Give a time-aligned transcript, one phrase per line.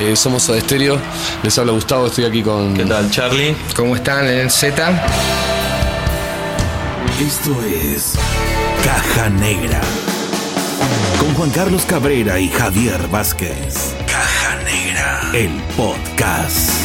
[0.00, 0.98] Eh, somos Soda Stereo.
[1.42, 2.74] Les habla Gustavo, estoy aquí con.
[2.74, 3.54] ¿Qué tal, Charlie?
[3.76, 4.90] ¿Cómo están en el Z?
[7.20, 8.14] Esto es
[8.84, 9.80] Caja Negra.
[11.20, 13.94] Con Juan Carlos Cabrera y Javier Vázquez.
[14.06, 15.20] Caja Negra.
[15.34, 16.81] El podcast.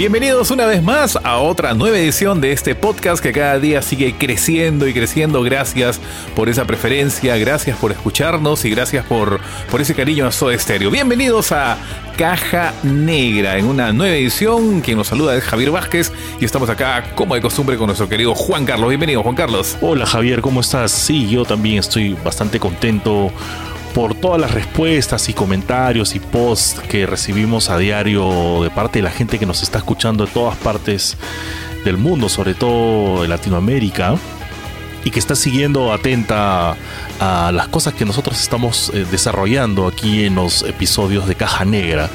[0.00, 4.14] Bienvenidos una vez más a otra nueva edición de este podcast que cada día sigue
[4.16, 5.42] creciendo y creciendo.
[5.42, 6.00] Gracias
[6.34, 10.90] por esa preferencia, gracias por escucharnos y gracias por, por ese cariño a Soda Stereo.
[10.90, 11.76] Bienvenidos a
[12.16, 14.80] Caja Negra en una nueva edición.
[14.80, 16.10] Quien nos saluda es Javier Vázquez
[16.40, 18.88] y estamos acá como de costumbre con nuestro querido Juan Carlos.
[18.88, 19.76] Bienvenido Juan Carlos.
[19.82, 20.92] Hola Javier, ¿cómo estás?
[20.92, 23.30] Sí, yo también estoy bastante contento
[23.94, 29.02] por todas las respuestas y comentarios y posts que recibimos a diario de parte de
[29.02, 31.16] la gente que nos está escuchando de todas partes
[31.84, 34.16] del mundo, sobre todo de Latinoamérica,
[35.04, 36.76] y que está siguiendo atenta
[37.18, 42.10] a las cosas que nosotros estamos eh, desarrollando aquí en los episodios de Caja Negra.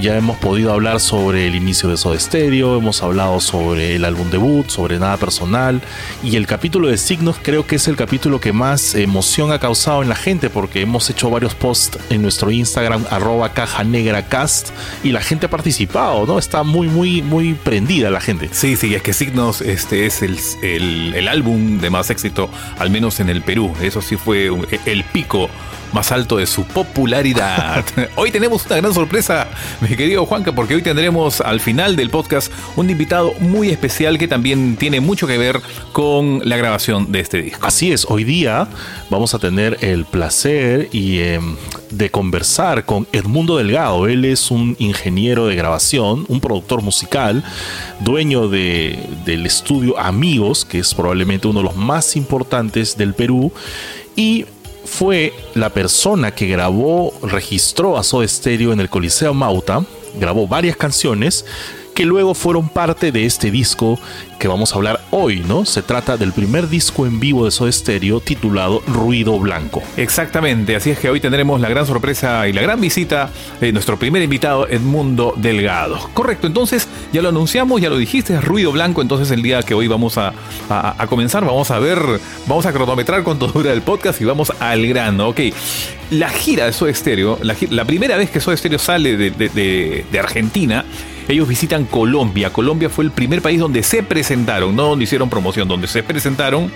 [0.00, 4.30] Ya hemos podido hablar sobre el inicio de Soda Stereo, hemos hablado sobre el álbum
[4.30, 5.80] debut, sobre nada personal
[6.24, 10.02] y el capítulo de signos creo que es el capítulo que más emoción ha causado
[10.02, 14.70] en la gente porque hemos hecho varios posts en nuestro Instagram arroba caja negra cast
[15.04, 16.38] y la gente ha participado, ¿no?
[16.38, 18.48] Está muy, muy, muy prendida la gente.
[18.50, 22.90] Sí, sí, es que Signos este es el, el, el álbum de más éxito, al
[22.90, 23.72] menos en el Perú.
[23.80, 24.50] Eso sí fue
[24.86, 25.48] el pico
[25.92, 27.84] más alto de su popularidad.
[28.16, 29.48] hoy tenemos una gran sorpresa,
[29.80, 34.28] mi querido Juanca, porque hoy tendremos al final del podcast un invitado muy especial que
[34.28, 35.60] también tiene mucho que ver
[35.92, 37.66] con la grabación de este disco.
[37.66, 38.68] Así es, hoy día
[39.10, 41.40] vamos a tener el placer y eh,
[41.90, 44.06] de conversar con Edmundo Delgado.
[44.06, 47.44] Él es un ingeniero de grabación, un productor musical,
[48.00, 53.52] dueño de, del estudio Amigos, que es probablemente uno de los más importantes del Perú.
[54.16, 54.46] Y
[54.92, 59.82] fue la persona que grabó, registró a Soda Stereo en el Coliseo Mauta,
[60.20, 61.46] grabó varias canciones
[61.94, 63.98] que luego fueron parte de este disco
[64.38, 65.64] que vamos a hablar hoy, ¿no?
[65.64, 69.82] Se trata del primer disco en vivo de Soda Stereo titulado Ruido Blanco.
[69.96, 73.98] Exactamente, así es que hoy tendremos la gran sorpresa y la gran visita de nuestro
[73.98, 76.10] primer invitado, Edmundo Delgado.
[76.12, 79.86] Correcto, entonces ya lo anunciamos, ya lo dijiste, Ruido Blanco, entonces el día que hoy
[79.86, 80.32] vamos a,
[80.68, 82.00] a, comenzar, vamos a ver,
[82.46, 85.40] vamos a cronometrar cuánto dura el podcast y vamos al grano, ok.
[86.10, 90.18] La gira de Soda Stereo, la, la primera vez que Soda Stereo sale de, de
[90.18, 90.84] Argentina,
[91.28, 92.50] ellos visitan Colombia.
[92.50, 96.70] Colombia fue el primer país donde se presentaron, no donde hicieron promoción, donde se presentaron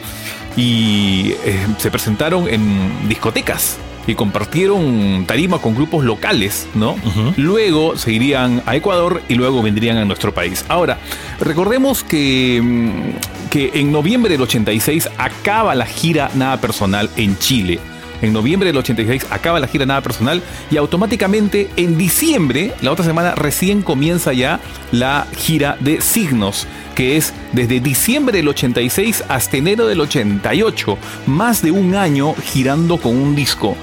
[0.56, 6.92] y eh, se presentaron en discotecas y compartieron tarima con grupos locales, ¿no?
[6.92, 7.34] Uh -huh.
[7.36, 10.64] Luego se irían a Ecuador y luego vendrían a nuestro país.
[10.68, 10.98] Ahora,
[11.40, 17.80] recordemos que, mm, que en noviembre del 86 acaba la gira Nada Personal en Chile.
[18.22, 23.04] En noviembre del 86 acaba la gira Nada Personal y automáticamente en diciembre, la otra
[23.04, 24.60] semana, recién comienza ya
[24.92, 31.62] la gira de Signos, que es desde diciembre del 86 hasta enero del 88, más
[31.62, 33.76] de un año girando con un disco.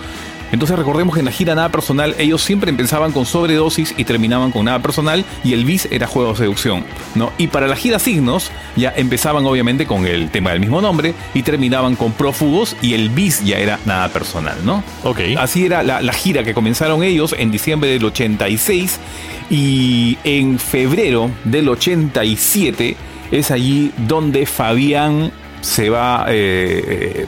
[0.51, 4.51] Entonces recordemos que en la gira Nada Personal ellos siempre empezaban con sobredosis y terminaban
[4.51, 7.31] con Nada Personal y el bis era Juego de Seducción, ¿no?
[7.37, 11.43] Y para la gira Signos ya empezaban obviamente con el tema del mismo nombre y
[11.43, 14.83] terminaban con Prófugos y el bis ya era Nada Personal, ¿no?
[15.03, 15.19] Ok.
[15.37, 18.99] Así era la, la gira que comenzaron ellos en diciembre del 86
[19.49, 22.95] y en febrero del 87
[23.31, 25.31] es allí donde Fabián
[25.61, 27.25] se va eh,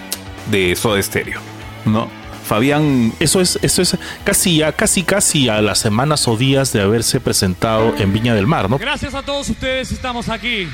[0.51, 1.39] de Soda Stereo,
[1.85, 2.09] ¿no?
[2.45, 3.13] Fabián.
[3.19, 7.19] Eso es, eso es casi ya, casi, casi a las semanas o días de haberse
[7.19, 8.77] presentado en Viña del Mar, ¿no?
[8.77, 10.67] Gracias a todos ustedes estamos aquí.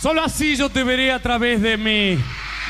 [0.00, 2.18] Solo así yo te veré a través de mi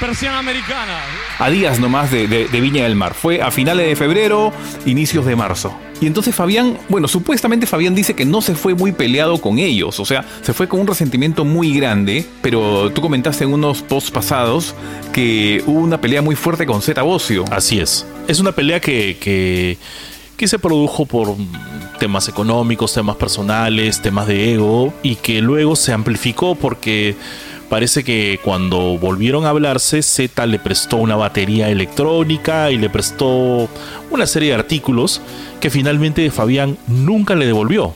[0.01, 0.99] persiana americana.
[1.39, 3.15] A días nomás de, de, de, Viña del Mar.
[3.15, 4.53] Fue a finales de febrero,
[4.87, 5.73] inicios de marzo.
[6.01, 10.01] Y entonces Fabián, bueno, supuestamente Fabián dice que no se fue muy peleado con ellos,
[10.01, 14.11] o sea, se fue con un resentimiento muy grande, pero tú comentaste en unos posts
[14.11, 14.75] pasados
[15.13, 17.45] que hubo una pelea muy fuerte con Zeta Bocio.
[17.51, 18.07] Así es.
[18.29, 19.77] Es una pelea que, que,
[20.39, 21.37] que se produjo por
[21.99, 27.15] temas económicos, temas personales, temas de ego, y que luego se amplificó porque
[27.71, 33.69] parece que cuando volvieron a hablarse, Z le prestó una batería electrónica y le prestó
[34.11, 35.23] una serie de artículos
[35.61, 37.95] que finalmente Fabián nunca le devolvió.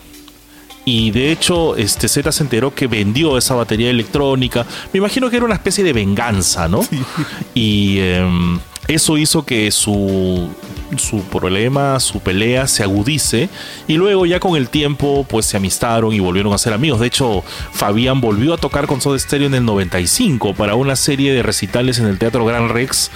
[0.87, 4.65] Y de hecho, este Z se enteró que vendió esa batería electrónica.
[4.93, 6.83] Me imagino que era una especie de venganza, ¿no?
[6.83, 7.01] Sí.
[7.55, 10.49] Y eh, eso hizo que su,
[10.99, 13.49] su problema, su pelea se agudice
[13.89, 17.01] y luego ya con el tiempo pues se amistaron y volvieron a ser amigos.
[17.01, 17.43] De hecho,
[17.73, 21.99] Fabián volvió a tocar con Soda Stereo en el 95 para una serie de recitales
[21.99, 23.11] en el Teatro Gran Rex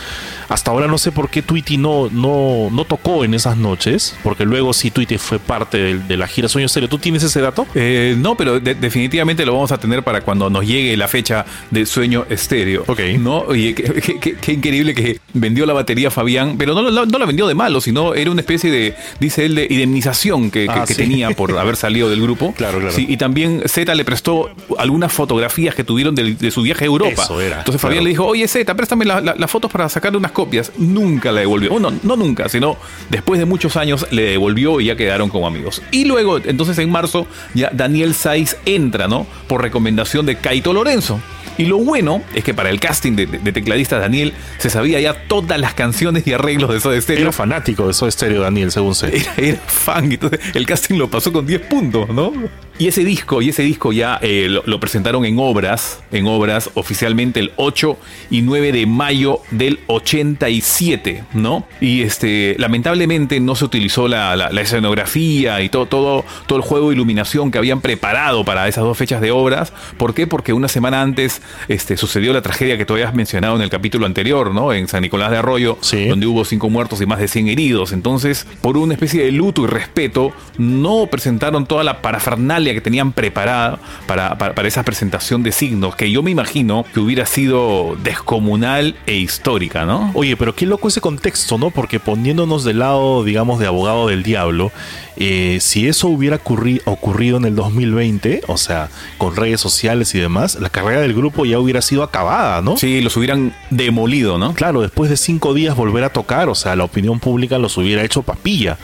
[0.49, 4.47] hasta ahora no sé por qué Tweety no, no, no tocó en esas noches, porque
[4.47, 6.89] luego sí Tweety fue parte de, de la gira Sueño Estéreo.
[6.89, 7.67] ¿Tú tienes ese dato?
[7.75, 11.45] Eh, no, pero de- definitivamente lo vamos a tener para cuando nos llegue la fecha
[11.71, 12.85] de Sueño Estéreo.
[12.87, 13.01] Ok.
[13.19, 13.41] ¿No?
[13.41, 17.19] Oye, qué, qué- qué- qué increíble que vendió la batería Fabián, pero no, la- no
[17.19, 20.85] la vendió de malo, sino era una especie de, dice él, de indemnización que, Ah,
[20.87, 21.03] que sí.
[21.03, 22.53] tenía por haber salido del grupo.
[22.57, 22.95] Claro, claro.
[22.95, 27.23] Sí, y también Z le prestó algunas fotografías que tuvieron de, su viaje a Europa.
[27.23, 28.05] Eso era, Entonces Fabián claro.
[28.05, 30.73] le dijo, oye Z, préstame la- la- las fotos para sacarle unas copias.
[30.79, 31.71] Nunca la devolvió.
[31.71, 32.77] Bueno, no nunca, sino
[33.11, 35.83] después de muchos años le devolvió y ya quedaron como amigos.
[35.91, 39.27] Y luego, entonces en marzo, ya Daniel Saiz entra, ¿no?
[39.47, 41.21] Por recomendación de Caito Lorenzo.
[41.59, 45.01] Y lo bueno es que para el casting de, de- de tecladista Daniel se sabía
[45.01, 47.23] ya todas las canciones y arreglos de Soda Stereo.
[47.25, 49.17] Era fanático de Soda Stereo, Daniel, según sé.
[49.19, 52.33] Era, era fan, entonces el casting lo pasó con 10 puntos, ¿no?
[52.79, 56.71] Y ese disco, y ese disco ya eh, lo, lo presentaron en obras, en obras
[56.75, 57.97] oficialmente el 8
[58.31, 61.67] y 9 de mayo del 87, ¿no?
[61.81, 66.65] Y este, lamentablemente no se utilizó la, la- la escenografía y todo, todo, todo el
[66.65, 69.73] juego de iluminación que habían preparado para esas dos fechas de obras.
[69.97, 70.27] ¿Por qué?
[70.27, 74.07] Porque una semana antes este, sucedió la tragedia que tú habías mencionado en el capítulo
[74.07, 74.73] anterior, ¿no?
[74.73, 76.07] En San Nicolás de Arroyo, Sí.
[76.07, 77.93] donde hubo cinco muertos y más de 100 heridos.
[77.93, 83.13] Entonces, por una especie de luto y respeto, no presentaron toda la parafernalia que tenían
[83.13, 87.97] preparada para, para, para esa presentación de signos, que yo me imagino que hubiera sido
[88.03, 90.11] descomunal e histórica, ¿no?
[90.15, 91.71] Oye, pero qué loco ese contexto, ¿no?
[91.71, 94.71] Porque poniéndonos del lado, digamos, de abogado del diablo,
[95.17, 98.89] eh, si eso hubiera ocurri- ocurrido en el 2020, o sea,
[99.19, 102.77] con redes sociales y demás, la carrera del grupo ya hubiera sido acabada, ¿no?
[102.77, 104.55] Sí, los hubieran demolido, ¿no?
[104.55, 108.03] Claro, después de cinco días volver a tocar, o sea, la opinión pública los hubiera
[108.05, 108.79] hecho papilla.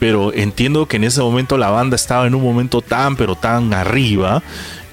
[0.00, 3.72] Pero entiendo que en ese momento la banda estaba en un momento tan, pero tan
[3.72, 4.42] arriba,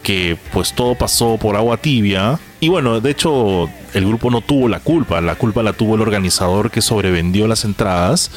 [0.04, 2.40] que pues todo pasó por agua tibia.
[2.60, 6.02] Y bueno, de hecho, el grupo no tuvo la culpa, la culpa la tuvo el
[6.02, 8.32] organizador que sobrevendió las entradas.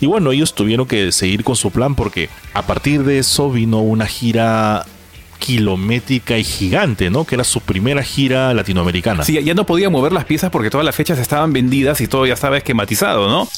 [0.00, 3.80] Y bueno, ellos tuvieron que seguir con su plan porque a partir de eso vino
[3.80, 4.84] una gira
[5.38, 7.24] kilométrica y gigante, ¿no?
[7.24, 9.24] Que era su primera gira latinoamericana.
[9.24, 12.26] Sí, ya no podía mover las piezas porque todas las fechas estaban vendidas y todo
[12.26, 13.48] ya estaba esquematizado, ¿no?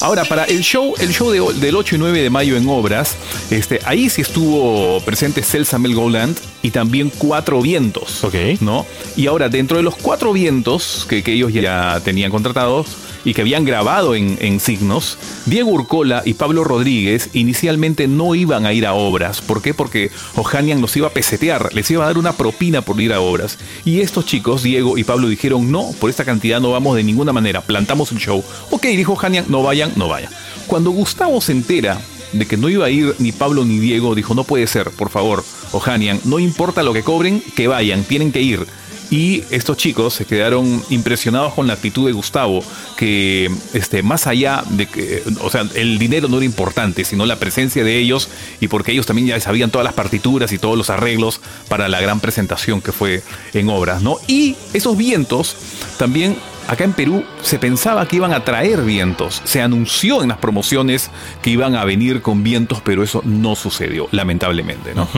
[0.00, 3.16] Ahora, para el show, el show de- del 8 y 9 de mayo en obras,
[3.50, 8.22] este, ahí sí estuvo presente Celsa Mel Goland y también Cuatro Vientos.
[8.22, 8.34] Ok.
[8.60, 8.84] ¿No?
[9.16, 12.88] Y ahora, dentro de los Cuatro Vientos que, que ellos ya tenían contratados
[13.26, 18.72] y que habían grabado en, signos, Diego Urcola y Pablo Rodríguez inicialmente no iban a
[18.72, 19.40] ir a obras.
[19.40, 19.74] ¿Por qué?
[19.74, 23.20] Porque Ohanian los iba a pesetear, les iba a dar una propina por ir a
[23.20, 23.58] obras.
[23.84, 27.32] Y estos chicos, Diego y Pablo, dijeron, no, por esta cantidad no vamos de ninguna
[27.32, 28.44] manera, plantamos el show.
[28.70, 30.30] Ok, dijo Ohanian, no vayan, no vayan.
[30.68, 32.00] Cuando Gustavo se entera
[32.32, 35.10] de que no iba a ir ni Pablo ni Diego, dijo, no puede ser, por
[35.10, 38.66] favor, Ohanian, no importa lo que cobren, que vayan, tienen que ir.
[39.10, 42.62] Y estos chicos se quedaron impresionados con la actitud de Gustavo,
[42.96, 47.36] que este, más allá de que, o sea, el dinero no era importante, sino la
[47.36, 48.28] presencia de ellos
[48.60, 52.00] y porque ellos también ya sabían todas las partituras y todos los arreglos para la
[52.00, 53.22] gran presentación que fue
[53.54, 54.18] en obras, ¿no?
[54.26, 55.56] Y esos vientos
[55.98, 56.36] también
[56.66, 61.10] acá en Perú se pensaba que iban a traer vientos, se anunció en las promociones
[61.42, 65.08] que iban a venir con vientos, pero eso no sucedió, lamentablemente, ¿no?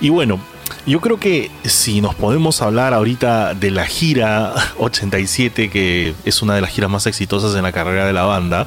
[0.00, 0.40] Y bueno,
[0.86, 6.54] yo creo que si nos podemos hablar ahorita de la gira 87, que es una
[6.54, 8.66] de las giras más exitosas en la carrera de la banda,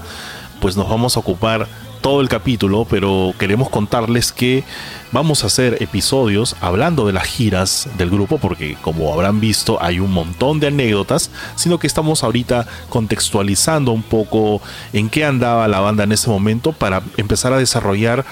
[0.59, 1.67] pues nos vamos a ocupar
[2.01, 4.63] todo el capítulo, pero queremos contarles que
[5.11, 9.99] vamos a hacer episodios hablando de las giras del grupo, porque como habrán visto hay
[9.99, 14.61] un montón de anécdotas, sino que estamos ahorita contextualizando un poco
[14.93, 18.25] en qué andaba la banda en ese momento para empezar a desarrollar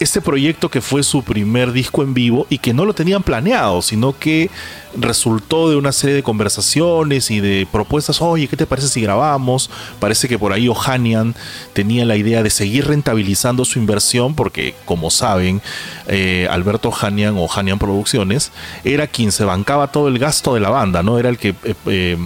[0.00, 3.82] este proyecto que fue su primer disco en vivo y que no lo tenían planeado,
[3.82, 4.50] sino que
[4.96, 9.70] resultó de una serie de conversaciones y de propuestas, oye, ¿qué te parece si grabamos?
[9.98, 11.34] Parece que por ahí Ohanian
[11.72, 15.62] tenía la idea de seguir rentabilizando su inversión porque, como saben,
[16.06, 18.52] eh, Alberto Ohanian o Ohanian Producciones
[18.84, 21.18] era quien se bancaba todo el gasto de la banda, ¿no?
[21.18, 21.54] Era el que...
[21.64, 22.18] eh, eh,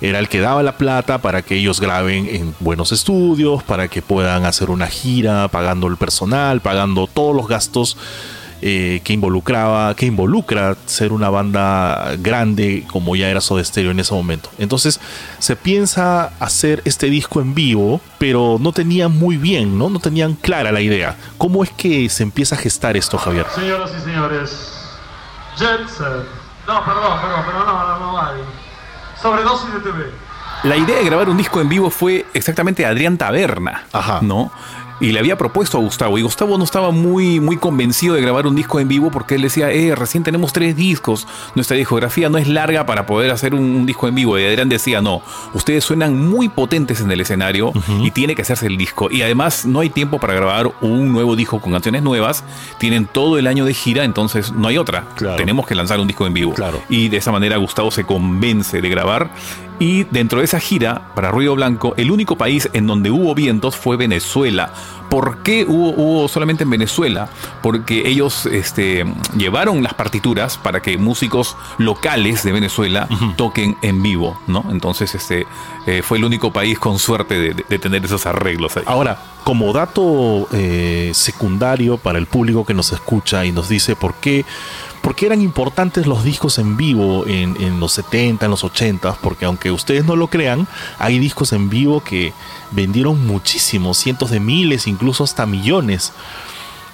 [0.00, 4.02] era el que daba la plata para que ellos graben en buenos estudios, para que
[4.02, 7.96] puedan hacer una gira, pagando el personal, pagando todos los gastos
[8.62, 14.00] eh, que involucraba, que involucra ser una banda grande como ya era Soda Stereo en
[14.00, 14.50] ese momento.
[14.58, 15.00] Entonces
[15.38, 19.88] se piensa hacer este disco en vivo, pero no tenían muy bien, ¿no?
[19.88, 21.16] No tenían clara la idea.
[21.38, 23.46] ¿Cómo es que se empieza a gestar esto, Javier?
[23.54, 24.72] Señoras y señores,
[25.56, 26.26] Jet Set.
[26.66, 28.40] No, perdón, perdón, pero no, no, no vale.
[29.20, 30.10] Sobredosis de TV.
[30.62, 34.18] La idea de grabar un disco en vivo fue exactamente Adrián Taberna, Ajá.
[34.22, 34.52] ¿no?
[35.00, 36.18] Y le había propuesto a Gustavo.
[36.18, 39.42] Y Gustavo no estaba muy, muy convencido de grabar un disco en vivo porque él
[39.42, 43.62] decía, eh, recién tenemos tres discos, nuestra discografía no es larga para poder hacer un,
[43.62, 44.38] un disco en vivo.
[44.38, 45.22] Y Adrián decía, no,
[45.54, 49.10] ustedes suenan muy potentes en el escenario y tiene que hacerse el disco.
[49.10, 52.44] Y además no hay tiempo para grabar un nuevo disco con canciones nuevas.
[52.78, 55.04] Tienen todo el año de gira, entonces no hay otra.
[55.16, 55.36] Claro.
[55.36, 56.54] Tenemos que lanzar un disco en vivo.
[56.54, 56.82] Claro.
[56.88, 59.30] Y de esa manera Gustavo se convence de grabar.
[59.80, 63.76] Y dentro de esa gira, para Ruido Blanco, el único país en donde hubo vientos
[63.76, 64.72] fue Venezuela.
[65.08, 67.28] ¿Por qué hubo, hubo solamente en Venezuela?
[67.62, 69.04] Porque ellos este,
[69.36, 74.66] llevaron las partituras para que músicos locales de Venezuela toquen en vivo, ¿no?
[74.70, 75.46] Entonces este,
[75.86, 78.84] eh, fue el único país con suerte de, de- de tener esos arreglos ahí.
[78.86, 84.14] Ahora, como dato eh, secundario para el público que nos escucha y nos dice por
[84.16, 84.44] qué,
[85.02, 89.44] por qué eran importantes los discos en vivo en, los 70, en los 80, porque
[89.44, 90.66] aunque ustedes no lo crean,
[90.98, 92.32] hay discos en vivo que
[92.70, 96.12] vendieron muchísimo, cientos de miles, incluso hasta millones.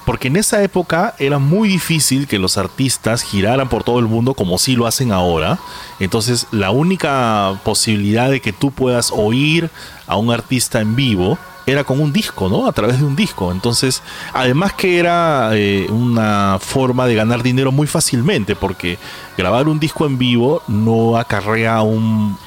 [0.04, 4.34] Porque en esa época era muy difícil que los artistas giraran por todo el mundo
[4.34, 5.58] como sí lo hacen ahora.
[5.98, 9.68] Entonces la única posibilidad de que tú puedas oír
[10.06, 12.66] a un artista en vivo era con un disco, ¿no?
[12.68, 13.50] A través de un disco.
[13.50, 18.98] Entonces, además que era eh, una forma de ganar dinero muy fácilmente, porque
[19.36, 22.38] grabar un disco en vivo no acarrea un,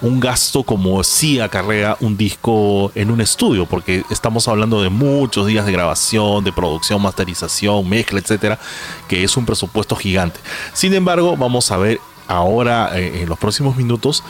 [0.00, 5.46] un gasto como si acarrea un disco en un estudio, porque estamos hablando de muchos
[5.46, 8.58] días de grabación, de producción, masterización, mezcla, etcétera,
[9.08, 10.40] que es un presupuesto gigante.
[10.72, 14.22] Sin embargo, vamos a ver ahora eh, en los próximos minutos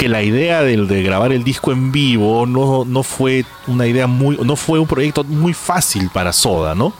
[0.00, 4.06] que la idea del de grabar el disco en vivo no, no fue una idea
[4.06, 6.94] muy, no fue un proyecto muy fácil para Soda, ¿no?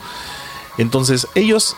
[0.77, 1.75] Entonces ellos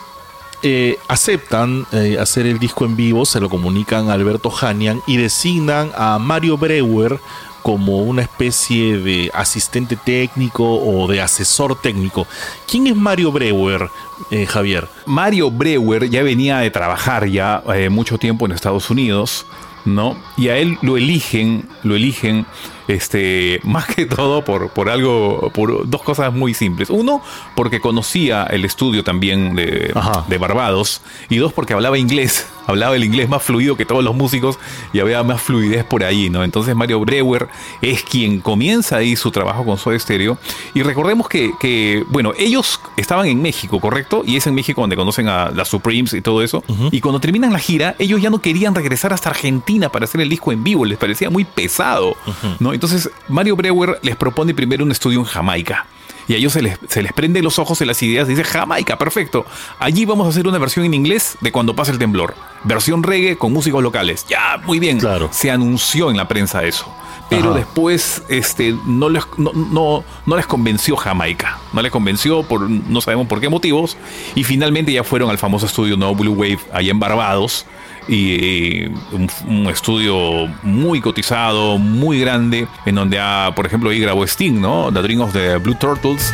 [0.62, 5.16] eh, aceptan eh, hacer el disco en vivo, se lo comunican a Alberto Hanian y
[5.16, 7.18] designan a Mario Breuer
[7.62, 12.26] como una especie de asistente técnico o de asesor técnico.
[12.70, 13.88] ¿Quién es Mario Breuer,
[14.30, 14.88] eh, Javier?
[15.06, 19.46] Mario Breuer ya venía de trabajar ya mucho tiempo en Estados Unidos,
[19.84, 20.16] ¿no?
[20.36, 22.46] Y a él lo eligen, lo eligen,
[22.88, 26.90] este, más que todo por, por algo, por dos cosas muy simples.
[26.90, 27.22] Uno,
[27.54, 29.94] porque conocía el estudio también de,
[30.28, 31.02] de Barbados.
[31.28, 32.46] Y dos, porque hablaba inglés.
[32.66, 34.58] Hablaba el inglés más fluido que todos los músicos
[34.94, 36.42] y había más fluidez por ahí, ¿no?
[36.42, 37.46] Entonces Mario Breuer
[37.82, 40.38] es quien comienza ahí su trabajo con Soda Stereo.
[40.72, 44.22] Y recordemos que, que, bueno, ellos estaban en México, ¿correcto?
[44.24, 46.64] Y es en México donde conocen a las Supremes y todo eso.
[46.90, 50.30] Y cuando terminan la gira, ellos ya no querían regresar hasta Argentina para hacer el
[50.30, 52.16] disco en vivo, les parecía muy pesado,
[52.60, 52.73] ¿no?
[52.74, 55.86] Entonces Mario Breuer les propone primero un estudio en Jamaica.
[56.26, 58.26] Y a ellos se les, se les prende los ojos en las ideas.
[58.26, 59.44] Dice Jamaica, perfecto.
[59.78, 62.34] Allí vamos a hacer una versión en inglés de Cuando pasa el temblor.
[62.64, 64.24] Versión reggae con músicos locales.
[64.28, 64.98] Ya, muy bien.
[64.98, 65.28] Claro.
[65.32, 66.90] Se anunció en la prensa eso.
[67.28, 67.58] Pero Ajá.
[67.58, 71.58] después este, no, les, no, no, no les convenció Jamaica.
[71.72, 73.96] No les convenció por no sabemos por qué motivos.
[74.34, 77.66] Y finalmente ya fueron al famoso estudio No Blue Wave allá en Barbados.
[78.06, 84.24] Y un, un estudio muy cotizado, muy grande, en donde, ah, por ejemplo, ahí grabó
[84.24, 84.92] Sting, ¿no?
[84.92, 86.32] The Dream of the Blue Turtles.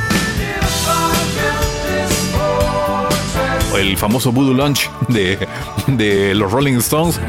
[3.79, 5.39] El famoso Voodoo Lunch de,
[5.87, 7.21] de los Rolling Stones.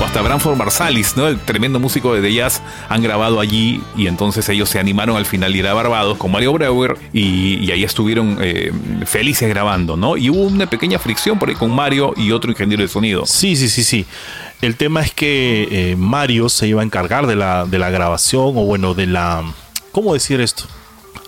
[0.00, 1.28] O hasta Branford Marsalis, ¿no?
[1.28, 5.54] El tremendo músico de jazz han grabado allí y entonces ellos se animaron al final
[5.54, 8.72] ir a Barbados con Mario Breuer y, y ahí estuvieron eh,
[9.04, 10.16] felices grabando, ¿no?
[10.16, 13.26] Y hubo una pequeña fricción por ahí con Mario y otro ingeniero de sonido.
[13.26, 14.06] Sí, sí, sí, sí.
[14.62, 18.56] El tema es que eh, Mario se iba a encargar de la, de la grabación
[18.56, 19.44] o bueno, de la...
[19.92, 20.64] ¿Cómo decir esto?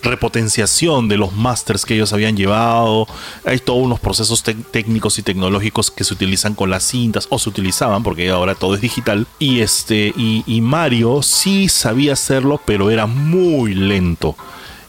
[0.03, 3.07] Repotenciación de los masters que ellos habían llevado.
[3.45, 7.49] Hay todos unos procesos técnicos y tecnológicos que se utilizan con las cintas o se
[7.49, 9.25] utilizaban porque ahora todo es digital.
[9.39, 14.35] Y este y, Mario sí sabía hacerlo, pero era muy lento.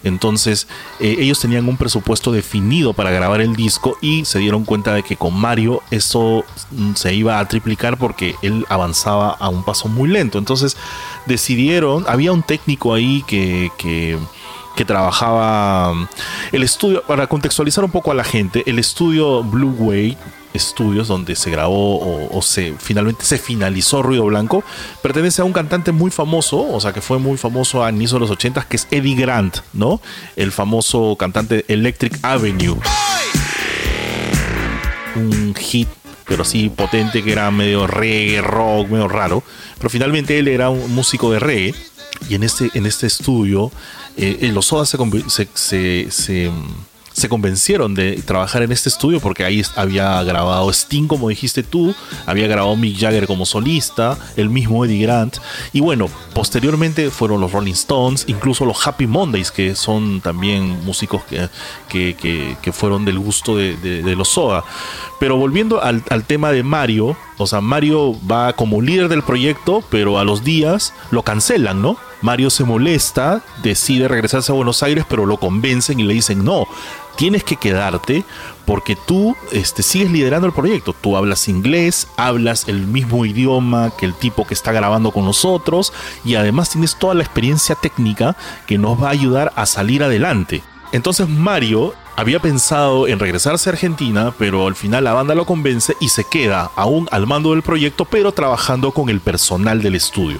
[0.02, 0.68] Entonces
[1.00, 5.02] eh, ellos tenían un presupuesto definido para grabar el disco y se dieron cuenta de
[5.02, 9.88] que con Mario eso mm, se iba a triplicar porque él avanzaba a un paso
[9.88, 10.38] muy lento.
[10.38, 10.76] Entonces
[11.26, 14.18] decidieron, había un técnico ahí que,
[14.74, 16.08] que trabajaba mm,
[16.52, 20.16] el estudio, para contextualizar un poco a la gente, el estudio Blue Way
[20.56, 24.62] Studios donde se grabó o, se finalmente se finalizó Ruido Blanco
[25.02, 28.20] pertenece a un cantante muy famoso o sea que fue muy famoso a inicio de
[28.20, 30.00] los 80 que es Eddie Grant no
[30.36, 32.78] el famoso cantante Electric Avenue.
[35.16, 35.88] Un hit
[36.26, 39.42] pero así potente que era medio reggae rock medio raro
[39.78, 41.74] pero finalmente él era un músico de reggae
[42.28, 43.70] y en este en este estudio
[44.16, 44.96] eh, los Soda se,
[45.28, 46.50] se, se, se,
[47.14, 51.94] se convencieron de trabajar en este estudio porque ahí había grabado Sting, como dijiste tú,
[52.26, 55.38] había grabado Mick Jagger como solista, el mismo Eddie Grant,
[55.72, 61.22] y bueno, posteriormente fueron los Rolling Stones, incluso los Happy Mondays, que son también músicos
[61.24, 61.48] que,
[61.88, 64.64] que, que, fueron del gusto de, los Soda.
[65.20, 69.84] Pero volviendo al, al tema de Mario, o sea, Mario va como líder del proyecto,
[69.90, 71.96] pero a los días lo cancelan, ¿no?
[72.24, 76.66] Mario se molesta, decide regresarse a Buenos Aires, pero lo convencen y le dicen, no,
[77.16, 78.24] tienes que quedarte
[78.66, 80.94] porque tú este, sigues liderando el proyecto.
[80.98, 85.92] Tú hablas inglés, hablas el mismo idioma que el tipo que está grabando con nosotros
[86.24, 90.62] y además tienes toda la experiencia técnica que nos va a ayudar a salir adelante.
[90.92, 95.96] Entonces Mario había pensado en regresarse a Argentina, pero al final la banda lo convence
[96.00, 100.38] y se queda aún al mando del proyecto, pero trabajando con el personal del estudio.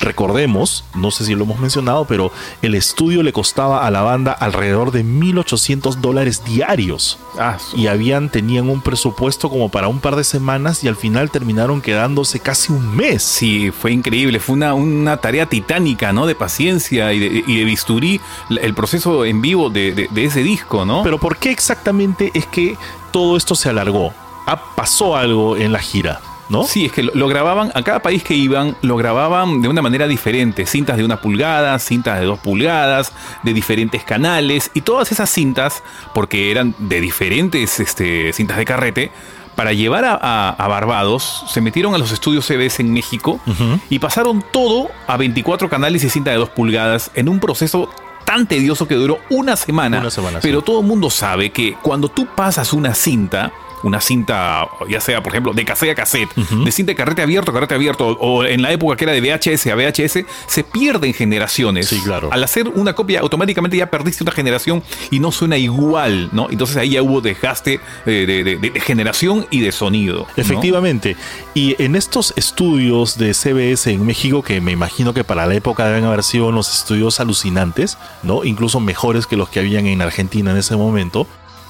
[0.00, 2.30] Recordemos, no sé si lo hemos mencionado, pero
[2.62, 7.18] el estudio le costaba a la banda alrededor de 1.800 dólares diarios.
[7.38, 11.30] Ah, y habían, tenían un presupuesto como para un par de semanas y al final
[11.30, 13.22] terminaron quedándose casi un mes.
[13.22, 16.26] Sí, fue increíble, fue una, una tarea titánica, ¿no?
[16.26, 21.02] De paciencia y de, bisturí, el proceso en vivo de, de ese disco, ¿no?
[21.02, 22.76] Pero ¿por qué exactamente es que
[23.12, 24.12] todo esto se alargó?
[24.46, 26.20] Ah, pasó algo en la gira.
[26.50, 26.64] ¿No?
[26.64, 30.06] Sí, es que lo, grababan, a cada país que iban, lo grababan de una manera
[30.06, 30.66] diferente.
[30.66, 34.70] Cintas de una pulgada, cintas de dos pulgadas, de diferentes canales.
[34.74, 39.10] Y todas esas cintas, porque eran de diferentes este, cintas de carrete,
[39.54, 43.40] para llevar a, Barbados, se metieron a los estudios CBS en México
[43.88, 47.88] y pasaron todo a 24 canales y cinta de dos pulgadas en un proceso
[48.24, 50.02] tan tedioso que duró una semana.
[50.42, 53.52] pero todo el mundo sabe que cuando tú pasas una cinta,
[53.84, 57.50] una cinta, ya sea, por ejemplo, de cassette a cassette, de cinta de carrete abierto
[57.50, 61.14] a carrete abierto, o en la época que era de VHS a VHS, se pierden
[61.14, 61.88] generaciones.
[61.88, 62.30] Sí, claro.
[62.32, 66.48] Al hacer una copia, automáticamente ya perdiste una generación y no suena igual, ¿no?
[66.50, 70.26] Entonces ahí ya hubo desgaste de, generación y de sonido.
[70.36, 71.16] Efectivamente.
[71.54, 75.86] Y en estos estudios de CBS en México, que me imagino que para la época
[75.86, 78.44] deben haber sido unos estudios alucinantes, ¿no?
[78.44, 81.26] Incluso mejores que los que habían en Argentina en ese momento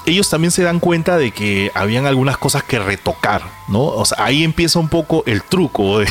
[0.06, 3.84] ellos también se dan cuenta de que habían algunas cosas que retocar, ¿no?
[3.84, 6.06] O sea, ahí empieza un poco el truco de,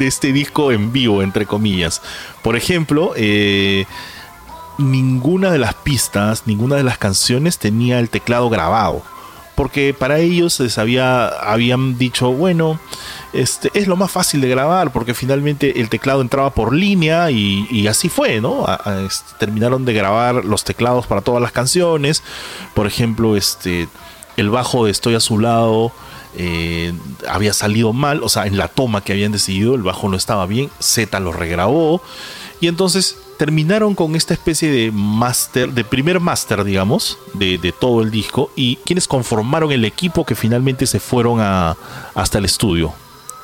[0.00, 2.02] este disco en vivo, entre comillas.
[2.42, 3.86] Por ejemplo, eh,
[4.76, 9.02] ninguna de las pistas, ninguna de las canciones tenía el teclado grabado.
[9.58, 12.78] Porque para ellos les había, habían dicho, bueno,
[13.32, 17.88] este, es lo más fácil de grabar porque finalmente el teclado entraba por línea y,
[17.88, 18.64] así fue, ¿no?
[19.04, 22.22] Este, terminaron de grabar los teclados para todas las canciones.
[22.72, 23.88] Por ejemplo, este,
[24.36, 25.90] el bajo de Estoy a su lado
[26.36, 26.92] eh,
[27.28, 30.46] había salido mal, o sea, en la toma que habían decidido el bajo no estaba
[30.46, 32.00] bien, Z lo regrabó
[32.60, 38.10] y entonces terminaron con esta especie de master, de primer master, digamos, de, todo el
[38.10, 41.76] disco y quienes conformaron el equipo que finalmente se fueron a,
[42.14, 42.92] hasta el estudio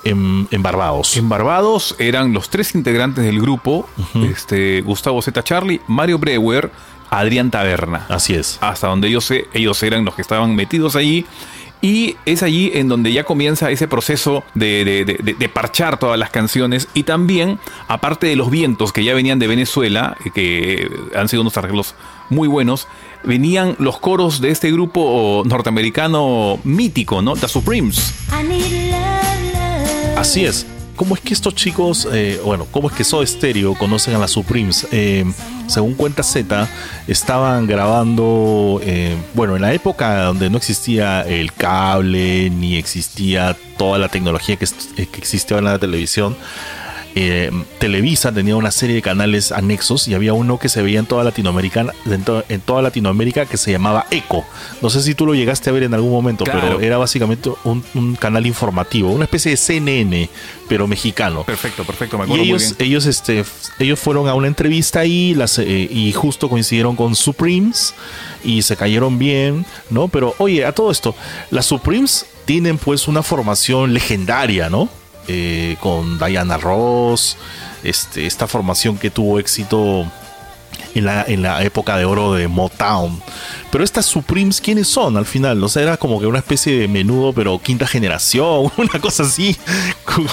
[0.03, 1.17] en, Barbados.
[1.17, 3.89] En Barbados eran los tres integrantes del grupo,
[4.31, 5.43] este, Gustavo Z.
[5.45, 6.71] Charlie, Mario Brewer,
[7.11, 8.07] Adrián Taberna.
[8.09, 8.59] Así es.
[8.61, 11.25] Hasta donde yo sé, ellos eran los que estaban metidos allí.
[11.81, 16.89] Y es allí en donde ya comienza ese proceso de, parchar todas las canciones.
[16.95, 17.59] Y también,
[17.89, 21.95] aparte de los vientos que ya venían de Venezuela, que han sido unos arreglos
[22.31, 22.89] muy buenos,
[23.23, 27.35] venían los coros de este grupo norteamericano mítico, ¿no?
[27.35, 28.15] The Supremes.
[30.17, 30.67] Así es.
[30.97, 34.31] ¿Cómo es que estos chicos, eh, bueno, cómo es que Soda Stereo conocen a las
[34.31, 34.87] Supremes?
[34.93, 35.25] Eh,
[35.67, 36.69] según cuenta Z,
[37.07, 43.99] estaban grabando, eh, bueno, en la época donde no existía el cable ni existía toda
[43.99, 46.37] la tecnología que, que existía en la televisión,
[47.17, 51.07] eh, Televisa tenía una serie de canales anexos y había uno que se veía en
[51.07, 54.45] toda Latinoamérica, en, toda Latinoamérica que se llamaba Eco.
[54.83, 58.17] No sé si tú lo llegaste a ver en algún momento, pero era básicamente un,
[58.19, 60.29] canal informativo, una especie de CNN,
[60.69, 61.45] pero mexicano.
[61.45, 62.91] Perfecto, perfecto, me acuerdo y ellos, muy bien.
[62.91, 63.45] ellos, este,
[63.79, 67.95] ellos fueron a una entrevista ahí las, eh, y justo coincidieron con Supremes
[68.43, 70.09] y se cayeron bien, ¿no?
[70.09, 71.15] Pero oye, a todo esto,
[71.51, 74.89] las Supremes tienen pues una formación legendaria, ¿no?
[75.27, 77.39] Eh, con Diana Ross,
[77.83, 80.07] este, esta formación que tuvo éxito
[80.95, 83.21] en la, en la época de oro de Motown.
[83.71, 85.63] Pero estas Supremes, ¿quiénes son al final?
[85.65, 89.57] O sea, era como que una especie de menudo, pero quinta generación, una cosa así.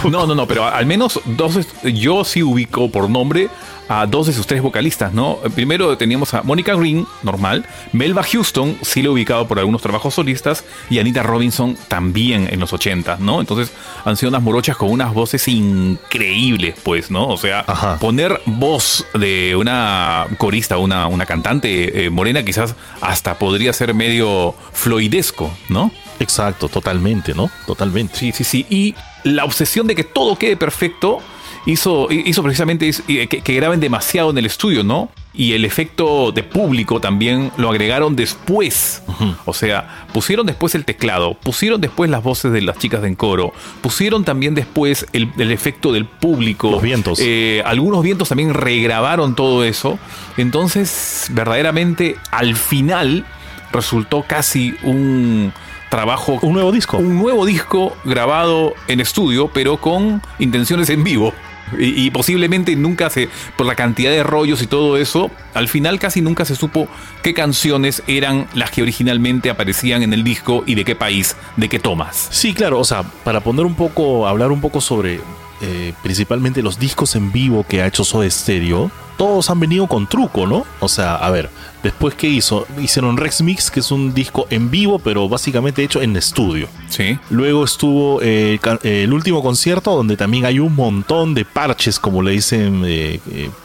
[0.09, 3.49] No, no, no, pero al menos dos, yo sí ubico por nombre
[3.91, 5.39] a dos de sus tres vocalistas, ¿no?
[5.53, 10.13] Primero teníamos a Mónica Green, normal, Melba Houston, sí lo he ubicado por algunos trabajos
[10.13, 13.41] solistas, y Anita Robinson también en los 80, ¿no?
[13.41, 13.73] Entonces
[14.05, 17.27] han sido unas morochas con unas voces increíbles, pues, ¿no?
[17.27, 17.65] O sea,
[17.99, 24.53] poner voz de una corista, una, una cantante eh, morena, quizás hasta podría ser medio
[24.73, 25.93] floidesco, ¿no?
[26.19, 27.49] Exacto, totalmente, ¿no?
[27.65, 28.17] Totalmente.
[28.17, 28.65] Sí, sí, sí.
[28.69, 31.19] Y la obsesión de que todo quede perfecto
[31.65, 35.09] hizo, hizo precisamente eh, que, que graben demasiado en el estudio, ¿no?
[35.33, 39.01] Y el efecto de público también lo agregaron después.
[39.45, 43.53] O sea, pusieron después el teclado, pusieron después las voces de las chicas en coro,
[43.81, 46.69] pusieron también después el, el efecto del público.
[46.71, 47.19] Los vientos.
[47.21, 49.97] Eh, algunos vientos también regrabaron todo eso.
[50.35, 53.25] Entonces, verdaderamente, al final
[53.71, 55.53] resultó casi un
[55.89, 56.97] trabajo Un nuevo disco.
[56.97, 61.33] un nuevo disco grabado en estudio, pero con intenciones en vivo.
[61.77, 66.21] Y, posiblemente nunca se, por la cantidad de rollos y todo eso, al final casi
[66.21, 66.87] nunca se supo
[67.23, 71.69] qué canciones eran las que originalmente aparecían en el disco y de qué país, de
[71.69, 72.27] qué tomas.
[72.31, 75.21] Sí, claro, o sea, para poner un poco, hablar un poco sobre
[75.61, 80.07] eh, principalmente los discos en vivo que ha hecho Soda Stereo, todos han venido con
[80.07, 80.65] truco, ¿no?
[80.79, 81.51] O sea, a ver,
[81.83, 82.65] después ¿qué hizo?
[82.79, 86.67] Hicieron Rex Mix, que es un disco en vivo, pero básicamente hecho en estudio.
[86.89, 87.19] Sí.
[87.29, 92.23] Luego estuvo eh, eh, el último concierto donde también hay un montón de parches, como
[92.23, 93.19] le dicen eh,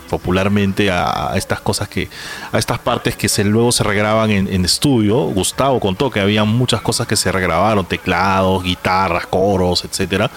[0.06, 2.08] popularmente a, a estas cosas que,
[2.52, 5.16] a estas partes que se, luego se regraban en, en estudio.
[5.26, 10.30] Gustavo contó que había muchas cosas que se regrabaron, teclados, guitarras, coros, etcétera.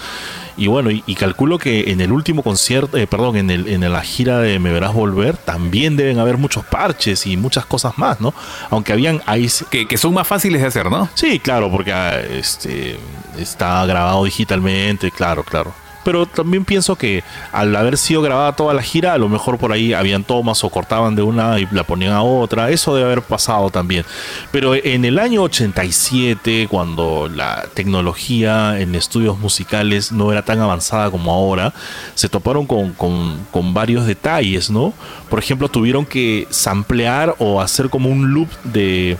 [0.56, 3.90] Y bueno, y, y calculo que en el último concierto, eh, perdón, en, el, en
[3.90, 8.20] la gira de Me Verás Volver, también deben haber muchos parches y muchas cosas más,
[8.20, 8.34] ¿no?
[8.68, 11.08] Aunque habían ahí Que, que son más fáciles de hacer, ¿no?
[11.14, 12.98] Sí, claro, porque ah, este
[13.38, 15.72] está grabado digitalmente, claro, claro.
[16.02, 19.70] Pero también pienso que al haber sido grabada toda la gira, a lo mejor por
[19.72, 22.70] ahí habían tomas o cortaban de una y la ponían a otra.
[22.70, 24.04] Eso debe haber pasado también.
[24.50, 31.10] Pero en el año 87, cuando la tecnología en estudios musicales no era tan avanzada
[31.10, 31.72] como ahora,
[32.14, 33.40] se toparon con, con-
[33.74, 34.92] varios detalles, ¿no?
[35.28, 39.16] Por ejemplo, tuvieron que samplear o hacer como un loop de,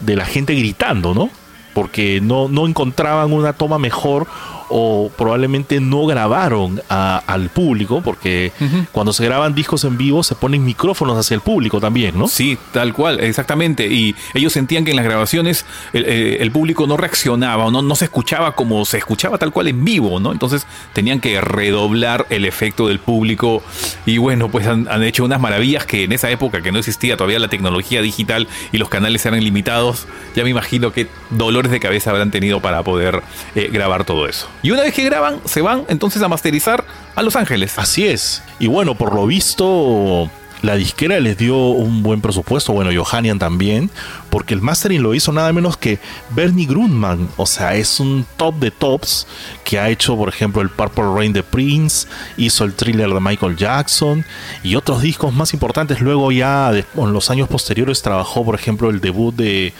[0.00, 1.30] de la gente gritando, ¿no?
[1.74, 4.26] Porque no, no encontraban una toma mejor
[4.72, 8.52] o probablemente no grabaron a- al público, porque
[8.92, 12.26] cuando se graban discos en vivo se ponen micrófonos hacia el público también, ¿no?
[12.28, 13.86] Sí, tal cual, exactamente.
[13.86, 17.82] Y ellos sentían que en las grabaciones el, eh, el público no reaccionaba o no,
[17.82, 20.32] no se escuchaba como se escuchaba tal cual en vivo, ¿no?
[20.32, 23.62] Entonces tenían que redoblar el efecto del público.
[24.06, 27.16] Y bueno, pues han, han hecho unas maravillas que en esa época que no existía
[27.16, 31.80] todavía la tecnología digital y los canales eran limitados, ya me imagino qué dolores de
[31.80, 33.22] cabeza habrán tenido para poder
[33.54, 34.48] eh, grabar todo eso.
[34.62, 37.78] Y una vez que graban, se van entonces a masterizar a Los Ángeles.
[37.78, 38.42] Así es.
[38.58, 40.30] Y bueno, por lo visto,
[40.62, 42.72] la disquera les dio un buen presupuesto.
[42.72, 43.90] Bueno, Johannian también.
[44.30, 45.98] Porque el mastering lo hizo nada menos que
[46.30, 47.28] Bernie Grundman.
[47.36, 49.26] O sea, es un top de tops
[49.64, 52.06] que ha hecho, por ejemplo, el Purple Rain de Prince.
[52.36, 54.24] Hizo el thriller de Michael Jackson.
[54.62, 56.00] Y otros discos más importantes.
[56.00, 59.72] Luego ya en los años posteriores trabajó, por ejemplo, el debut de...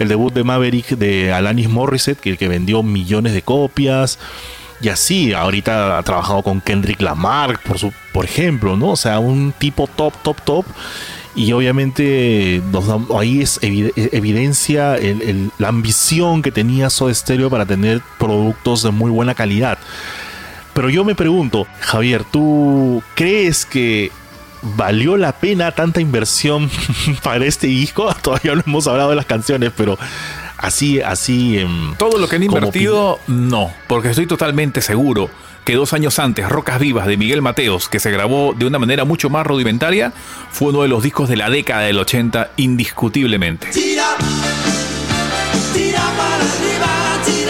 [0.00, 4.18] El debut de Maverick de Alanis Morissette, que, que vendió millones de copias.
[4.80, 8.90] Y así, ahorita ha trabajado con Kendrick Lamar, por, su, por ejemplo, ¿no?
[8.90, 10.66] O sea, un tipo top, top, top.
[11.36, 12.62] Y obviamente
[13.18, 14.96] ahí es evi- evidencia
[15.58, 19.78] la ambición que tenía Soda Stereo para tener productos de muy buena calidad.
[20.74, 24.12] Pero yo me pregunto, Javier, ¿tú crees que
[24.76, 26.70] valió la pena tanta inversión
[27.22, 28.14] para este disco?
[28.22, 29.98] Todavía no hemos hablado de las canciones, pero
[30.64, 31.58] así, así...
[31.58, 35.30] em, Todo lo que han invertido, no, porque estoy totalmente seguro
[35.64, 39.04] que dos años antes, Rocas Vivas de Miguel Mateos, que se grabó de una manera
[39.04, 40.12] mucho más rudimentaria,
[40.50, 43.72] fue uno de los discos de la década del 80 indiscutiblemente.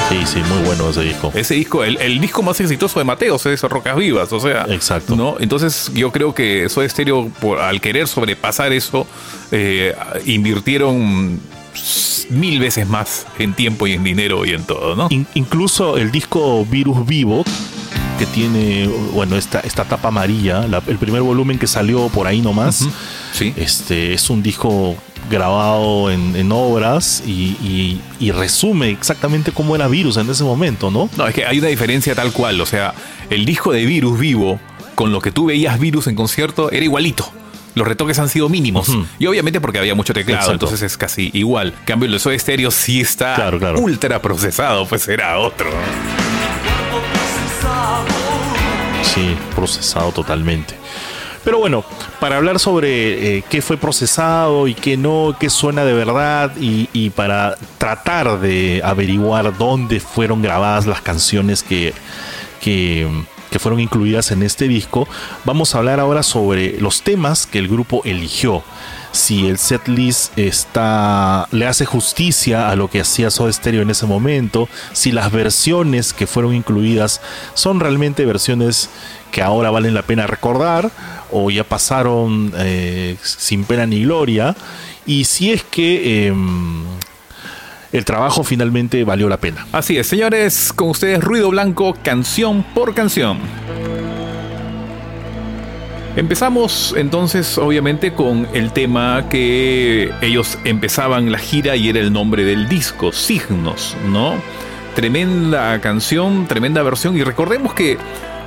[0.08, 1.32] Sí, sí, muy bueno ese disco.
[1.34, 4.66] Ese disco, el, el disco más exitoso de Mateos es Rocas Vivas, o sea.
[4.68, 5.16] Exacto.
[5.16, 5.36] ¿no?
[5.40, 9.06] Entonces yo creo que Soda Stereo, por, al querer sobrepasar eso,
[9.50, 9.94] eh,
[10.26, 11.40] invirtieron
[12.30, 15.08] mil veces más en tiempo y en dinero y en todo, ¿no?
[15.10, 17.44] In- incluso el disco Virus Vivo,
[18.18, 22.40] que tiene, bueno, esta, esta tapa amarilla, la- el primer volumen que salió por ahí
[22.40, 22.90] nomás, Ujú,
[23.32, 23.52] sí.
[23.56, 24.96] este, es un disco
[25.30, 30.90] grabado en, en obras y, y- y resume exactamente cómo era Virus en ese momento,
[30.90, 31.08] ¿no?
[31.16, 32.60] No, es que hay una diferencia tal cual.
[32.60, 32.94] O sea,
[33.30, 34.60] el disco de Virus vivo,
[34.94, 37.30] con lo que tú veías Virus en concierto, era igualito.
[37.74, 38.88] Los retoques han sido mínimos.
[39.18, 40.52] Y obviamente porque había mucho teclado, Exacto.
[40.66, 41.74] entonces es casi igual.
[41.80, 43.80] En cambio, el de Soda Stereo sí está Claro, claro.
[43.80, 45.70] ultra procesado, pues era otro.
[49.02, 50.74] Sí, procesado totalmente.
[51.44, 51.84] Pero bueno,
[52.20, 56.88] para hablar sobre eh, qué fue procesado y qué no, qué suena de verdad y,
[56.94, 61.92] y para tratar de averiguar dónde fueron grabadas las canciones que,
[62.62, 63.06] que,
[63.54, 65.06] que fueron incluidas en este disco,
[65.44, 68.64] vamos a hablar ahora sobre los temas que el grupo eligió.
[69.12, 74.06] Si el setlist está, le hace justicia a lo que hacía Soda Stereo en ese
[74.06, 77.20] momento, si las versiones que fueron incluidas
[77.54, 78.90] son realmente versiones
[79.30, 80.90] que ahora valen la pena recordar
[81.30, 84.56] o ya pasaron eh, sin pena ni gloria,
[85.06, 86.73] y si es que em,
[87.94, 89.66] el trabajo finalmente valió la pena.
[89.70, 93.38] Así es, señores, con ustedes Ruido Blanco, canción por canción.
[96.16, 102.44] Empezamos entonces obviamente con el tema que ellos empezaban la gira y era el nombre
[102.44, 104.34] del disco, Signos, ¿no?
[104.96, 107.96] Tremenda canción, tremenda versión y recordemos que,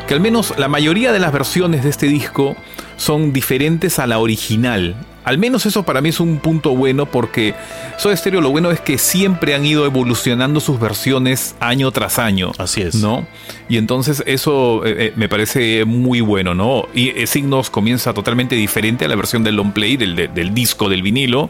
[0.09, 2.57] que al menos la mayoría de las versiones de este disco
[2.97, 4.95] son diferentes a la original.
[5.27, 7.53] Al menos eso para mí es un punto bueno porque
[7.97, 12.53] Soda Stereo lo bueno es que siempre han ido evolucionando sus versiones año tras año.
[12.57, 12.95] Así es.
[12.95, 13.27] ¿No?
[13.67, 16.85] Y entonces eso eh, eh, me parece muy bueno, ¿no?
[16.93, 20.53] Y eh, Signos comienza totalmente diferente a la versión del long play, del, de- del
[20.53, 21.49] disco, del vinilo.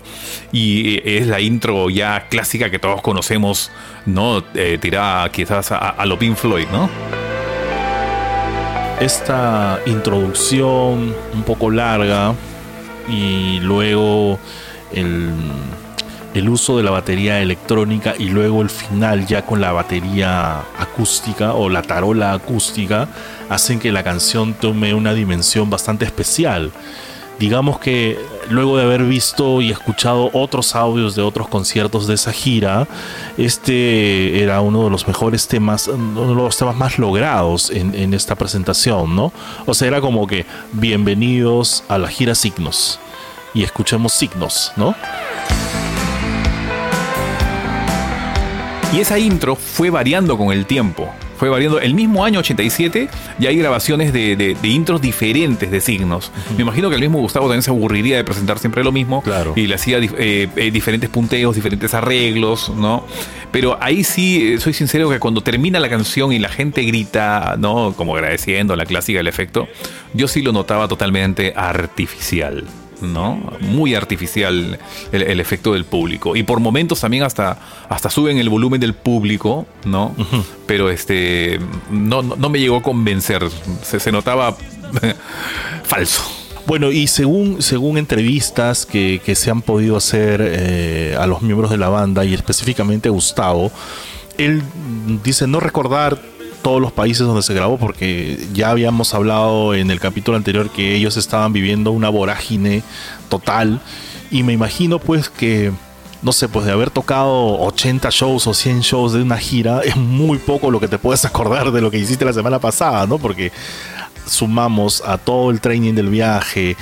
[0.51, 3.69] Y eh, es la intro ya clásica que todos conocemos,
[4.07, 4.43] ¿no?
[4.81, 6.89] Tirada quizás a, a lo Pink Floyd, ¿no?
[8.99, 12.33] esta introducción un poco larga
[13.07, 14.39] y luego
[14.93, 15.31] el,
[16.33, 21.53] el uso de la batería electrónica y luego el final ya con la batería acústica
[21.53, 23.07] o la tarola acústica
[23.49, 26.71] hacen que la canción tome una dimensión bastante especial.
[27.39, 32.31] Digamos que luego de haber visto y escuchado otros audios de otros conciertos de esa
[32.31, 32.87] gira,
[33.37, 38.35] este era uno de los mejores temas, uno de los temas más logrados en, esta
[38.35, 39.33] presentación, ¿no?
[39.65, 42.99] O sea, era como que bienvenidos a la gira Signos
[43.53, 44.95] y escuchemos Signos, ¿no?
[48.93, 51.09] Y esa intro fue variando con el tiempo.
[51.37, 51.79] Fue variando.
[51.79, 56.31] El mismo año 87 ya hay grabaciones de, de- de intros diferentes de signos.
[56.55, 59.21] Me imagino que el mismo Gustavo también se aburriría de presentar siempre lo mismo.
[59.21, 59.53] Claro.
[59.55, 63.05] Y le hacía eh, eh, diferentes punteos, diferentes arreglos, ¿no?
[63.51, 67.55] Pero ahí sí, eh, soy sincero que cuando termina la canción y la gente grita,
[67.57, 67.93] ¿no?
[67.95, 69.67] Como agradeciendo la clásica, el efecto,
[70.13, 72.65] yo sí lo notaba totalmente artificial.
[73.01, 73.41] ¿No?
[73.61, 74.79] Muy artificial
[75.11, 76.35] el, el efecto del público.
[76.35, 80.15] Y por momentos también hasta, hasta suben el volumen del público, ¿no?
[80.65, 83.47] Pero este no, no, no me llegó a convencer.
[83.83, 84.55] Se, se notaba
[85.83, 86.23] falso.
[86.65, 91.71] Bueno, y según, según entrevistas que, que se han podido hacer eh, a los miembros
[91.71, 93.71] de la banda y específicamente a Gustavo,
[94.37, 94.61] él
[95.23, 96.19] dice no recordar
[96.67, 100.97] todos los países donde se grabó porque ya habíamos hablado en el capítulo anterior que
[100.97, 102.83] ellos estaban viviendo una vorágine
[103.29, 103.79] total
[104.31, 105.71] y me imagino pues que
[106.21, 109.95] no sé, pues de haber tocado 80 shows o 100 shows de una gira es
[109.95, 113.17] muy poco lo que te puedes acordar de lo que hiciste la semana pasada, ¿no?
[113.17, 113.53] Porque
[114.25, 116.75] sumamos a todo el training del viaje,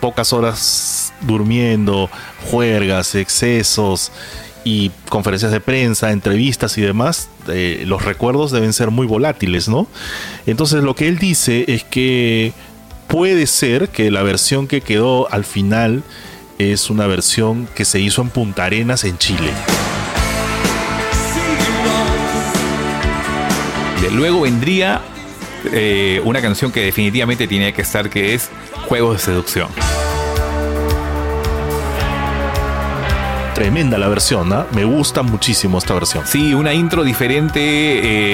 [0.00, 2.08] pocas horas durmiendo,
[2.50, 4.12] juergas, excesos
[4.64, 9.86] y conferencias de prensa, entrevistas y demás, eh, los recuerdos deben ser muy volátiles, ¿no?
[10.46, 12.52] Entonces lo que él dice es que
[13.08, 16.02] puede ser que la versión que quedó al final
[16.58, 19.50] es una versión que se hizo en Punta Arenas, en Chile.
[24.02, 25.00] De- Luego vendría
[25.72, 28.48] eh, una canción que definitivamente tenía que estar, que es
[28.88, 29.68] Juegos de Seducción.
[33.60, 34.64] Tremenda la versión, ¿ah?
[34.72, 36.26] Me gusta muchísimo esta versión.
[36.26, 37.60] Sí, una intro diferente,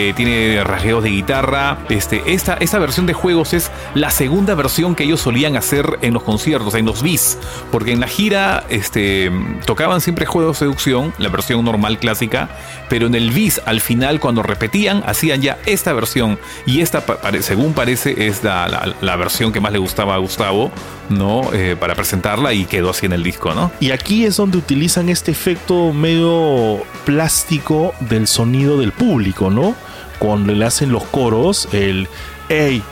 [0.09, 1.79] eh, tiene rasgueos de guitarra.
[1.89, 6.15] Este, esta, esta versión de juegos es la segunda versión que ellos solían hacer en
[6.15, 7.39] los conciertos, en los bis.
[7.73, 9.33] Porque en la gira este,
[9.65, 12.49] tocaban siempre juegos de seducción, la versión normal clásica.
[12.89, 16.39] Pero en el bis, al final, cuando repetían, hacían ya esta versión.
[16.67, 17.03] Y esta,
[17.41, 20.71] según parece, es la, la- la versión que más le gustaba a Gustavo,
[21.11, 21.53] ¿no?
[21.53, 23.73] Eh, para presentarla y quedó así en el disco, ¿no?
[23.81, 29.75] Y aquí es donde utilizan este efecto medio plástico del sonido del público, ¿no?
[30.19, 32.07] Cuando le hacen los coros, el
[32.51, 32.83] ey,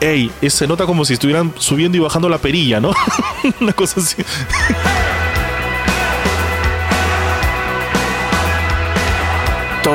[0.00, 2.92] ey, es- se nota como si estuvieran subiendo y bajando la perilla, ¿no?
[3.60, 4.22] Una cosa así.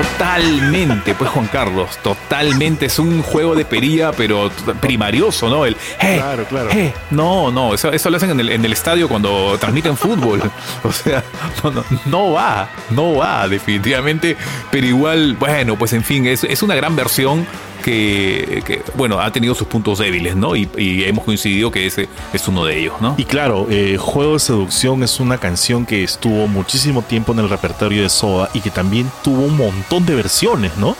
[0.01, 2.85] Totalmente, pues Juan Carlos, totalmente.
[2.85, 5.65] Es un juego de perilla, pero primarioso, ¿no?
[5.65, 6.69] El Claro, claro.
[7.11, 10.41] No, no, eso, eso lo hacen en el, en el estadio cuando transmiten fútbol.
[10.83, 11.23] O sea,
[11.63, 14.37] no, no, no va, no va, definitivamente.
[14.71, 17.45] Pero igual, bueno, pues en fin, es, es una gran versión
[17.79, 20.55] que, que, bueno, ha tenido sus puntos débiles, ¿no?
[20.55, 23.15] Y, y hemos coincidido que ese es uno de ellos, ¿no?
[23.17, 27.49] Y claro, eh, Juego de Seducción es una canción que estuvo muchísimo tiempo en el
[27.49, 30.95] repertorio de Soda y que también tuvo un montón de versiones, ¿no?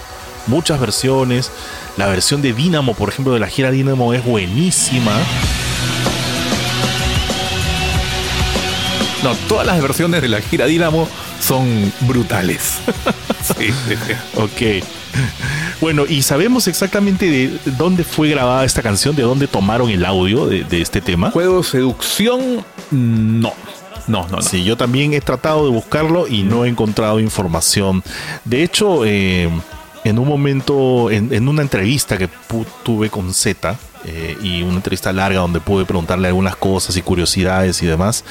[0.50, 1.52] muchas versiones.
[1.96, 5.14] La versión de Dynamo, por ejemplo, de la gira Dynamo es buenísima.
[9.24, 11.08] No, todas las versiones de la gira Dynamo
[11.40, 12.80] son brutales.
[13.44, 13.70] sí,
[14.36, 14.84] ok.
[15.82, 19.16] Bueno, ¿y sabemos exactamente de dónde fue grabada esta canción?
[19.16, 21.32] ¿De dónde tomaron el audio de, de este tema?
[21.32, 23.54] Juego Seducción, no.
[24.08, 24.42] No, no, no.
[24.42, 28.04] Sí, yo también he tratado de buscarlo y no he encontrado información.
[28.44, 29.50] De hecho, eh,
[30.04, 32.30] en un momento, en, en una entrevista que
[32.84, 37.84] tuve con Z, eh, y una entrevista larga donde pude preguntarle algunas cosas y curiosidades
[37.84, 38.24] y demás,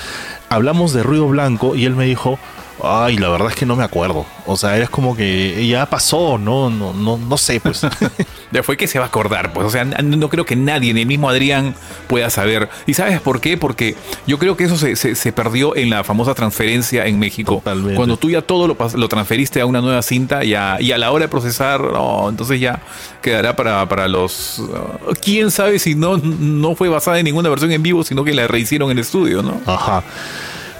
[0.48, 2.38] hablamos de ruido blanco y él me dijo,
[2.82, 4.24] Ay, la verdad es que no me acuerdo.
[4.46, 7.86] O sea, es como que ya pasó, no, no, no, no sé, pues.
[8.52, 9.66] ya fue que se va a acordar, pues.
[9.66, 11.74] O sea, no creo que nadie, ni el mismo Adrián,
[12.06, 12.68] pueda saber.
[12.86, 13.56] ¿Y sabes por qué?
[13.56, 17.56] Porque yo creo que eso se, se, perdió en la famosa transferencia en México.
[17.56, 17.96] Totalmente.
[17.96, 20.98] Cuando tú ya todo lo, lo transferiste a una nueva cinta y a, y a
[20.98, 22.80] la hora de procesar, no, entonces ya
[23.22, 24.60] quedará para, para los.
[24.60, 28.34] Uh, quién sabe si no, no fue basada en ninguna versión en vivo, sino que
[28.34, 29.60] la rehicieron en el estudio, ¿no?
[29.66, 30.02] Ajá.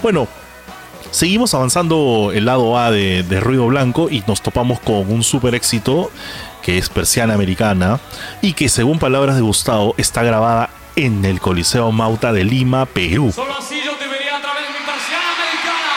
[0.01, 0.27] Bueno,
[1.11, 6.11] Seguimos avanzando el lado A de, Ruido Blanco y nos topamos con un super éxito
[6.61, 7.99] que es Persiana Americana
[8.41, 13.31] y que según palabras de Gustavo está grabada en el Coliseo Mauta de Lima, Perú.
[13.33, 15.89] Solo así yo te vería a través de mi Persiana Americana.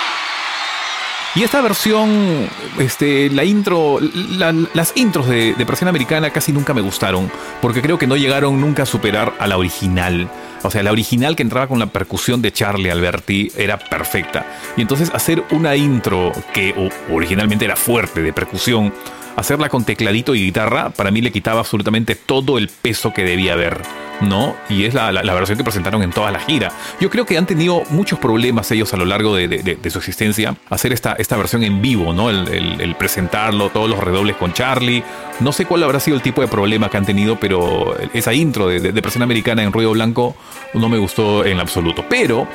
[1.34, 2.48] Y esta versión,
[2.78, 7.98] este, la intro, las intros de, de Persiana Americana casi nunca me gustaron, porque creo
[7.98, 10.30] que no llegaron nunca a superar a la original.
[10.62, 14.46] O sea, la original que entraba con la percusión de Charlie Alberti era perfecta.
[14.76, 16.74] Y entonces hacer una intro que
[17.10, 18.92] originalmente era fuerte de percusión,
[19.36, 23.54] hacerla con tecladito y guitarra, para mí le quitaba absolutamente todo el peso que debía
[23.54, 23.82] haber.
[24.20, 24.54] ¿no?
[24.68, 26.70] Y es la, versión que presentaron en toda la gira.
[27.00, 30.92] Yo creo que han tenido muchos problemas ellos a lo largo de, su existencia hacer
[30.92, 32.30] esta, esta versión en vivo, ¿no?
[32.30, 35.02] El, presentarlo, todos los redobles con Charlie.
[35.40, 38.68] No sé cuál habrá sido el tipo de problema que han tenido, pero esa intro
[38.68, 40.36] de, de, Americana en Ruido Blanco
[40.74, 42.04] no me gustó en absoluto.
[42.08, 42.46] Pero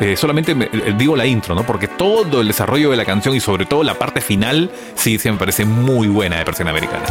[0.00, 1.64] eh, solamente eh, digo la intro, ¿no?
[1.64, 5.30] Porque todo el desarrollo de la canción y sobre todo la parte final, sí, sí
[5.30, 7.04] me parece muy buena de Presión Americana.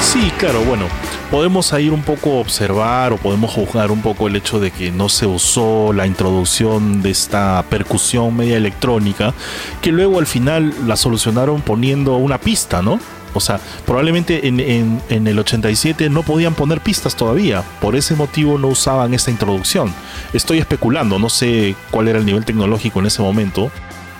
[0.00, 0.86] Sí, claro, bueno,
[1.30, 5.08] podemos ir un poco observar o podemos juzgar un poco el hecho de que no
[5.08, 9.34] se usó la introducción de esta percusión media electrónica,
[9.82, 13.00] que luego al final la solucionaron poniendo una pista, ¿no?
[13.34, 17.64] O sea, probablemente en, en, el 87 no podían poner pistas todavía.
[17.80, 19.92] Por ese motivo no usaban esta introducción.
[20.32, 23.72] Estoy especulando, no sé cuál era el nivel tecnológico en ese momento.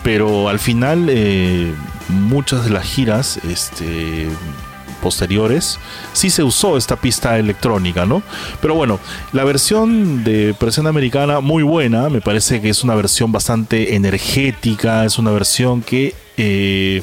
[0.05, 1.75] Pero al final eh,
[2.09, 4.29] muchas de las giras este,
[5.05, 5.79] posteriores,
[6.15, 8.23] sí se usó esta pista electrónica, ¿no?
[8.63, 9.01] Pero bueno,
[9.33, 15.05] la versión de Presión Americana, muy buena, me parece que es una versión bastante energética,
[15.05, 17.03] es una versión que eh,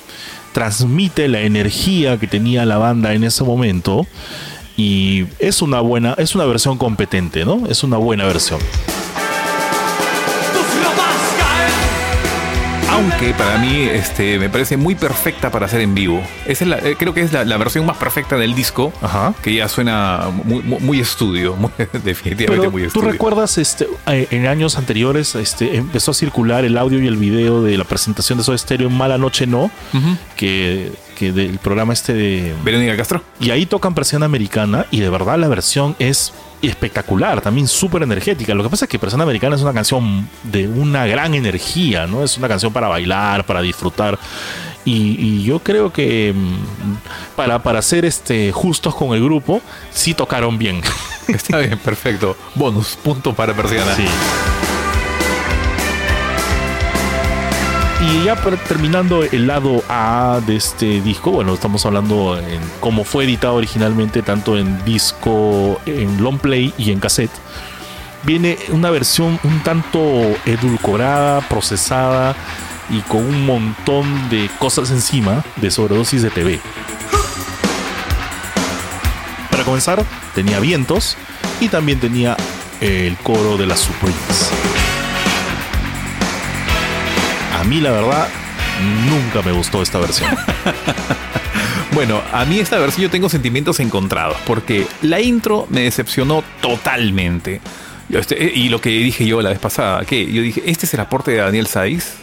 [0.52, 4.08] transmite la energía que tenía la banda en ese momento
[4.78, 7.68] y es una buena, es una versión competente, ¿no?
[7.68, 8.60] Es una buena versión.
[12.92, 16.22] Aunque para mí este, me parece muy perfecta para hacer en vivo.
[16.46, 18.92] es eh, creo que es la, versión más perfecta del disco,
[19.42, 21.56] que ya suena muy, estudio,
[22.04, 23.06] definitivamente muy estudio.
[23.06, 27.64] ¿Tú recuerdas este, en años anteriores este, empezó a circular el audio y el video
[27.64, 29.72] de la presentación de Soda Stereo en Mala Noche No,
[30.36, 30.92] que
[31.30, 33.24] del programa este de Verónica Castro.
[33.40, 38.54] Y ahí tocan presión americana y de verdad la versión es espectacular, también súper energética.
[38.54, 42.24] Lo que pasa es que Persona Americana es una canción de una gran energía, ¿no?
[42.24, 44.18] Es una canción para bailar, para disfrutar.
[44.84, 50.58] Y, yo creo que mm, para, para ser este, justos con el grupo, sí tocaron
[50.58, 50.82] bien.
[51.28, 52.36] Está bien, perfecto.
[52.56, 53.96] Bonus, punto para Persiana.
[53.96, 54.06] Sí.
[58.02, 58.36] Y ya
[58.68, 64.24] terminando el lado A de este disco, bueno, estamos hablando en cómo fue editado originalmente,
[64.24, 67.32] tanto en disco, en long play y en cassette.
[68.24, 70.00] Viene una versión un tanto
[70.46, 72.36] edulcorada, procesada
[72.90, 76.60] y con un montón de cosas encima de sobredosis de TV.
[79.52, 81.18] Para comenzar, tenía vientos
[81.60, 82.36] y también tenía
[82.80, 84.71] el coro de las Supremes
[87.72, 88.28] mí la verdad
[89.10, 90.30] nunca me gustó esta versión.
[91.94, 97.62] bueno, a mí esta versión yo tengo sentimientos encontrados porque la intro me decepcionó totalmente.
[98.10, 101.00] Este, y lo que dije yo la vez pasada, que yo dije, este es el
[101.00, 102.16] aporte de Daniel Saiz.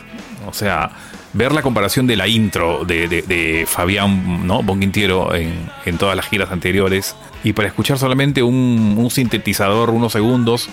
[0.47, 0.91] O sea,
[1.33, 4.63] ver la comparación de la intro de, Fabián ¿no?
[4.63, 10.69] Bonquintiero en, todas las giras anteriores y para escuchar solamente un sintetizador unos segundos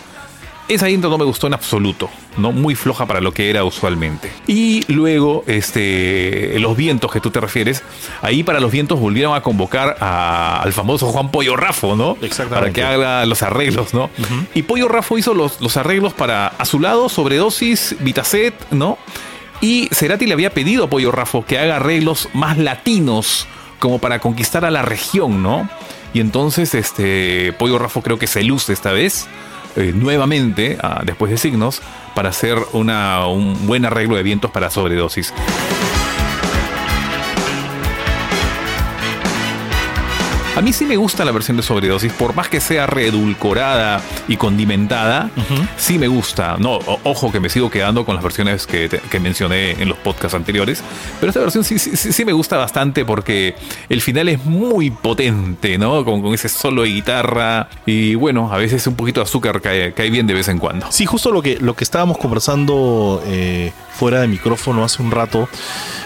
[0.67, 2.51] esa intro no me gustó en absoluto, ¿no?
[2.51, 4.31] Muy floja para lo que era usualmente.
[4.47, 7.83] Y luego, este, los vientos que tú te refieres,
[8.21, 12.17] ahí para los vientos volvieron a convocar a- al famoso Juan Pollo Rafo, ¿no?
[12.21, 12.55] Exactamente.
[12.55, 14.09] Para que haga los arreglos, ¿no?
[14.53, 18.97] Y Pollo Rafo hizo los, los arreglos para A su lado, Sobredosis, Vitacet, ¿no?
[19.61, 23.47] Y Cerati le había pedido a Pollo Rafo que haga arreglos más latinos,
[23.79, 25.69] como para conquistar a la región, ¿no?
[26.13, 29.27] Y entonces, este, Pollo Rafo creo que se luce esta vez,
[29.75, 31.81] eh, nuevamente, ah, después de Signos,
[32.13, 35.33] para hacer una, un buen arreglo de vientos para sobredosis.
[40.55, 43.99] A mí sí me gusta la versión de sobredosis, por más que sea reedulcorada
[44.29, 45.29] y condimentada,
[45.75, 46.55] sí me gusta.
[46.57, 49.97] No, ojo que me sigo quedando con las versiones que, te- que mencioné en los
[49.97, 50.81] podcasts anteriores,
[51.19, 53.55] pero esta versión sí, sí, sí- sí me gusta bastante porque
[53.89, 56.05] el final es muy potente, ¿no?
[56.05, 59.93] Con, con ese solo de guitarra y bueno, a veces un poquito de azúcar cae,
[59.93, 60.89] cae bien de vez en cuando.
[60.89, 65.49] Sí, justo lo que, lo que estábamos conversando eh, fuera de micrófono hace un rato,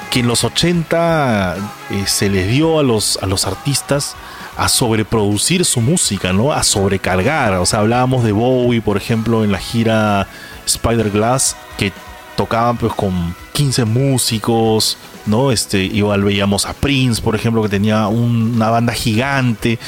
[0.10, 1.56] que en los 80
[1.92, 4.16] eh, se les dio a los, a los artistas
[4.60, 6.52] a sobreproducir su música, ¿no?
[6.52, 7.54] A sobrecargar.
[7.56, 10.28] O sea, hablábamos de Bowie, por ejemplo, en la gira
[10.66, 11.92] Spider Glass, que
[12.36, 15.52] tocaban pues con 15 músicos, ¿no?
[15.52, 19.80] Este, igual veíamos a Prince, por ejemplo, que tenía un- una banda gigante.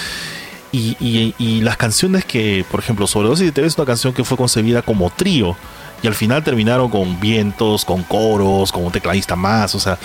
[0.74, 4.82] Y las canciones que, por ejemplo, Sobredosis de TV es una canción que fue concebida
[4.82, 5.55] como trío.
[6.01, 9.76] Y al final terminaron con vientos, con coros, con un tecladista más.
[9.76, 9.97] O sea,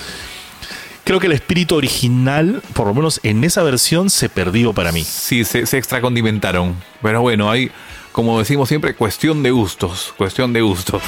[1.07, 5.05] creo que el espíritu original, por lo menos en esa versión, se perdió para mí.
[5.05, 6.75] Sí, se, se extracondimentaron.
[7.01, 7.71] Pero bueno, hay,
[8.11, 10.13] como decimos siempre, cuestión de gustos.
[10.17, 11.03] Cuestión de gustos.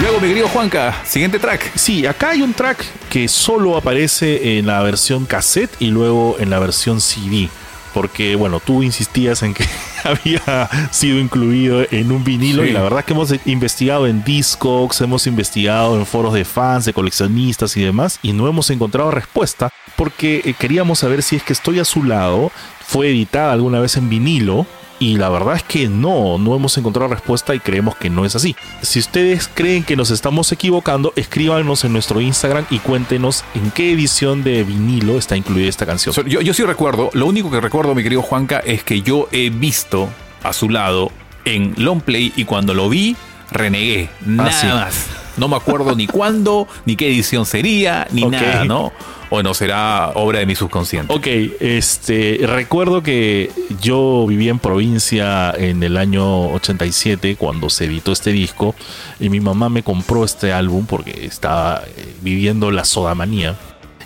[0.00, 1.72] Luego, mi querido Juanca, siguiente track.
[1.74, 6.48] Sí, acá hay un track que solo aparece en la versión cassette y luego en
[6.48, 7.48] la versión CD.
[7.92, 9.64] Porque, bueno, tú insistías en que
[10.04, 12.70] había sido incluido en un vinilo Sí.
[12.70, 16.84] y la verdad es que hemos investigado en Discogs, hemos investigado en foros de fans,
[16.84, 21.42] de coleccionistas y demás y no hemos encontrado respuesta porque eh, queríamos saber si es
[21.42, 22.50] que Estoy a su lado
[22.86, 24.66] fue editada alguna vez en vinilo
[25.00, 28.36] y la verdad es que no, no hemos encontrado respuesta y creemos que no es
[28.36, 28.54] así.
[28.82, 33.92] Si ustedes creen que nos estamos equivocando, escríbanos en nuestro Instagram y cuéntenos en qué
[33.92, 36.14] edición de vinilo está incluida esta canción.
[36.28, 39.48] Yo, yo sí recuerdo, lo único que recuerdo, mi querido Juanca, es que yo he
[39.48, 40.10] visto
[40.42, 41.10] a su lado
[41.46, 43.16] en Long Play y cuando lo vi,
[43.50, 44.10] renegué.
[44.26, 44.66] Nada sí.
[44.66, 45.06] más.
[45.38, 48.92] No me acuerdo ni cuándo, ni qué edición sería, ni nada, ¿no?
[49.32, 51.14] O no será obra de mi subconsciente.
[51.14, 51.26] Ok,
[51.60, 53.50] este, recuerdo que
[53.80, 58.74] yo vivía en provincia en el año 87 cuando se editó este disco
[59.20, 63.56] y mi mamá me compró este álbum porque estaba eh, viviendo la sodamanía.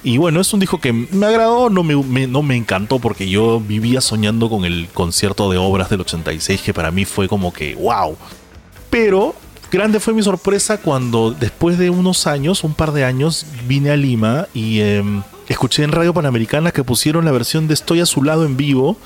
[0.03, 3.27] Y bueno, es un disco que me agradó, no me, me- no me encantó porque
[3.27, 7.51] yo vivía soñando con el concierto de obras del 86 que para mí fue como
[7.55, 8.15] que wow.
[8.91, 9.35] Pero
[9.75, 13.97] grande fue mi sorpresa cuando después de unos años, un par de años, vine a
[13.97, 18.23] Lima y em, escuché en Radio Panamericana que pusieron la versión de Estoy a su
[18.23, 18.97] lado en vivo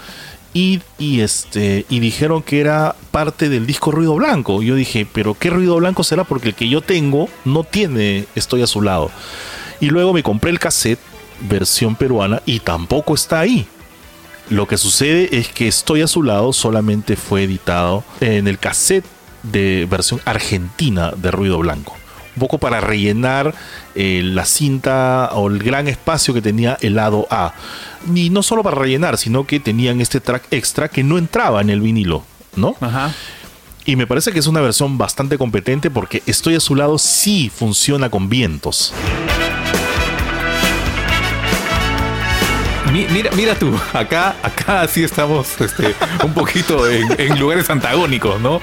[0.52, 4.62] y, y, este, y dijeron que era parte del disco Ruido Blanco.
[4.62, 6.24] Yo dije, pero ¿qué Ruido Blanco será?
[6.24, 9.10] Porque el que yo tengo no tiene Estoy a su lado.
[9.80, 11.00] Y luego me compré el cassette
[11.48, 13.66] versión peruana y tampoco está ahí.
[14.50, 19.06] Lo que sucede es que Estoy a su lado solamente fue editado en el cassette
[19.42, 21.96] de versión argentina de Ruido Blanco.
[22.36, 23.54] Un poco para rellenar
[23.96, 27.52] eh, la cinta o el gran espacio que tenía el lado A.
[28.14, 31.70] Y no solo para rellenar, sino que tenían este track extra que no entraba en
[31.70, 32.24] el vinilo,
[32.54, 32.76] ¿no?
[32.80, 33.12] Ajá.
[33.84, 37.50] Y me parece que es una versión bastante competente porque Estoy a su lado sí
[37.52, 38.92] funciona con vientos.
[42.92, 48.40] Mi- Mira, mira tú, acá, acá sí estamos este, un poquito en, en lugares antagónicos,
[48.40, 48.60] ¿no?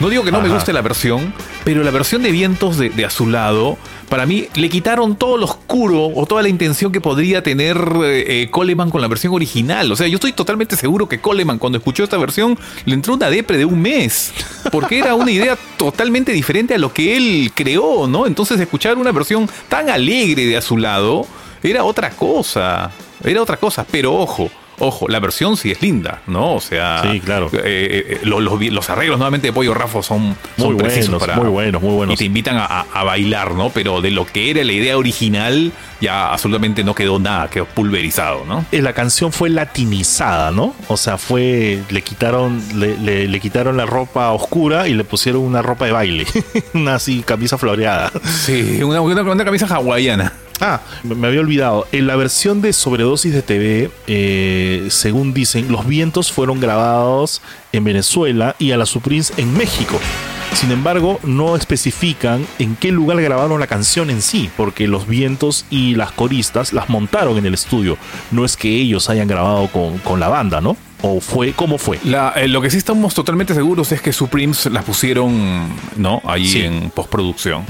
[0.00, 3.04] No digo que no me guste la versión, pero la versión de vientos de, de
[3.04, 3.76] Azulado,
[4.08, 8.42] para mí le quitaron todo lo oscuro o toda la intención que podría tener eh,
[8.42, 9.90] eh, Coleman con la versión original.
[9.90, 13.28] O sea, yo estoy totalmente seguro que Coleman cuando escuchó esta versión le entró una
[13.28, 14.32] depre de un mes,
[14.70, 18.26] porque era una idea totalmente diferente a lo que él creó, ¿no?
[18.26, 21.26] Entonces escuchar una versión tan alegre de Azulado
[21.62, 22.92] era otra cosa.
[23.24, 26.54] Era otra cosa, pero ojo, ojo, la versión sí es linda, ¿no?
[26.54, 27.48] O sea, Sí, claro.
[27.52, 31.36] eh, eh, los, los arreglos nuevamente de Pollo Rafo son, son Muy precisos buenos, para,
[31.36, 32.14] muy buenos, muy buenos.
[32.14, 33.70] Y te invitan a, bailar, ¿no?
[33.70, 38.44] Pero de lo que era la idea original, ya absolutamente no quedó nada, quedó pulverizado,
[38.46, 38.64] ¿no?
[38.72, 40.74] Eh, La canción fue latinizada, ¿no?
[40.88, 41.80] O sea, fue.
[41.90, 45.92] Le quitaron, le, le- le quitaron la ropa oscura y le pusieron una ropa de
[45.92, 46.26] baile.
[46.74, 48.10] una así, camisa floreada.
[48.44, 50.32] Sí, una, una- una camisa hawaiana.
[50.60, 51.86] Ah, me había olvidado.
[51.92, 57.42] En la versión de Sobredosis de TV, eh, según dicen, los vientos fueron grabados
[57.72, 59.98] en Venezuela y a la Supremes en México.
[60.54, 65.66] Sin embargo, no especifican en qué lugar grabaron la canción en sí, porque los vientos
[65.68, 67.98] y las coristas las montaron en el estudio.
[68.30, 70.76] No es que ellos hayan grabado con, con la banda, ¿no?
[71.06, 71.52] ¿O fue?
[71.52, 71.98] ¿Cómo fue?
[72.04, 76.22] La- eh, lo que sí estamos totalmente seguros es que Supremes las pusieron, ¿no?
[76.24, 76.62] Ahí Sí.
[76.62, 77.64] en postproducción.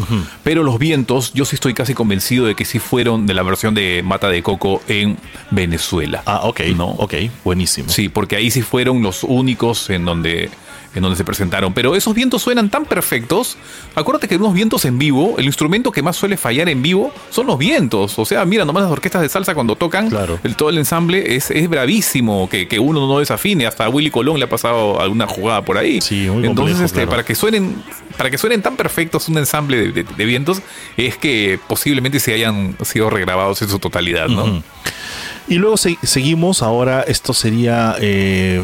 [0.44, 3.74] Pero los vientos, yo sí estoy casi convencido de que sí fueron de la versión
[3.74, 5.16] de Mata de Coco en
[5.50, 6.22] Venezuela.
[6.26, 6.60] Ah, ok.
[6.76, 6.86] No.
[6.90, 7.14] Ok,
[7.44, 7.88] buenísimo.
[7.88, 10.50] Sí, porque ahí sí fueron los únicos en donde,
[10.94, 11.72] en donde se presentaron.
[11.74, 13.56] Pero esos vientos suenan tan perfectos.
[13.94, 17.12] Acuérdate que en unos vientos en vivo, el instrumento que más suele fallar en vivo
[17.30, 18.18] son los vientos.
[18.18, 20.38] O sea, mira, nomás las orquestas de salsa cuando tocan, Claro.
[20.44, 23.66] el, todo el ensamble es, es bravísimo que, que uno no desafine.
[23.66, 26.00] Hasta a Willy Colón le ha pasado alguna jugada por ahí.
[26.00, 27.10] Sí, muy Entonces, complejo, este, claro.
[27.10, 27.74] para que suenen.
[28.16, 30.62] Para que suenen tan perfectos un ensamble de, de- de vientos,
[30.96, 34.62] es que posiblemente se hayan sido regrabados en su totalidad, ¿no?
[35.48, 38.62] Y luego se- seguimos, ahora esto sería eh,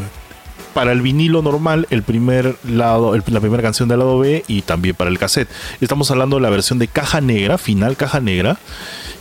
[0.74, 4.94] para el vinilo normal, el primer lado, la primera canción del lado B y también
[4.94, 5.48] para el cassette.
[5.80, 8.58] Estamos hablando de la versión de Caja Negra, final Caja Negra,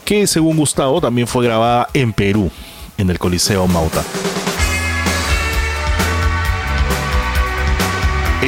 [0.05, 2.51] que según Gustavo también fue grabada en Perú,
[2.97, 4.03] en el Coliseo Mauta.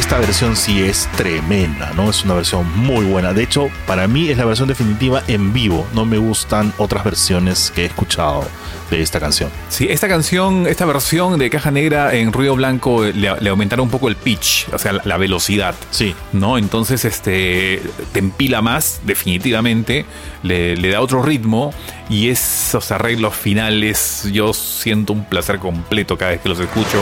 [0.02, 2.10] Esta versión sí es tremenda, ¿no?
[2.10, 3.34] Es una versión muy buena.
[3.34, 5.88] De hecho, para mí es la versión definitiva en vivo.
[5.94, 8.44] No me gustan otras versiones que he escuchado
[8.90, 9.50] de esta canción.
[9.70, 13.90] Sí, esta canción, esta versión de Caja Negra en Ruido Blanco le, le aumentaron un
[13.92, 15.76] poco el pitch, o sea, la, la velocidad.
[15.92, 16.14] Sí.
[16.34, 16.58] ¿No?
[16.58, 17.82] Entonces, este.
[18.12, 20.06] Te empila más, definitivamente.
[20.42, 21.74] Le, le da otro ritmo.
[22.10, 27.02] Y esos arreglos finales, yo siento un placer completo cada vez que los escucho.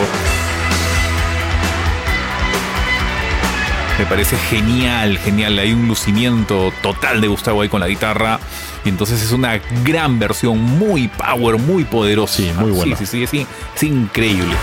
[3.99, 5.59] Me parece genial, genial.
[5.59, 8.39] Hay un lucimiento total de Gustavo ahí con la guitarra.
[8.85, 12.37] Y entonces es una gran versión, muy power, muy poderosa.
[12.37, 12.95] Sí, muy buena.
[12.95, 14.55] Sí, sí, sí, es, es increíble.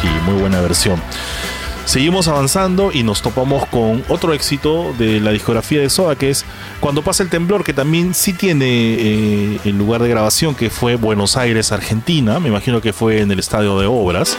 [0.00, 1.02] Sí, muy buena versión.
[1.92, 6.46] Seguimos avanzando y nos topamos con otro éxito de la discografía de Soda, que es
[6.80, 10.96] Cuando pasa el temblor, que también sí tiene eh, el lugar de grabación, que fue
[10.96, 12.40] Buenos Aires, Argentina.
[12.40, 14.38] Me imagino que fue en el Estadio de Obras.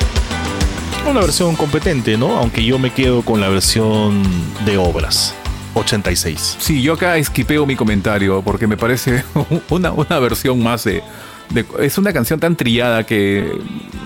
[1.08, 2.40] Una versión competente, ¿no?
[2.40, 4.24] Aunque yo me quedo con la versión
[4.66, 5.36] de Obras,
[5.76, 6.58] 86.
[6.60, 9.24] Sí, yo acá esquipeo mi comentario porque me parece
[9.70, 11.04] una, una versión más de,
[11.50, 13.52] de- Es una canción tan trillada que.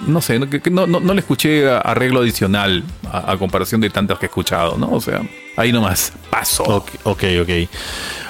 [0.07, 3.81] No sé, no, que- que no, no- no le escuché arreglo adicional a, a comparación
[3.81, 4.89] de tantas que he escuchado, ¿no?
[4.91, 5.21] O sea,
[5.57, 6.63] ahí nomás, paso.
[6.63, 7.49] Ok, ok, ok.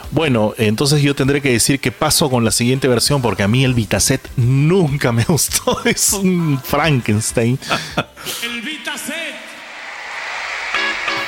[0.10, 3.66] Bueno, entonces yo tendré que decir que paso con la siguiente versión porque a mí
[3.66, 5.80] el Vitaset nunca me gustó.
[5.84, 7.60] Es un Frankenstein.
[8.44, 9.36] El Vitaset.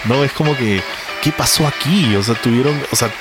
[0.06, 0.82] No, es como que,
[1.22, 2.16] ¿qué pasó aquí?
[2.16, 3.12] O sea, tuvieron, o sea,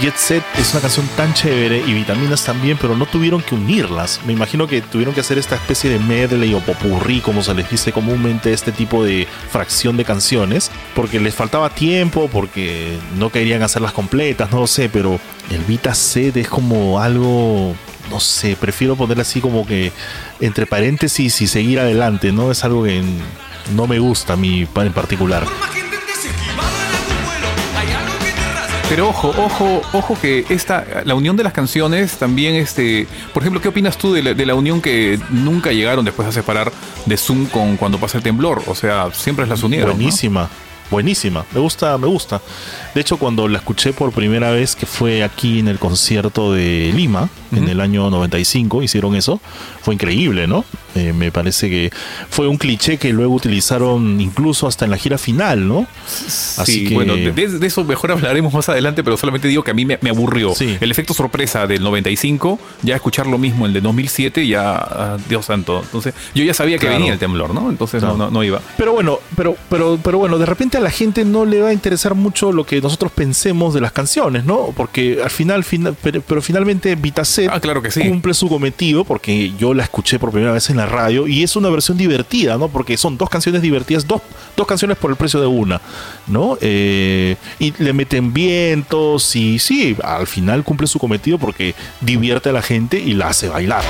[0.00, 4.20] Jet Set es una canción tan chévere y Vitaminas también, pero no tuvieron que unirlas.
[4.24, 7.68] Me imagino que tuvieron que hacer esta especie de medley o popurrí, como se les
[7.68, 13.62] dice comúnmente, este tipo de fracción de canciones, porque les faltaba tiempo, porque no querían
[13.62, 15.20] hacerlas completas, no lo sé, pero
[15.50, 17.74] el Vita Set es como algo
[18.10, 19.92] no sé, prefiero ponerle así como que
[20.40, 22.50] entre paréntesis y seguir adelante, ¿no?
[22.50, 23.02] Es algo que
[23.76, 25.44] no me gusta a mí en particular.
[28.90, 33.60] Pero ojo, ojo, ojo que esta, la unión de las canciones también, este, por ejemplo,
[33.60, 36.72] ¿qué opinas tú de la, unión que nunca llegaron después a separar
[37.06, 38.64] de Zoom con cuando pasa el temblor?
[38.66, 39.96] O sea, siempre las unieron.
[39.96, 40.48] ¿no?
[40.90, 41.44] Buenísima.
[41.54, 42.40] Me gusta, me gusta.
[42.94, 46.92] De hecho, cuando la escuché por primera vez, que fue aquí en el concierto de
[46.94, 49.40] Lima, en el año 95, hicieron eso,
[49.82, 50.64] fue increíble, ¿no?
[50.96, 51.90] Eh, me parece que
[52.28, 55.86] fue un cliché que luego utilizaron incluso hasta en la gira final, ¿no?
[56.06, 59.70] Así sí, que- bueno, de, de eso mejor hablaremos más adelante, pero solamente digo que
[59.70, 60.52] a mí me, me aburrió.
[60.56, 60.76] Sí.
[60.80, 65.46] El efecto sorpresa del 95, ya escuchar lo mismo el de 2007, ya, ah, Dios
[65.46, 65.80] santo.
[65.84, 66.96] Entonces, yo ya sabía que Claro.
[66.98, 67.70] venía el temblor, ¿no?
[67.70, 68.16] Entonces Claro.
[68.16, 68.60] no, no, no iba.
[68.76, 71.72] Pero bueno, pero, pero, pero bueno, de repente a la gente no le va a
[71.72, 74.72] interesar mucho lo que nosotros pensemos de las canciones, ¿no?
[74.76, 78.00] Porque al final, final pero, pero finalmente Vitaset Ah, claro que sí.
[78.08, 81.56] cumple su cometido, porque yo la escuché por primera vez en la radio, y es
[81.56, 82.68] una versión divertida, ¿no?
[82.68, 84.22] Porque son dos canciones divertidas, dos,
[84.56, 85.80] dos canciones por el precio de una,
[86.26, 86.56] ¿no?
[86.60, 92.52] Eh, y le meten vientos, y sí, al final cumple su cometido porque divierte a
[92.52, 93.84] la gente y la hace bailar.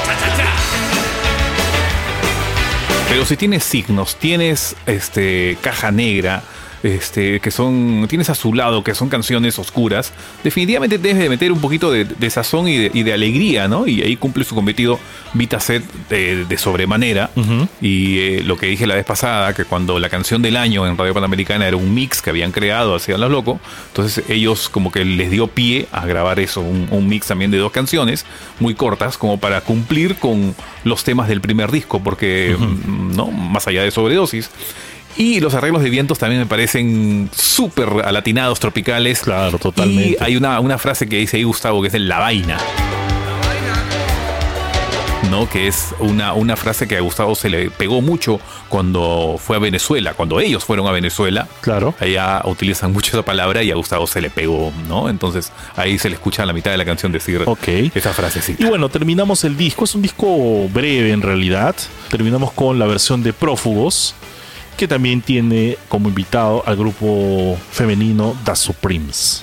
[3.09, 6.45] Pero si tienes signos, tienes este caja negra,
[6.83, 10.13] este, que son, tienes a su lado, que son canciones oscuras,
[10.43, 13.87] definitivamente debes de meter un poquito de, de sazón y de, y de alegría, ¿no?
[13.87, 14.99] Y ahí cumple su cometido
[15.35, 17.31] Vitaset de, de sobremanera.
[17.81, 20.97] Y eh, lo que dije la vez pasada, que cuando la canción del año en
[20.97, 25.05] Radio Panamericana era un mix que habían creado, hacían los locos, entonces ellos como que
[25.05, 28.25] les dio pie a grabar eso, un, un mix también de dos canciones,
[28.59, 30.55] muy cortas, como para cumplir con
[30.85, 33.31] los temas del primer disco, porque, mm, ¿no?
[33.31, 34.51] Más allá de sobredosis.
[35.17, 39.21] Y los arreglos de vientos también me parecen súper alatinados, tropicales.
[39.21, 40.11] Claro, totalmente.
[40.11, 42.59] Y hay una, una frase que dice ahí Gustavo, que es de la vaina.
[45.31, 45.49] ¿no?
[45.49, 49.59] Que es una, una frase que a Gustavo se le pegó mucho cuando fue a
[49.61, 51.47] Venezuela, cuando ellos fueron a Venezuela.
[51.61, 51.95] Claro.
[52.01, 55.09] Allá utilizan mucho esa palabra y a Gustavo se le pegó, ¿no?
[55.09, 57.69] Entonces ahí se le escucha a la mitad de la canción decir Ok.
[57.95, 58.61] esa frasecita.
[58.65, 59.85] Y bueno, terminamos el disco.
[59.85, 61.77] Es un disco breve en realidad.
[62.11, 64.17] Terminamos con la versión de Prófugos,
[64.81, 69.43] que también tiene como invitado al grupo femenino The Supremes.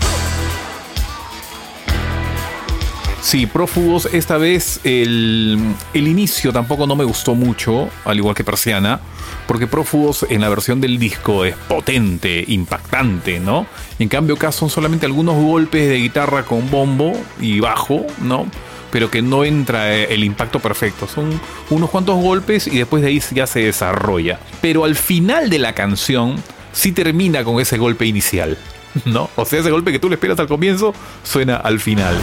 [3.21, 5.59] Sí, Prófugos, esta vez el,
[5.93, 8.99] el inicio tampoco no me gustó mucho, al igual que Persiana,
[9.45, 13.67] porque Prófugos en la versión del disco es potente, impactante, ¿no?
[13.99, 18.47] En cambio acá son solamente algunos golpes de guitarra con bombo y bajo, ¿no?
[18.91, 21.07] Pero que no entra eh, el impacto perfecto.
[21.07, 24.39] Son unos cuantos golpes y después de ahí ya se desarrolla.
[24.61, 26.35] Pero al final de la canción
[26.71, 28.57] sí termina con ese golpe inicial,
[29.05, 29.29] ¿no?
[29.35, 32.17] O sea, ese golpe que tú le esperas al comienzo suena al final.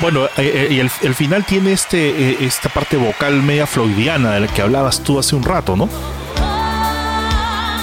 [0.00, 4.40] Bueno, eh, eh, y el, el final tiene este, esta parte vocal media floydiana de
[4.40, 5.90] la que hablabas tú hace un rato, ¿no?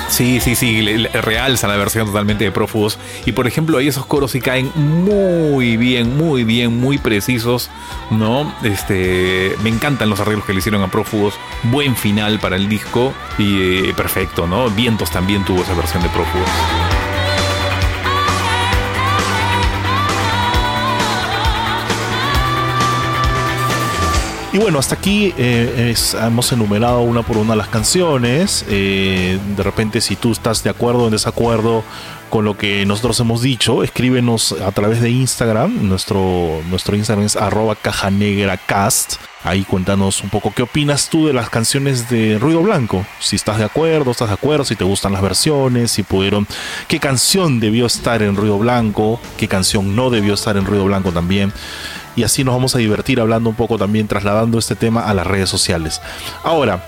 [0.09, 2.97] Sí, sí, sí, le, realza la versión totalmente de Prófugos.
[3.25, 7.69] Y por ejemplo, ahí esos coros sí caen muy bien, muy bien, muy precisos,
[8.09, 8.53] ¿no?
[8.63, 11.35] Este, me encantan los arreglos que le hicieron a Prófugos.
[11.63, 14.69] Buen final para el disco y eh, perfecto, ¿no?
[14.69, 16.47] Vientos también tuvo esa versión de Prófugos.
[24.53, 28.65] Y bueno, hasta aquí eh, hemos enumerado una por una las canciones.
[28.69, 31.83] Eh, de repente, si tú estás de acuerdo o en desacuerdo
[32.29, 35.89] con lo que nosotros hemos dicho, escríbenos a través de Instagram.
[35.89, 39.15] Nuestro, nuestro Instagram es arroba cajanegracast.
[39.43, 43.05] Ahí cuéntanos un poco qué opinas tú de las canciones de Ruido Blanco.
[43.19, 46.47] Si estás de acuerdo, estás de acuerdo, si te gustan las versiones, si pudieron,
[46.87, 51.11] qué canción debió estar en Ruido Blanco, qué canción no debió estar en Ruido Blanco
[51.11, 51.53] también
[52.17, 55.25] y así nos vamos a divertir hablando un poco también, trasladando este tema a las
[55.25, 56.01] redes sociales.
[56.43, 56.83] Ahora,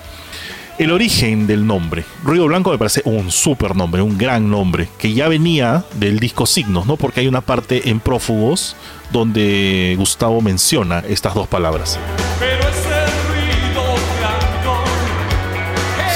[0.79, 2.03] el origen del nombre.
[2.23, 6.45] Ruido Blanco me parece un super nombre, un gran nombre, que ya venía del disco
[6.45, 6.97] Signos, ¿no?
[6.97, 8.75] Porque hay una parte en Prófugos
[9.11, 11.99] donde Gustavo menciona estas dos palabras.
[12.39, 13.83] Pero ese ruido
[14.19, 14.83] blanco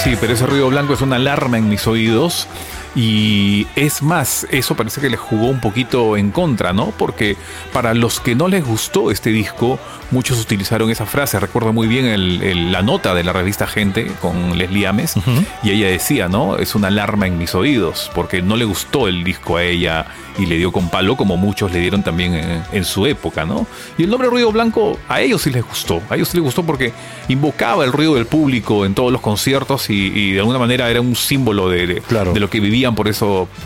[0.04, 2.48] Sí, pero ese ruido blanco es una alarma en mis oídos.
[2.96, 6.94] Y es más, eso parece que les jugó un poquito en contra, ¿no?
[6.98, 7.36] Porque
[7.72, 9.80] para los que no les gustó este disco,
[10.12, 11.40] muchos utilizaron esa frase.
[11.40, 15.16] Recuerdo muy bien el- el- la nota de la revista Gente con Leslie Ames.
[15.64, 16.58] Y ella decía, ¿no?
[16.58, 20.06] Es una alarma en mis oídos, porque no le gustó el disco a ella
[20.38, 23.66] y le dio con palo, como muchos le dieron también en, en su época, ¿no?
[23.98, 26.02] Y el nombre Ruido Blanco a ellos sí les gustó.
[26.10, 26.94] A ellos sí les gustó porque
[27.28, 31.02] invocaba el ruido del público en todos los conciertos y, y de alguna manera era
[31.02, 32.34] un símbolo de, de- Claro.
[32.34, 32.60] de lo que
[32.92, 33.10] por,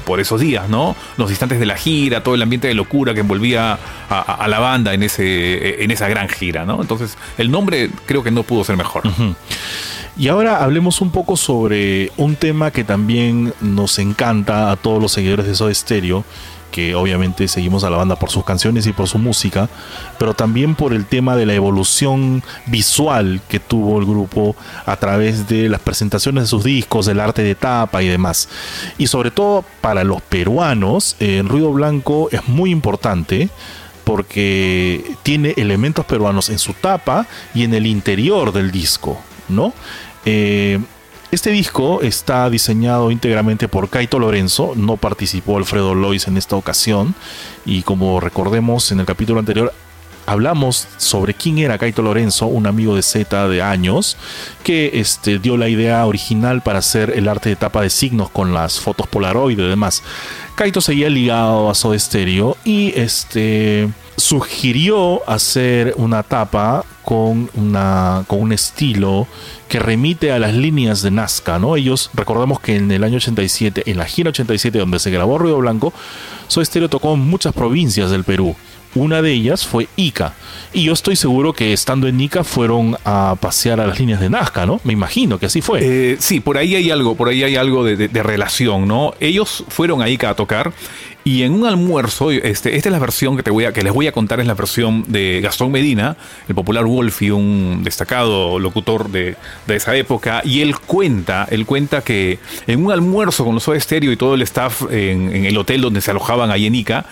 [0.05, 0.95] por esos días, ¿no?
[1.18, 3.78] Los instantes de la gira, todo el ambiente de locura que envolvía
[4.09, 6.82] a, la banda en, ese, en esa gran gira, ¿no?
[6.82, 9.03] Entonces, el nombre creo que no pudo ser mejor.
[10.18, 15.11] Y ahora hablemos un poco sobre un tema que también nos encanta a todos los
[15.11, 16.26] seguidores de Soda Stereo,
[16.78, 19.67] que obviamente seguimos a la banda por sus canciones y por su música,
[20.19, 24.55] pero también por el tema de la evolución visual que tuvo el grupo
[24.86, 28.47] a través de las presentaciones de sus discos, el arte de tapa y demás.
[28.99, 33.49] Y sobre todo para los peruanos, el ruido blanco es muy importante
[34.03, 37.25] porque tiene elementos peruanos en su tapa
[37.55, 39.19] y en el interior del disco,
[39.49, 39.73] ¿no?
[40.25, 40.78] Eh,
[41.32, 47.15] este disco está diseñado íntegramente por Kaito Lorenzo, no participó Alfredo Lois en esta ocasión
[47.65, 49.73] y como recordemos en el capítulo anterior
[50.25, 54.17] hablamos sobre quién era Kaito Lorenzo, un amigo de Z de años,
[54.63, 58.53] que este, dio la idea original para hacer el arte de tapa de signos con
[58.53, 60.03] las fotos Polaroid y demás.
[60.58, 68.41] Kaito seguía ligado a Soda Stereo y este, sugirió hacer una tapa con, una, con
[68.41, 69.28] un estilo
[69.70, 71.76] que remite a las líneas de Nazca, ¿no?
[71.76, 75.58] Ellos, recordemos que en el año 87, en la gira 87 donde se grabó Ruido
[75.58, 75.93] Blanco,
[76.49, 78.55] Stereo tocó en muchas provincias del Perú.
[78.98, 80.34] Una de ellas fue Ica.
[80.74, 84.30] Y yo estoy seguro que estando en Ica fueron a pasear a las líneas de
[84.30, 84.82] Nazca, ¿no?
[84.84, 85.82] Me imagino que así fue.
[85.84, 89.14] Eh, sí, por ahí hay algo, por ahí hay algo de, relación, ¿no?
[89.20, 90.74] Ellos fueron a Ica a tocar
[91.24, 93.93] y en un almuerzo, este, esta es la versión que te voy a, que les
[93.93, 96.18] voy a contar, es la versión de Gastón Medina,
[96.48, 99.36] el popular Wolfie, un destacado locutor de,
[99.68, 103.80] de esa época, y él cuenta, él cuenta que en un almuerzo con los Soda
[103.80, 107.06] Stereo y todo el staff en, en el hotel donde se alojaban ahí en Ica,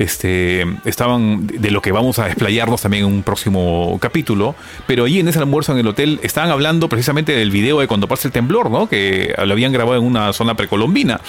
[0.00, 4.54] este, estaban de lo que vamos a desplayarnos también en un próximo capítulo,
[4.86, 8.08] pero allí en ese almuerzo en el hotel estaban hablando precisamente del video de cuando
[8.08, 8.88] pasa el temblor, ¿no?
[8.88, 11.20] Que lo habían grabado en una zona precolombina.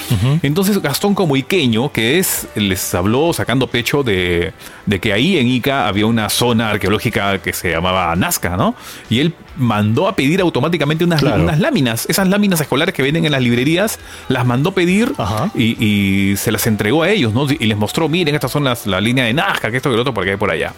[0.41, 4.53] Entonces Gastón como iqueño, que es, les habló sacando pecho de,
[4.85, 8.73] de que ahí en Ica había una zona arqueológica que se llamaba Nazca, ¿no?
[9.09, 11.43] Y él mandó a pedir automáticamente unas, Claro.
[11.43, 13.99] unas láminas, esas láminas escolares que venden en las librerías,
[14.29, 15.11] las mandó pedir
[15.53, 17.45] y, y se las entregó a ellos, ¿no?
[17.51, 20.01] Y les mostró, miren, estas son las, la línea de Nazca, que esto, que lo
[20.01, 20.73] otro, por acá y por allá.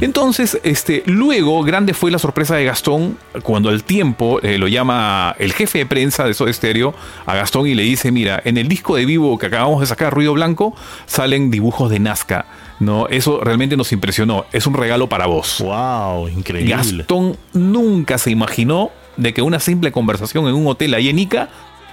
[0.00, 5.34] Entonces, este, luego, grande fue la sorpresa de Gastón cuando al tiempo eh, lo llama
[5.38, 6.94] el jefe de prensa de Soda Stereo
[7.26, 10.12] a Gastón y le dice, mira, en el disco de vivo que acabamos de sacar,
[10.12, 10.74] Ruido Blanco,
[11.06, 12.46] salen dibujos de Nazca.
[12.80, 14.46] No, eso realmente nos impresionó.
[14.52, 15.58] Es un regalo para vos.
[15.60, 16.74] Wow, increíble.
[16.74, 21.50] Gastón nunca se imaginó de que una simple conversación en un hotel ahí en Ica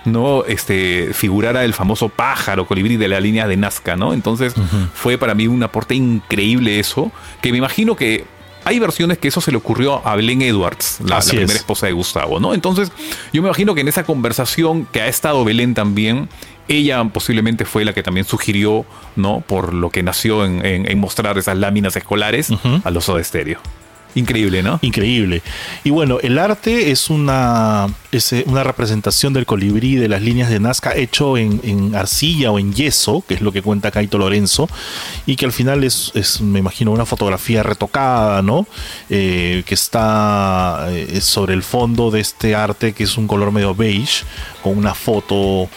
[0.08, 4.14] no este, figurara el famoso pájaro colibrí de la línea de Nazca, ¿no?
[4.14, 4.54] Entonces
[4.94, 8.26] fue para mí un aporte increíble eso, que me imagino que
[8.66, 11.56] hay versiones que eso se le ocurrió a Belén Edwards, la, primera es.
[11.60, 12.54] esposa de Gustavo, ¿no?
[12.54, 12.92] Entonces
[13.32, 16.28] yo me imagino que en esa conversación que ha estado Belén también,
[16.68, 18.86] ella posiblemente fue la que también sugirió,
[19.16, 19.40] ¿no?
[19.48, 22.50] Por lo que nació en, en- en mostrar esas láminas escolares
[22.84, 23.60] a los Soda Stereo.
[24.18, 24.80] Increíble, ¿no?
[24.82, 25.44] Increíble.
[25.84, 30.50] Y bueno, el arte es una, es eh, una representación del colibrí de las líneas
[30.50, 34.18] de Nazca hecho en, en arcilla o en yeso, que es lo que cuenta Caito
[34.18, 34.68] Lorenzo,
[35.28, 38.66] y que al final es, es, me imagino, una fotografía retocada, ¿no?
[39.12, 43.76] Eh, que está eh, sobre el fondo de este arte, que es un color medio
[43.76, 44.26] beige,
[44.64, 45.70] con una foto.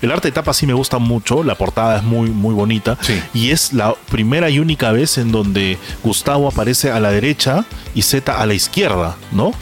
[0.00, 2.96] El arte de tapa sí me gusta mucho, la portada es muy, muy bonita.
[3.00, 3.20] Sí.
[3.34, 8.02] Y es la primera y única vez en donde Gustavo aparece a la derecha y
[8.02, 9.52] Z a la izquierda, ¿no?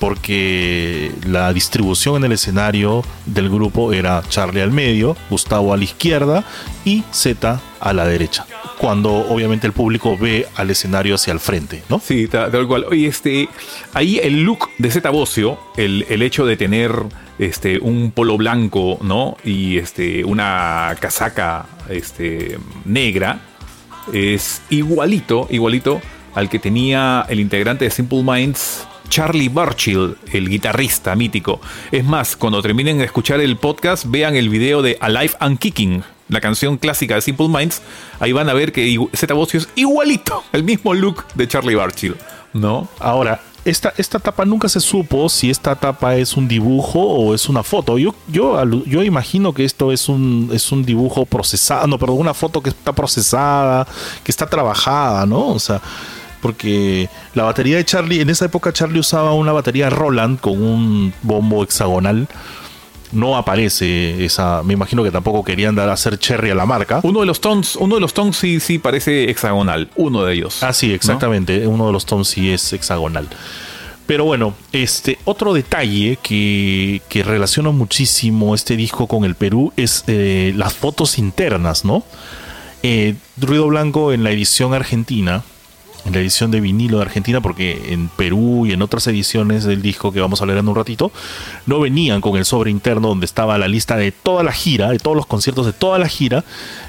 [0.00, 5.84] Porque la distribución en el escenario del grupo era Charlie al medio, Gustavo a la
[5.84, 6.44] izquierda
[6.84, 8.46] y Z a la derecha.
[8.78, 11.98] Cuando obviamente el público ve al escenario hacia el frente, ¿no?
[12.04, 12.84] Sí, ta- tal cual.
[12.90, 13.48] Oye, este,
[13.94, 16.92] ahí el look de Zeta Bocio, el, el hecho de tener
[17.38, 19.36] este, un polo blanco, ¿no?
[19.44, 23.40] Y este, una casaca este, negra,
[24.12, 26.00] es igualito, igualito
[26.34, 31.60] al que tenía el integrante de Simple Minds, Charlie Burchill, el guitarrista mítico.
[31.90, 36.02] Es más, cuando terminen de escuchar el podcast, vean el video de Alive and Kicking,
[36.28, 37.82] la canción clásica de Simple Minds.
[38.20, 42.16] Ahí van a ver que Zeta Bocio es igualito, el mismo look de Charlie Burchill,
[42.52, 42.88] ¿no?
[42.98, 47.48] Ahora, esta, esta tapa nunca se supo si esta tapa es un dibujo o es
[47.48, 47.98] una foto.
[47.98, 52.32] Yo, yo, yo imagino que esto es un, es un dibujo procesado, no, perdón, una
[52.32, 53.86] foto que está procesada,
[54.22, 55.48] que está trabajada, ¿no?
[55.48, 55.80] O sea,
[56.40, 61.12] porque la batería de Charlie, en esa época Charlie usaba una batería Roland con un
[61.22, 62.28] bombo hexagonal.
[63.16, 67.00] No aparece esa, me imagino que tampoco querían dar a hacer cherry a la marca.
[67.02, 70.62] Uno de los tones, uno de los tones sí, sí parece hexagonal, uno de ellos.
[70.62, 71.66] Ah, sí, exactamente.
[71.66, 73.26] Uno de los toms sí es hexagonal.
[74.06, 80.04] Pero bueno, este otro detalle que, que relaciona muchísimo este disco con el Perú es
[80.06, 82.04] eh, las fotos internas, ¿no?
[82.82, 85.42] Eh, Ruido Blanco en la edición argentina,
[86.06, 89.82] en la edición de vinilo de Argentina, porque en Perú y en otras ediciones del
[89.82, 91.10] disco que vamos a leer en un ratito,
[91.66, 94.98] no venían con el sobre interno donde estaba la lista de toda la gira, de
[94.98, 96.44] todos los conciertos de toda la gira,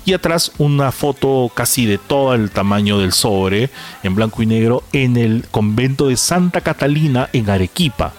[0.05, 3.71] y atrás una foto casi de todo el tamaño del sobre,
[4.03, 8.13] en blanco y negro, en el convento de Santa Catalina en Arequipa,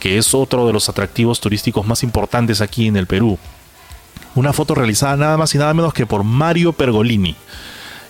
[0.00, 3.38] que es otro de los atractivos turísticos más importantes aquí en el Perú.
[4.34, 7.36] Una foto realizada nada más y nada menos que por Mario Pergolini.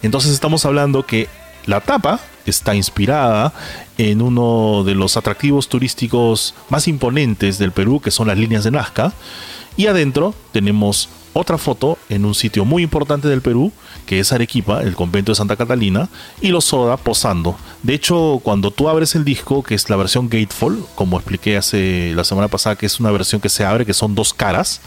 [0.02, 1.28] Entonces estamos hablando que
[1.66, 3.52] la tapa está inspirada
[3.98, 8.72] en uno de los atractivos turísticos más imponentes del Perú, que son las líneas de
[8.72, 9.12] Nazca.
[9.76, 13.72] Y adentro tenemos otra foto en un sitio muy importante del Perú,
[14.06, 16.08] que es Arequipa, el convento de Santa Catalina,
[16.40, 17.56] y los Soda posando.
[17.82, 22.12] De hecho, cuando tú abres el disco, que es la versión Gatefall, como expliqué hace
[22.14, 24.80] la semana pasada, que es una versión que se abre, que son dos caras,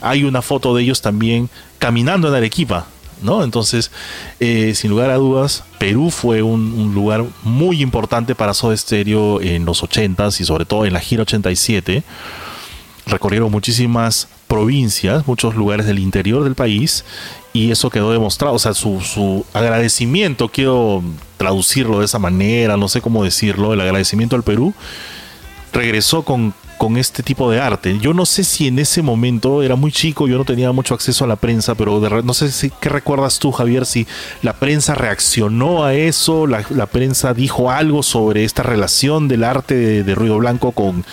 [0.00, 1.48] hay una foto de ellos también
[1.78, 2.86] caminando en Arequipa,
[3.22, 3.44] ¿no?
[3.44, 3.90] Entonces,
[4.40, 9.64] eh, sin lugar a dudas, Perú fue un, lugar muy importante para Soda Stereo en
[9.64, 12.02] los 80s y sobre todo en la gira 87.
[13.06, 17.04] Recorrieron muchísimas provincias, muchos lugares del interior del país
[17.52, 18.54] y eso quedó demostrado.
[18.54, 21.02] O sea, su agradecimiento, quiero
[21.36, 24.74] traducirlo de esa manera, no sé cómo decirlo, el agradecimiento al Perú,
[25.72, 27.98] regresó con, con este tipo de arte.
[27.98, 31.24] Yo no sé si en ese momento era muy chico, yo no tenía mucho acceso
[31.24, 34.06] a la prensa, pero de no sé si, qué recuerdas tú, Javier, si
[34.42, 39.74] la prensa reaccionó a eso, la, la prensa dijo algo sobre esta relación del arte
[39.74, 41.04] de, de Ruido Blanco con,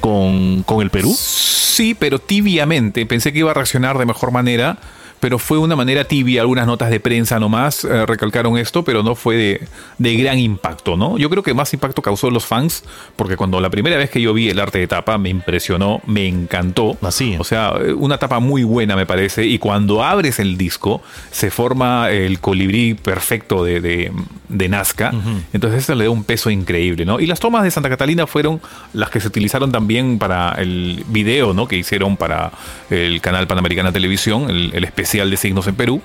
[0.00, 1.14] con, con el Perú.
[1.18, 3.04] Sí, pero tibiamente.
[3.06, 4.78] Pensé que iba a reaccionar de mejor manera,
[5.20, 6.40] pero fue una manera tibia.
[6.40, 9.68] Algunas notas de prensa nomás eh, recalcaron esto, pero no fue de,
[9.98, 11.18] de gran impacto, ¿no?
[11.18, 12.84] Yo creo que más impacto causó los fans,
[13.16, 16.26] porque cuando la primera vez que yo vi el arte de tapa me impresionó, me
[16.26, 16.96] encantó.
[17.02, 17.36] Así.
[17.38, 21.50] O sea, eh, una tapa muy buena me parece, y cuando abres el disco se
[21.50, 24.12] forma el colibrí perfecto de, de,
[24.48, 25.12] de Nazca,
[25.52, 27.20] entonces eso le da un peso increíble, ¿no?
[27.20, 28.60] Y las tomas de Santa Catalina fueron
[28.94, 31.68] las que se utilizaron también para el video, ¿no?
[31.68, 32.52] Que hicieron para
[32.88, 36.00] el canal Panamericana Televisión, el, el especial de signos en Perú.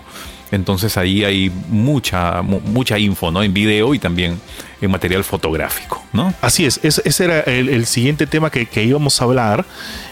[0.51, 3.41] Entonces ahí hay mucha, mu- mucha info, ¿no?
[3.43, 4.39] En video y también
[4.82, 6.34] en material fotográfico, ¿no?
[6.41, 9.65] Así es, es- ese era el, siguiente tema que, íbamos a hablar.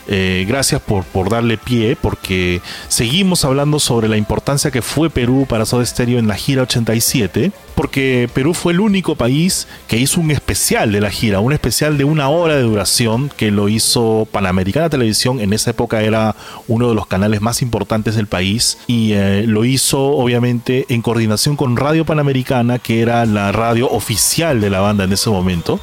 [0.07, 5.45] Eh, gracias por, por darle pie, porque seguimos hablando sobre la importancia que fue Perú
[5.47, 10.19] para Soda Stereo en la gira 87, porque Perú fue el único país que hizo
[10.19, 14.27] un especial de la gira, un especial de una hora de duración que lo hizo
[14.29, 16.35] Panamericana Televisión, en esa época era
[16.67, 21.55] uno de los canales más importantes del país, y eh, lo hizo obviamente en coordinación
[21.55, 25.79] con Radio Panamericana, que era la radio oficial de la banda en ese momento,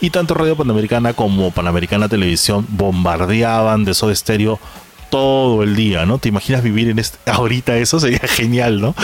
[0.00, 4.58] y tanto Radio Panamericana como Panamericana Televisión bombardeaban de Soda Stereo
[5.14, 6.18] todo el día, ¿no?
[6.18, 8.00] ¿Te imaginas vivir en este, ahorita eso?
[8.00, 8.96] Sería genial, ¿no?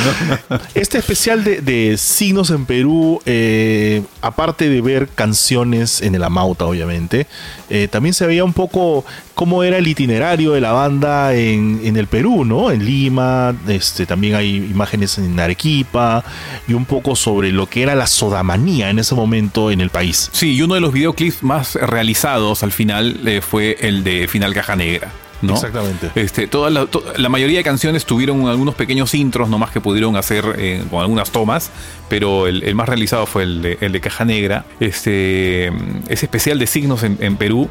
[0.74, 7.28] Este especial de, signos en Perú, eh, aparte de ver canciones en el Amauta, obviamente,
[7.68, 9.04] eh, también se veía un poco
[9.36, 12.72] cómo era el itinerario de la banda en, en el Perú, ¿no?
[12.72, 16.24] En Lima, este, también hay imágenes en Arequipa
[16.66, 20.28] y un poco sobre lo que era la sodamanía en ese momento en el país.
[20.32, 24.52] Sí, y uno de los videoclips más realizados al final eh, fue el de Final
[24.54, 25.12] Caja Negra.
[25.42, 25.54] ¿No?
[25.54, 26.10] Exactamente.
[26.14, 30.16] Este, toda la, to- la mayoría de canciones tuvieron algunos pequeños intros nomás que pudieron
[30.16, 31.70] hacer eh, con algunas tomas,
[32.08, 34.64] pero el, el más realizado fue el de, el de Caja Negra.
[34.80, 35.68] Este,
[36.08, 37.68] ese especial de signos en, en Perú.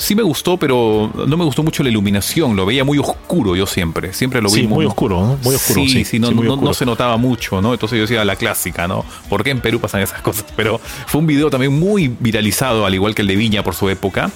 [0.00, 2.56] Sí me gustó, pero no me gustó mucho la iluminación.
[2.56, 4.14] Lo veía muy oscuro yo siempre.
[4.14, 5.38] Siempre lo vi Sí, muy oscuro, ¿no?
[5.42, 6.68] Muy oscuro, sí, sí, no, sí, muy no- oscuro.
[6.70, 7.74] no se notaba mucho, ¿no?
[7.74, 9.04] Entonces yo decía la clásica, ¿no?
[9.28, 10.46] ¿Por qué en Perú pasan esas cosas?
[10.56, 13.88] Pero fue un video también muy viralizado, al igual que el de Viña por su
[13.90, 14.30] época.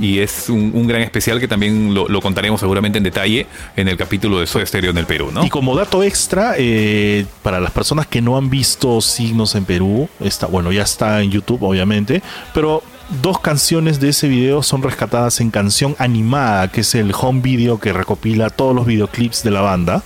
[0.00, 3.46] Y es un, un gran especial que también lo, lo contaremos seguramente en detalle
[3.76, 5.44] en el capítulo de Soda Stereo en el Perú, ¿no?
[5.44, 10.08] Y como dato extra, eh, para las personas que no han visto Signos en Perú,
[10.20, 12.22] está, bueno, ya está en YouTube, obviamente,
[12.54, 12.82] pero
[13.22, 17.78] dos canciones de ese video son rescatadas en canción animada, que es el home video
[17.78, 20.02] que recopila todos los videoclips de la banda,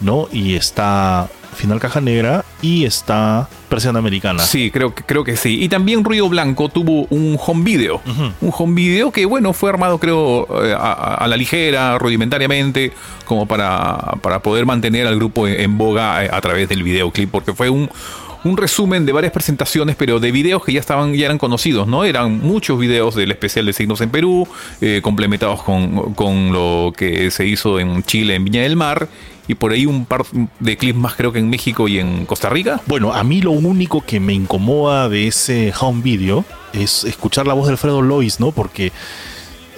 [0.00, 0.28] ¿no?
[0.32, 4.42] Y está Final Caja Negra y está Persiana Americana.
[4.42, 5.62] Sí, creo que, creo que sí.
[5.62, 8.00] Y también Ruido Blanco tuvo un home video.
[8.40, 12.92] Un home video que, bueno, fue armado, creo, eh, a, a la ligera, rudimentariamente,
[13.24, 17.30] como para, para poder mantener al grupo en, en boga eh, a través del videoclip,
[17.30, 17.88] porque fue un,
[18.44, 22.04] un resumen de varias presentaciones, pero de videos que ya estaban, ya eran conocidos, ¿no?
[22.04, 24.46] Eran muchos videos del especial de signos en Perú,
[24.80, 29.08] eh, complementados con, con lo que se hizo en Chile, en Viña del Mar,
[29.46, 30.24] y por ahí un par
[30.60, 32.80] de clips más, creo que en México y en Costa Rica.
[32.86, 37.54] Bueno, a mí lo único que me incomoda de ese home video es escuchar la
[37.54, 38.52] voz de Alfredo Lois, ¿no?
[38.52, 38.92] Porque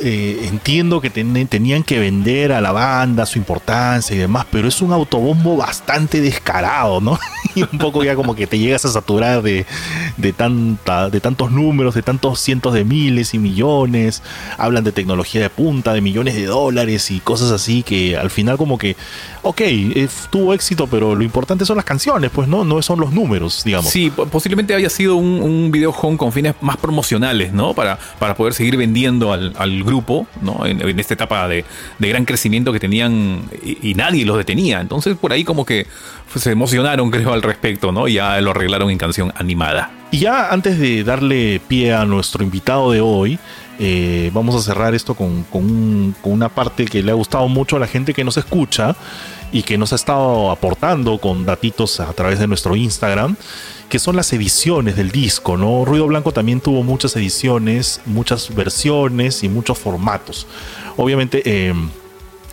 [0.01, 4.69] eh, entiendo que ten- tenían que vender a la banda su importancia y demás, pero
[4.69, 7.19] es un autobombo bastante descarado, ¿no?
[7.55, 9.65] y un poco ya como que te llegas a saturar de,
[10.17, 14.23] de, tanta, de tantos números, de tantos cientos de miles y millones.
[14.59, 18.57] Hablan de tecnología de punta, de millones de dólares y cosas así que al final
[18.59, 18.97] como que,
[19.43, 23.13] ok, eh, tuvo éxito, pero lo importante son las canciones, pues no, no son los
[23.13, 23.91] números, digamos.
[23.91, 27.73] Sí, po- posiblemente haya sido un, un video home con fines más promocionales, ¿no?
[27.75, 30.67] Para, para poder seguir vendiendo al, al grupo, ¿no?
[30.67, 31.65] En, esta etapa de,
[31.99, 34.81] de gran crecimiento que tenían y, nadie los detenía.
[34.81, 35.87] Entonces, por ahí como que
[36.35, 38.09] se emocionaron, creo, al respecto, ¿no?
[38.09, 39.91] Ya lo arreglaron en canción animada.
[40.11, 43.39] Y ya antes de darle pie a nuestro invitado de hoy,
[43.79, 47.79] eh, vamos a cerrar esto con, con una parte que le ha gustado mucho a
[47.79, 48.97] la gente que nos escucha
[49.53, 53.37] y que nos ha estado aportando con datitos a través de nuestro Instagram,
[53.89, 55.85] que son las ediciones del disco, ¿no?
[55.85, 60.47] Ruido Blanco también tuvo muchas ediciones, muchas versiones y muchos formatos.
[60.97, 61.75] Obviamente, eh,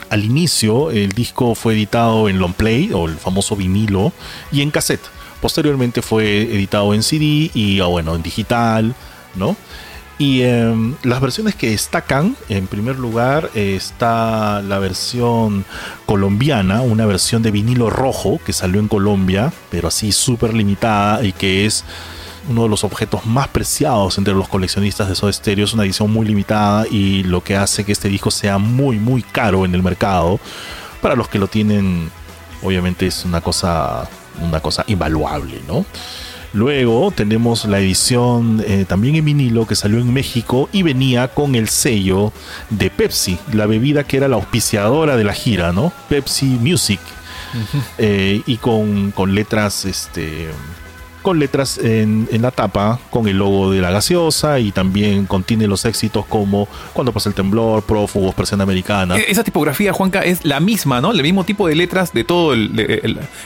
[0.09, 4.13] al inicio el disco fue editado en long play o el famoso vinilo
[4.51, 5.01] y en cassette.
[5.41, 8.95] Posteriormente fue editado en CD y ah, bueno, en digital,
[9.35, 9.57] ¿no?
[10.19, 15.65] Y em, las versiones que destacan, en primer lugar, está la versión
[16.05, 21.31] colombiana, una versión de vinilo rojo que salió en Colombia, pero así súper limitada y
[21.31, 21.83] que es
[22.49, 25.65] uno de los objetos más preciados entre los coleccionistas de Soda Stereo.
[25.65, 29.23] Es una edición muy limitada y lo que hace que este disco sea muy, muy
[29.23, 30.39] caro en el mercado.
[31.01, 32.11] Para los que lo tienen,
[32.61, 34.07] obviamente es una cosa,
[34.41, 35.85] una cosa invaluable, ¿no?
[36.53, 41.55] Luego tenemos la edición eh, también en vinilo que salió en México y venía con
[41.55, 42.31] el sello
[42.69, 45.91] de Pepsi, la bebida que era la auspiciadora de la gira, ¿no?
[46.09, 46.99] Pepsi Music.
[47.99, 50.49] Eh, y con, con letras este,
[51.23, 55.85] con letras en, la tapa con el logo de la gaseosa y también contiene los
[55.85, 59.17] éxitos como Cuando pasa el temblor, Prófugos, Presión Americana.
[59.17, 61.11] E-, esa tipografía, Juanca, es la misma, ¿no?
[61.11, 62.71] El mismo tipo de letras de todo el...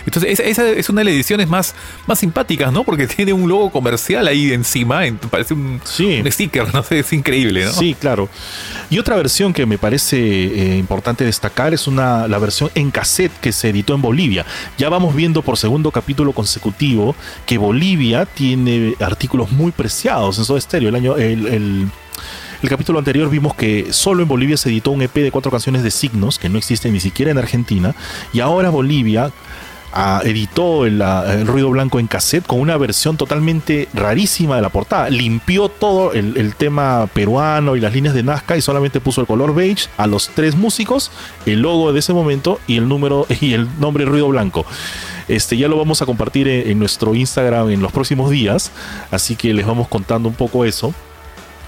[0.05, 1.75] entonces, esa, es una de las ediciones más,
[2.07, 2.83] más simpáticas, ¿no?
[2.83, 7.71] Porque tiene un logo comercial ahí encima, parece un, sticker, no sé, es increíble, ¿no?
[7.71, 8.27] Sí, claro.
[8.89, 13.33] Y otra versión que me parece eh, importante destacar es una, la versión en cassette
[13.39, 14.45] que se editó en Bolivia.
[14.77, 17.15] Ya vamos viendo por segundo capítulo consecutivo
[17.45, 20.87] que Bolivia tiene artículos muy preciados en Soda Stereo.
[20.87, 21.89] El año, el,
[22.69, 25.91] capítulo anterior vimos que solo en Bolivia se editó un EP de cuatro canciones de
[25.91, 27.93] signos, que no existe ni siquiera en Argentina,
[28.31, 29.33] y ahora Bolivia
[29.91, 31.03] ah, editó el,
[31.45, 35.09] ruido blanco en cassette con una versión totalmente rarísima de la portada.
[35.09, 39.27] Limpió todo el, el, tema peruano y las líneas de Nazca y solamente puso el
[39.27, 41.11] color beige a los tres músicos,
[41.45, 44.65] el logo de ese momento y el número y el nombre ruido blanco.
[45.27, 48.71] Este, ya lo vamos a compartir en, nuestro Instagram en los próximos días,
[49.11, 50.93] así que les vamos contando un poco eso.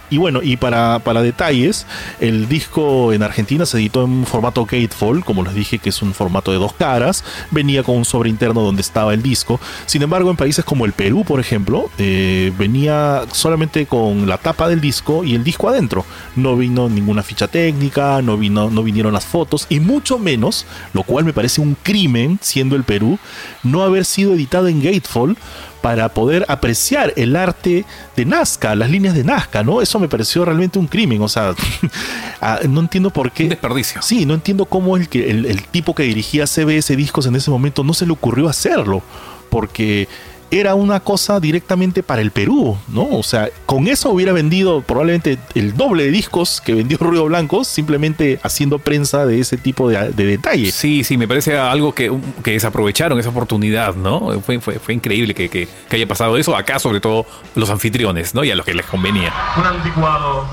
[0.09, 1.85] Y bueno, y para, para, detalles,
[2.19, 6.13] el disco en Argentina se editó en formato gatefold, como les dije que es un
[6.13, 9.59] formato de dos caras, venía con un sobre interno donde estaba el disco.
[9.85, 14.67] Sin embargo, en países como el Perú, por ejemplo, eh, venía solamente con la tapa
[14.67, 16.05] del disco y el disco adentro.
[16.35, 21.03] No vino ninguna ficha técnica, no, vino, no vinieron las fotos y mucho menos, lo
[21.03, 23.19] cual me parece un crimen, siendo el Perú,
[23.63, 25.37] no haber sido editado en gatefold
[25.81, 29.81] para poder apreciar el arte de Nazca, las líneas de Nazca, ¿no?
[29.81, 31.53] Eso me pareció realmente un crimen, o sea,
[32.41, 33.43] ah, no entiendo por qué.
[33.43, 34.01] Un desperdicio.
[34.01, 37.83] Sí, no entiendo cómo el, que, el tipo que dirigía CBS Discos en ese momento
[37.83, 39.01] no se le ocurrió hacerlo,
[39.49, 40.07] porque
[40.51, 43.07] era una cosa directamente para el Perú, ¿no?
[43.11, 47.63] O sea, con eso hubiera vendido probablemente el doble de discos que vendió Ruido Blanco,
[47.63, 50.73] simplemente haciendo prensa de ese tipo de, detalles.
[50.73, 52.11] Sí, sí, me parece algo que,
[52.43, 54.41] que desaprovecharon esa oportunidad, ¿no?
[54.41, 57.25] Fue, fue, increíble que, que, haya pasado eso acá, sobre todo
[57.55, 58.43] los anfitriones, ¿no?
[58.43, 59.33] Y a los que les convenía.
[59.57, 60.45] Un anticuado.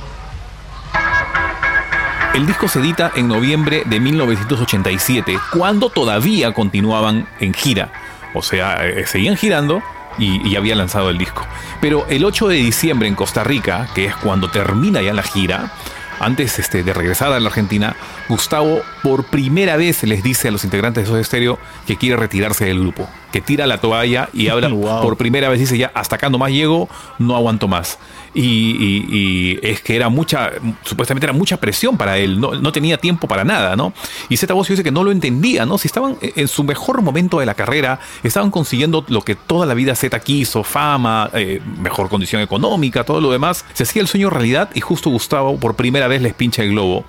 [2.34, 7.90] El disco se edita en noviembre de 1987, cuando todavía continuaban en gira
[8.36, 9.82] o sea, eh, seguían girando
[10.18, 11.46] y, y, había lanzado el disco.
[11.80, 15.72] Pero el 8 de diciembre en Costa Rica, que es cuando termina ya la gira,
[16.20, 17.96] antes este, de regresar a la Argentina,
[18.28, 22.64] Gustavo por primera vez les dice a los integrantes de Soda Stereo que quiere retirarse
[22.64, 26.28] del grupo, que tira la toalla y habla por primera vez, dice ya, hasta acá
[26.30, 27.98] más llego, no aguanto más.
[28.34, 30.50] Y, es que era mucha,
[30.84, 33.94] supuestamente era mucha presión para él, no, tenía tiempo para nada, ¿no?
[34.28, 35.78] Y Z Voz dice que no lo entendía, ¿no?
[35.78, 39.72] Si estaban en su mejor momento de la carrera, estaban consiguiendo lo que toda la
[39.72, 44.28] vida Z quiso, fama, eh, mejor condición económica, todo lo demás, se hacía el sueño
[44.28, 47.04] realidad y justo Gustavo por primera vez les pincha el globo.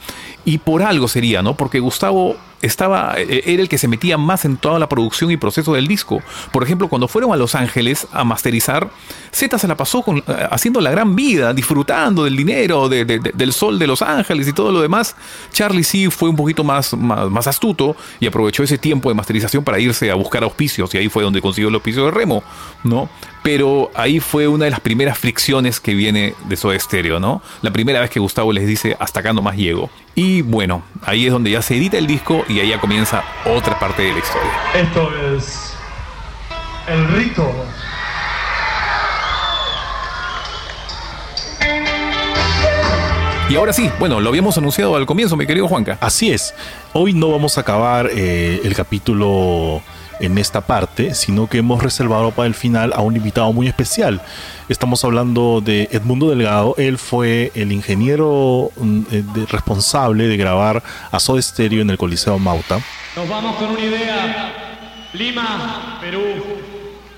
[0.45, 1.55] Y por algo sería, ¿no?
[1.55, 5.37] Porque Gustavo estaba, eh, era el que se metía más en toda la producción y
[5.37, 6.21] proceso del disco.
[6.51, 8.89] Por ejemplo, cuando fueron a Los Ángeles a masterizar,
[9.31, 13.87] Z se la pasó eh, haciendo la gran vida, disfrutando del dinero, del sol de
[13.87, 15.15] Los Ángeles y todo lo demás.
[15.51, 19.79] Charlie sí fue un poquito más, más, astuto y aprovechó ese tiempo de masterización para
[19.79, 22.43] irse a buscar auspicios y ahí fue donde consiguió el auspicio de Remo,
[22.83, 23.09] ¿no?
[23.43, 27.41] Pero ahí fue una de las primeras fricciones que viene de Soda Stereo, ¿no?
[27.61, 29.89] La primera vez que Gustavo les dice hasta acá no más llego.
[30.15, 33.77] Y bueno, ahí es donde ya se edita el disco y ahí ya comienza otra
[33.77, 34.51] parte de la historia.
[34.73, 35.73] Esto es
[36.87, 37.53] el rito.
[43.49, 45.97] Y ahora sí, bueno, lo habíamos anunciado al comienzo, mi querido Juanca.
[46.01, 46.53] Así es.
[46.91, 49.81] Hoy no vamos a acabar eh, el capítulo
[50.19, 54.21] en esta parte, sino que hemos reservado para el final a un invitado muy especial.
[54.69, 56.75] Estamos hablando de Edmundo Delgado.
[56.77, 62.37] Él fue el ingeniero mm, eh, responsable de grabar a Soda Stereo en el Coliseo
[62.39, 62.79] Mauta.
[63.15, 64.53] Nos vamos con una idea.
[65.13, 66.21] Lima, Perú.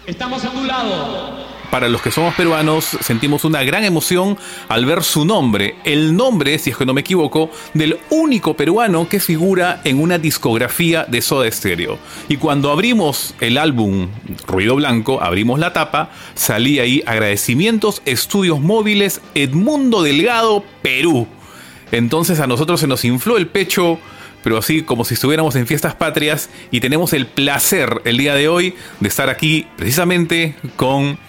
[0.06, 1.49] Estamos a tu lado.
[1.70, 6.58] Para los que somos peruanos sentimos una gran emoción al ver su nombre, el nombre,
[6.60, 11.22] si es que no me equivoco, del único peruano que figura en una discografía de
[11.22, 12.00] Soda Stereo.
[12.28, 14.10] Y cuando abrimos el álbum
[14.48, 21.28] Ruido Blanco, abrimos la tapa, salía ahí agradecimientos, estudios móviles, Edmundo Delgado, Perú.
[21.92, 24.00] Entonces a nosotros se nos infló el pecho
[24.42, 28.48] pero así como si estuviéramos en fiestas patrias y tenemos el placer el día de
[28.48, 31.20] hoy de estar aquí precisamente con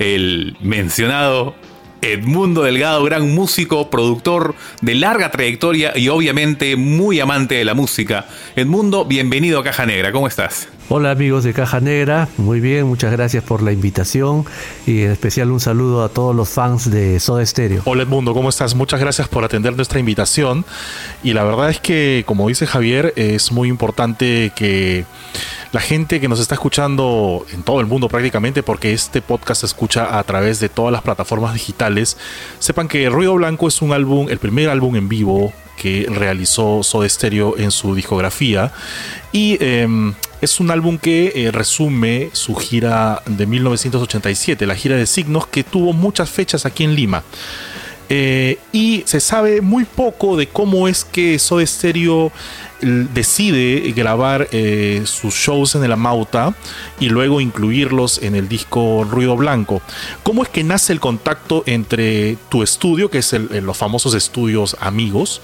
[0.00, 1.54] el mencionado
[2.02, 8.26] Edmundo Delgado, gran músico, productor de larga trayectoria y obviamente muy amante de la música.
[8.56, 10.68] Edmundo, bienvenido a Caja Negra, ¿cómo estás?
[10.88, 14.44] Hola amigos de Caja Negra, muy bien, muchas gracias por la invitación
[14.86, 17.82] y en especial un saludo a todos los fans de Soda Stereo.
[17.84, 18.74] Hola Edmundo, ¿cómo estás?
[18.74, 20.64] Muchas gracias por atender nuestra invitación
[21.22, 25.04] y la verdad es que, como dice Javier, es muy importante que
[25.72, 29.66] la gente que nos está escuchando en todo el mundo prácticamente, porque este podcast se
[29.66, 32.16] escucha a través de todas las plataformas digitales,
[32.58, 37.08] sepan que Ruido Blanco es un álbum, el primer álbum en vivo que realizó Soda
[37.08, 38.70] Stereo en su discografía
[39.32, 40.12] y em,
[40.42, 45.64] es un álbum que eh, resume su gira de 1987, la gira de signos que
[45.64, 47.22] tuvo muchas fechas aquí en Lima.
[48.12, 52.32] Eh, y se sabe muy poco de cómo es que Soda Stereo
[52.80, 56.54] decide grabar eh, sus shows en el Amauta
[56.98, 59.80] y luego incluirlos en el disco Ruido Blanco.
[60.24, 65.40] ¿Cómo es que nace el contacto entre tu estudio, que es los famosos estudios amigos,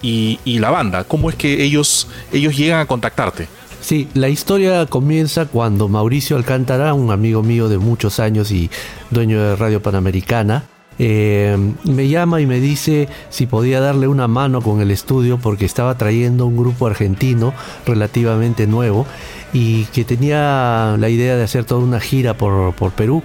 [0.00, 1.04] y, la banda?
[1.04, 3.48] ¿Cómo es que ellos, ellos llegan a contactarte?
[3.80, 8.70] Sí, la historia comienza cuando Mauricio Alcántara, un amigo mío de muchos años y
[9.10, 10.64] dueño de Radio Panamericana,
[10.98, 15.64] eh, me llama y me dice si podía darle una mano con el estudio porque
[15.64, 17.52] estaba trayendo un grupo argentino
[17.84, 19.06] relativamente nuevo
[19.52, 23.22] y que tenía la idea de hacer toda una gira por, Perú.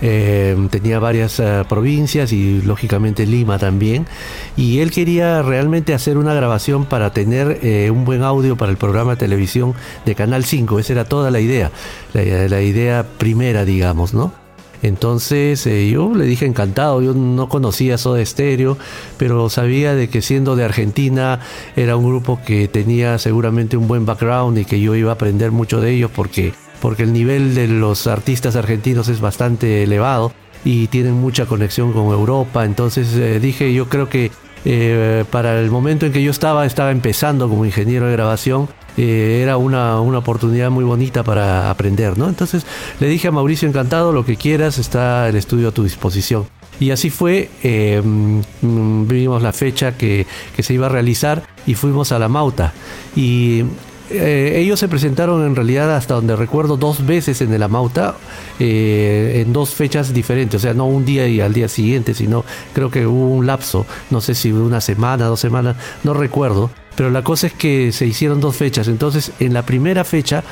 [0.00, 4.06] Eh, tenía varias eh, provincias y lógicamente Lima también.
[4.56, 7.60] Y él quería realmente hacer una grabación para tener
[7.92, 10.78] un buen audio para el programa de televisión de Canal 5.
[10.78, 11.70] Esa era toda la idea,
[12.12, 14.47] la, la idea primera, digamos, ¿no?
[14.82, 18.78] Entonces eh, yo le dije encantado, yo no conocía eso de estéreo,
[19.16, 21.40] pero sabía de que siendo de Argentina
[21.76, 25.50] era un grupo que tenía seguramente un buen background y que yo iba a aprender
[25.50, 30.32] mucho de ellos porque, porque el nivel de los artistas argentinos es bastante elevado
[30.64, 32.64] y tienen mucha conexión con Europa.
[32.64, 34.30] Entonces eh, dije, yo creo que
[34.64, 39.40] eh, para el momento en que yo estaba, estaba empezando como ingeniero de grabación, eh,
[39.42, 42.28] era una, oportunidad muy bonita para aprender, ¿no?
[42.28, 42.66] Entonces
[42.98, 46.46] le dije a Mauricio, encantado, lo que quieras, está el estudio a tu disposición.
[46.80, 50.26] Y así fue, eh, mm, vimos la fecha que,
[50.58, 52.72] se iba a realizar y fuimos a la Mauta.
[53.14, 53.62] Y
[54.10, 58.16] eh, ellos se presentaron en realidad hasta donde recuerdo dos veces en el Amauta
[58.58, 62.90] en dos fechas diferentes, o sea, no un día y al día siguiente, sino creo
[62.90, 67.22] que hubo un lapso, no sé si una semana, dos semanas, no recuerdo, pero la
[67.22, 68.88] cosa es que se hicieron dos fechas.
[68.88, 70.42] Entonces, en la primera fecha,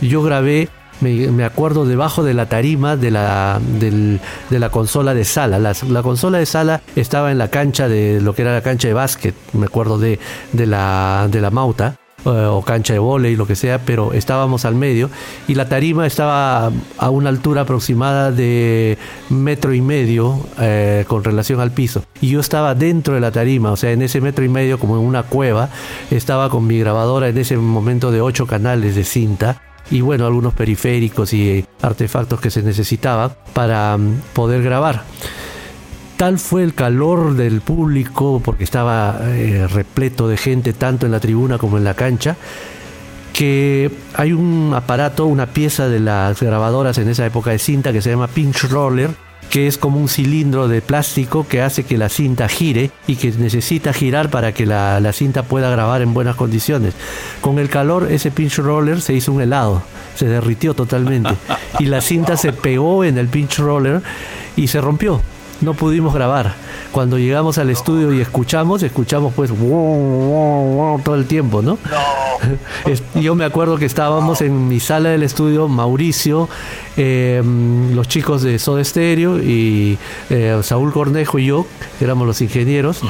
[0.00, 0.68] yo grabé
[1.00, 4.18] me, acuerdo debajo de la tarima de la, de
[4.50, 5.58] la consola de sala.
[5.58, 8.94] La, consola de sala estaba en la cancha de lo que era la cancha de
[8.94, 10.18] básquet, me acuerdo de,
[10.52, 11.96] de, la, de la Mauta.
[12.26, 15.10] Eh, o cancha de volei, lo que sea, pero estábamos al medio
[15.46, 18.98] y la tarima estaba a una altura aproximada de
[19.30, 22.02] metro y medio eh, con relación al piso.
[22.20, 24.96] Y yo estaba dentro de la tarima, o sea, en ese metro y medio como
[24.96, 25.68] en una cueva,
[26.10, 29.62] estaba con mi grabadora en ese momento de ocho canales de cinta
[29.92, 35.04] y bueno, algunos periféricos y artefactos que se necesitaban para mm, poder grabar.
[36.16, 41.20] Tal fue el calor del público, porque estaba eh, repleto de gente, tanto en la
[41.20, 42.36] tribuna como en la cancha,
[43.34, 48.00] que hay un aparato, una pieza de las grabadoras en esa época de cinta que
[48.00, 49.10] se llama pinch roller,
[49.50, 53.30] que es como un cilindro de plástico que hace que la cinta gire y que
[53.32, 56.94] necesita girar para que la, la, cinta pueda grabar en buenas condiciones.
[57.42, 59.82] Con el calor ese pinch roller se hizo un helado,
[60.14, 61.34] se derritió totalmente
[61.78, 64.00] y la cinta se pegó en el pinch roller
[64.56, 65.20] y se rompió
[65.60, 66.54] no pudimos grabar.
[66.92, 71.78] Cuando llegamos al estudio y escuchamos, escuchamos pues todo el tiempo, ¿no?
[73.14, 76.48] Yo me acuerdo que estábamos en mi sala del estudio, Mauricio,
[76.96, 79.98] em, los chicos de Soda Stereo y
[80.30, 81.66] eh, Saúl Cornejo y yo,
[82.00, 83.00] éramos los ingenieros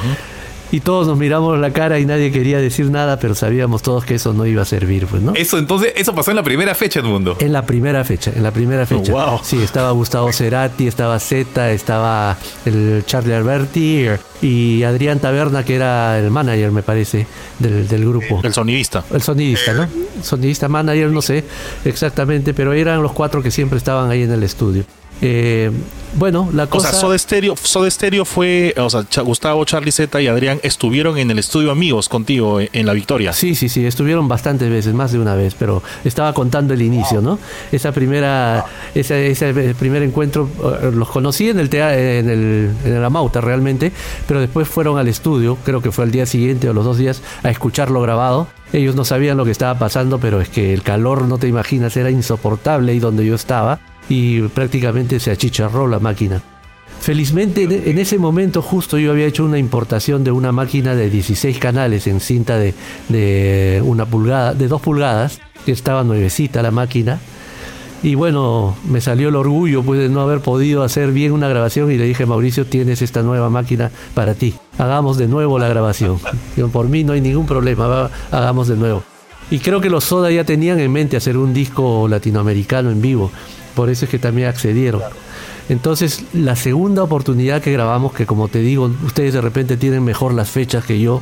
[0.72, 4.14] y todos nos miramos la cara y nadie quería decir nada, pero sabíamos todos que
[4.16, 5.34] eso no iba a servir, pues, ¿no?
[5.34, 8.50] Eso entonces, eso pasó en la primera fecha, mundo En la primera fecha, en la
[8.50, 9.12] primera fecha.
[9.12, 9.40] wow.
[9.42, 14.06] Sí, estaba Gustavo Cerati, estaba Z, estaba el Charlie Alberti
[14.42, 17.26] y Adrián Taberna, que era el manager, me parece,
[17.58, 18.40] del, del grupo.
[18.42, 19.04] El sonidista.
[19.12, 19.88] El sonidista, ¿no?
[20.22, 21.44] Sonidista, manager, no sé
[21.84, 24.84] exactamente, pero eran los cuatro que siempre estaban ahí en el estudio.
[25.22, 25.70] Eh,
[26.14, 26.90] bueno, la O cosa...
[26.90, 31.30] sea, Soda Stereo, Soda Stereo fue, o sea, Gustavo, Charlie Z y Adrián estuvieron en
[31.30, 33.32] el estudio amigos contigo en, en La Victoria.
[33.34, 37.20] Sí, sí, sí, estuvieron bastantes veces, más de una vez, pero estaba contando el inicio,
[37.20, 37.38] ¿no?
[37.70, 38.64] Esa primera,
[38.94, 40.48] ese, ese primer encuentro,
[40.82, 43.93] eh, los conocí en el, en el en el Amauta realmente,
[44.26, 47.20] pero después fueron al estudio, creo que fue al día siguiente o los dos días,
[47.43, 48.48] a escucharlo grabado.
[48.72, 51.97] Ellos no sabían lo que estaba pasando, pero es que el calor, no te imaginas,
[51.97, 56.43] era insoportable ahí donde yo estaba y prácticamente se achicharró la máquina.
[57.01, 61.59] Felizmente en, ese momento justo yo había hecho una importación de una máquina de 16
[61.59, 62.74] canales en cinta de,
[63.09, 67.20] de una pulgada, de 2 pulgadas, que estaba nuevecita la máquina.
[68.03, 71.91] Y bueno, me salió el orgullo pues, de no haber podido hacer bien una grabación
[71.91, 74.55] y le dije, Mauricio, tienes esta nueva máquina para ti.
[74.78, 76.19] Hagamos de nuevo la grabación.
[76.73, 79.03] Por mí no hay ningún problema, hagamos de nuevo.
[79.51, 83.31] Y creo que los Soda ya tenían en mente hacer un disco latinoamericano en vivo.
[83.77, 85.03] Por eso es que también accedieron.
[85.69, 90.32] Entonces, la segunda oportunidad que grabamos, que como te digo, ustedes de repente tienen mejor
[90.32, 91.20] las fechas que yo,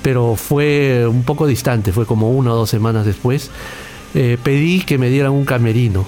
[0.00, 3.50] pero fue un poco distante, fue como una o dos semanas después,
[4.14, 6.06] eh, pedí que me dieran un camerino,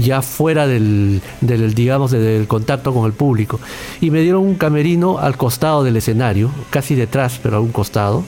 [0.00, 3.60] ya fuera del, del, digamos, del contacto con el público.
[4.00, 8.24] Y me dieron un camerino al costado del escenario, casi detrás, pero a un costado,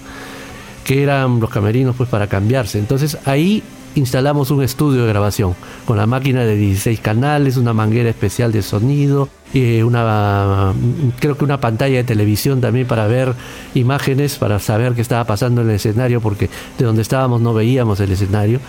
[0.85, 2.78] que eran los camerinos pues para cambiarse.
[2.78, 3.62] Entonces ahí
[3.94, 5.54] instalamos un estudio de grabación
[5.84, 10.72] con la máquina de 16 canales, una manguera especial de sonido, eh, una
[11.18, 13.34] creo que una pantalla de televisión también para ver
[13.74, 16.48] imágenes, para saber qué estaba pasando en el escenario, porque
[16.78, 18.60] de donde estábamos no veíamos el escenario.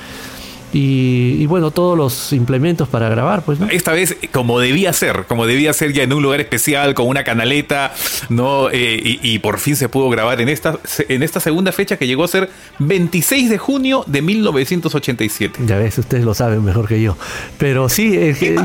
[0.74, 3.60] Y, y, bueno, todos los implementos para grabar, pues.
[3.60, 3.68] ¿no?
[3.70, 7.24] Esta vez, como debía ser, como debía ser ya en un lugar especial, con una
[7.24, 7.94] canaleta,
[8.30, 8.70] ¿no?
[8.70, 10.80] Eh, y, y, por fin se pudo grabar en esta,
[11.10, 12.50] en esta segunda fecha que llegó a ser
[12.80, 15.62] 26 de junio de 1987.
[15.66, 17.18] Ya ves, ustedes lo saben mejor que yo.
[17.58, 18.56] Pero sí, es que,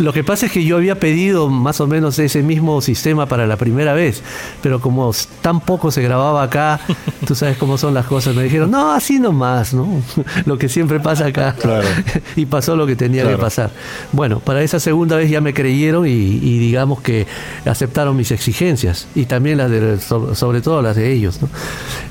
[0.00, 3.46] lo que pasa es que yo había pedido más o menos ese mismo sistema para
[3.46, 4.22] la primera vez,
[4.62, 5.12] pero como
[5.42, 6.80] tan poco se grababa acá,
[7.26, 10.02] tú sabes cómo son las cosas, me dijeron, no, así nomás, ¿no?
[10.44, 11.35] Lo que siempre pasa acá.
[11.36, 11.86] Claro.
[12.36, 13.36] y pasó lo que tenía claro.
[13.36, 13.70] que pasar.
[14.12, 17.26] Bueno, para esa segunda vez ya me creyeron y, y digamos que
[17.64, 21.40] aceptaron mis exigencias y también las de, sobre todo las de ellos.
[21.42, 21.48] ¿no?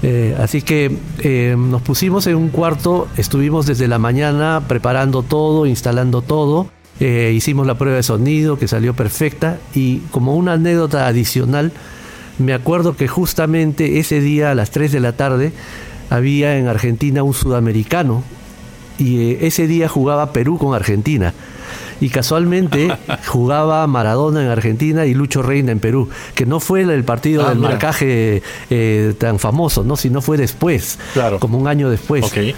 [0.04, 5.66] Eh, así que eh, nos pusimos en un cuarto, estuvimos desde la mañana preparando todo,
[5.66, 6.68] instalando todo.
[7.00, 11.74] Eh, hicimos la prueba de sonido que salió perfecta y como una anécdota adicional,
[12.38, 15.52] me acuerdo que justamente ese día a las 3 de la tarde
[16.10, 18.24] había en Argentina un sudamericano
[18.98, 21.34] y eh, ese día jugaba Perú con Argentina.
[22.02, 22.96] Y casualmente
[23.28, 27.50] jugaba Maradona en Argentina y Lucho Reina en Perú, que no fue el partido ah,
[27.50, 27.72] del mira.
[27.72, 29.96] marcaje eh, tan famoso, ¿no?
[29.96, 31.40] sino fue después, claro.
[31.40, 32.26] como un año después.
[32.26, 32.54] Okay.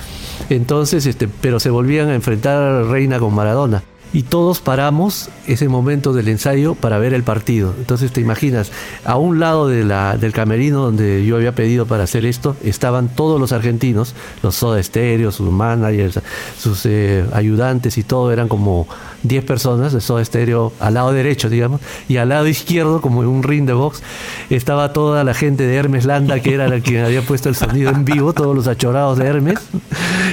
[0.49, 3.83] Entonces, este, pero se volvían a enfrentar Reina con Maradona
[4.17, 7.75] y todos paramos ese momento del ensayo para ver el partido.
[7.77, 8.71] Entonces te imaginas,
[9.05, 13.09] a un lado de la, del camerino donde yo había pedido para hacer esto, estaban
[13.09, 16.19] todos los argentinos, los Soda Stereo, sus managers,
[16.57, 18.87] sus eh, ayudantes y todo, eran como
[19.27, 23.29] 10 personas de Soda Stereo al lado derecho, digamos, y al lado izquierdo, como en
[23.29, 24.01] un ring de box,
[24.49, 27.91] estaba toda la gente de Hermes Landa, que era la quien había puesto el sonido
[27.91, 29.59] en vivo, todos los achorados de Hermes,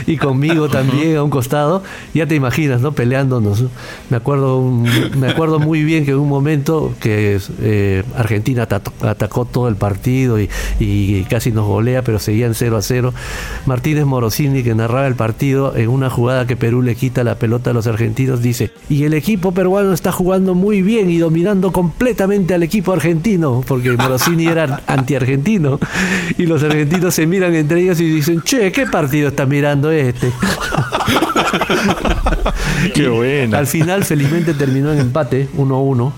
[0.06, 2.92] y conmigo también a un costado, ya te imaginas, ¿no?
[2.92, 3.64] Peleándonos.
[4.10, 4.62] Me acuerdo,
[5.16, 10.40] me acuerdo muy bien que en un momento que eh, Argentina atacó todo el partido
[10.40, 10.48] y,
[10.78, 13.14] y, casi nos golea, pero seguían 0 a 0.
[13.66, 17.70] Martínez Morosini, que narraba el partido, en una jugada que Perú le quita la pelota
[17.70, 22.54] a los argentinos, dice, y el equipo peruano está jugando muy bien y dominando completamente
[22.54, 25.80] al equipo argentino, porque Morosini era anti-argentino,
[26.36, 30.30] y los argentinos se miran entre ellos y dicen, che, ¿qué partido está mirando este?
[32.94, 33.58] Qué buena.
[33.58, 36.12] Al final, felizmente terminó en empate, 1-1.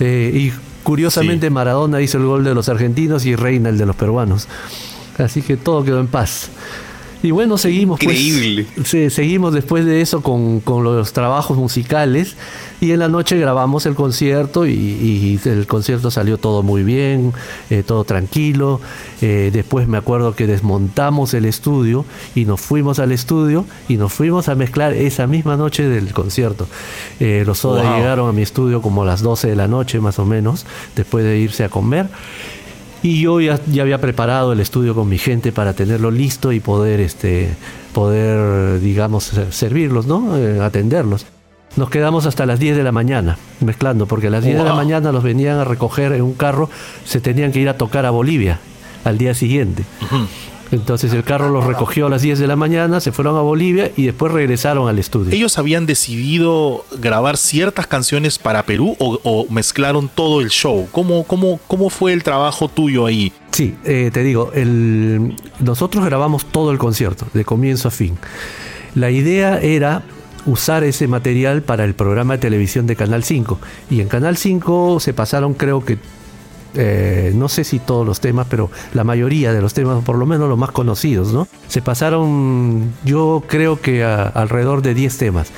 [0.00, 1.52] Eh, y curiosamente, sí.
[1.52, 4.48] Maradona hizo el gol de los argentinos y Reina el de los peruanos.
[5.18, 6.50] Así que todo quedó en paz.
[7.22, 8.00] Y bueno, seguimos.
[8.00, 8.66] Increíble.
[8.74, 12.36] Pues, seguimos después de eso con, con, los trabajos musicales.
[12.80, 17.32] Y en la noche grabamos el concierto y, y el concierto salió todo muy bien,
[17.70, 18.80] eh, todo tranquilo.
[19.20, 22.04] Eh, después me acuerdo que desmontamos el estudio
[22.36, 26.68] y nos fuimos al estudio y nos fuimos a mezclar esa misma noche del concierto.
[27.18, 27.96] Eh, los Soda wow.
[27.96, 31.24] llegaron a mi estudio como a las 12 de la noche más o menos, después
[31.24, 32.08] de irse a comer.
[33.02, 36.60] Y yo ya, ya, había preparado el estudio con mi gente para tenerlo listo y
[36.60, 37.50] poder, este,
[37.92, 40.36] poder digamos, servirlos, ¿no?
[40.36, 41.26] Eh, atenderlos.
[41.76, 44.64] Nos quedamos hasta las 10 de la mañana mezclando, porque a las 10 wow.
[44.64, 46.68] de la mañana los venían a recoger en un carro,
[47.04, 48.58] se tenían que ir a tocar a Bolivia
[49.04, 49.84] al día siguiente.
[50.02, 50.26] Uh -huh.
[50.70, 53.90] Entonces el carro los recogió a las 10 de la mañana, se fueron a Bolivia
[53.96, 55.32] y después regresaron al estudio.
[55.32, 60.88] ¿Ellos habían decidido grabar ciertas canciones para Perú o, o mezclaron todo el show?
[60.92, 63.32] ¿Cómo, cómo, ¿Cómo fue el trabajo tuyo ahí?
[63.50, 68.18] Sí, eh, te digo, el, nosotros grabamos todo el concierto, de comienzo a fin.
[68.94, 70.02] La idea era
[70.46, 73.58] usar ese material para el programa de televisión de Canal 5.
[73.90, 75.98] Y en Canal 5 se pasaron creo que
[76.74, 80.26] eh, no sé si todos los temas, pero la mayoría de los temas, por lo
[80.26, 81.48] menos los más conocidos, ¿no?
[81.68, 85.52] Se pasaron, yo creo que alrededor de 10 temas.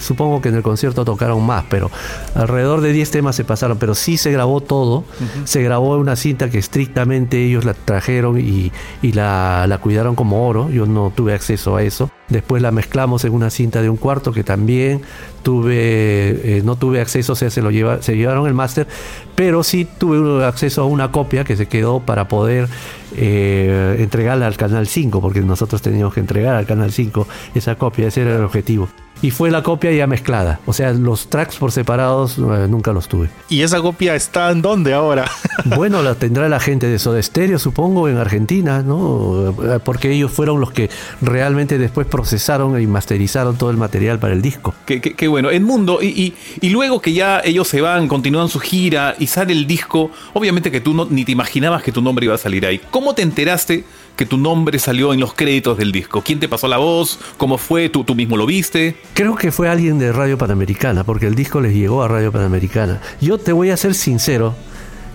[0.00, 1.90] Supongo que en el concierto tocaron más, pero
[2.34, 5.04] alrededor de 10 temas se pasaron, pero sí se grabó todo.
[5.44, 8.72] Se grabó una cinta que estrictamente ellos la trajeron y,
[9.02, 10.70] y la, la cuidaron como oro.
[10.70, 12.10] Yo no tuve acceso a eso.
[12.28, 15.02] Después la mezclamos en una cinta de un cuarto que también
[15.42, 18.86] tuve, eh, no tuve acceso, o sea, se lo lleva, se llevaron el máster,
[19.34, 22.68] pero sí tuve acceso a una copia que se quedó para poder
[23.16, 28.08] eh, entregarla al Canal 5, porque nosotros teníamos que entregar al Canal 5 esa copia,
[28.08, 28.88] ese era el objetivo.
[29.22, 33.06] Y fue la copia ya mezclada, o sea, los tracks por separados eh, nunca los
[33.08, 33.30] tuve.
[33.48, 35.24] ¿Y esa copia está en dónde ahora?
[35.64, 39.50] Bueno, la tendrá la gente de Soda Stereo, supongo, en Argentina, ¿no?
[39.50, 40.90] Eh, Porque ellos fueron los que
[41.20, 44.74] realmente después procesaron y masterizaron todo el material para el disco.
[44.86, 45.50] Qué, qué- qué bueno.
[45.50, 49.52] Edmundo, y, y, y luego que ya ellos se van, continúan su gira y sale
[49.52, 52.66] el disco, obviamente que tú no, ni te imaginabas que tu nombre iba a salir
[52.66, 52.80] ahí.
[52.90, 53.84] ¿Cómo te enteraste
[54.16, 56.22] que tu nombre salió en los créditos del disco?
[56.22, 57.18] ¿Quién te pasó la voz?
[57.36, 57.88] ¿Cómo fue?
[57.88, 58.96] ¿Tú, tú mismo lo viste?
[59.14, 63.00] Creo que fue alguien de Radio Panamericana, porque el disco les llegó a Radio Panamericana.
[63.20, 64.54] Yo te voy a ser sincero,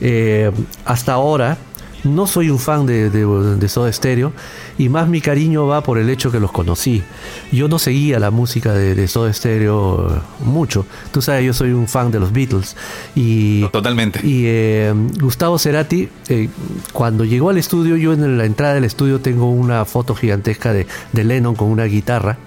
[0.02, 0.52] eh,
[0.86, 1.58] hasta ahora
[2.04, 3.26] no soy un fan de, de,
[3.58, 4.32] de Soda Stereo
[4.78, 7.04] y más mi cariño va por el hecho que los conocí.
[7.52, 10.86] Yo no seguía la música de, de Soda Stereo eh, mucho.
[11.12, 12.76] Tú sabes, yo soy un fan de los Beatles
[13.16, 14.20] y Totalmente.
[14.24, 16.50] y eh, Gustavo Cerati, eh,
[16.94, 20.88] cuando llegó al estudio, yo en la entrada del estudio tengo una foto gigantesca de,
[21.12, 22.38] de Lennon con una guitarra.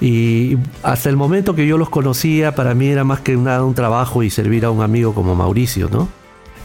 [0.00, 3.74] Y hasta el momento que yo los conocía, para mí era más que una- un
[3.74, 6.08] trabajo y servir a un amigo como Mauricio, ¿no?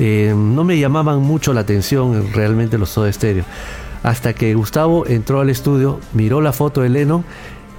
[0.06, 3.46] Eh, no me llamaban mucho la atención realmente los Soda Stereo.
[4.04, 7.24] Hasta que Gustavo entró al estudio, miró la foto de Lennon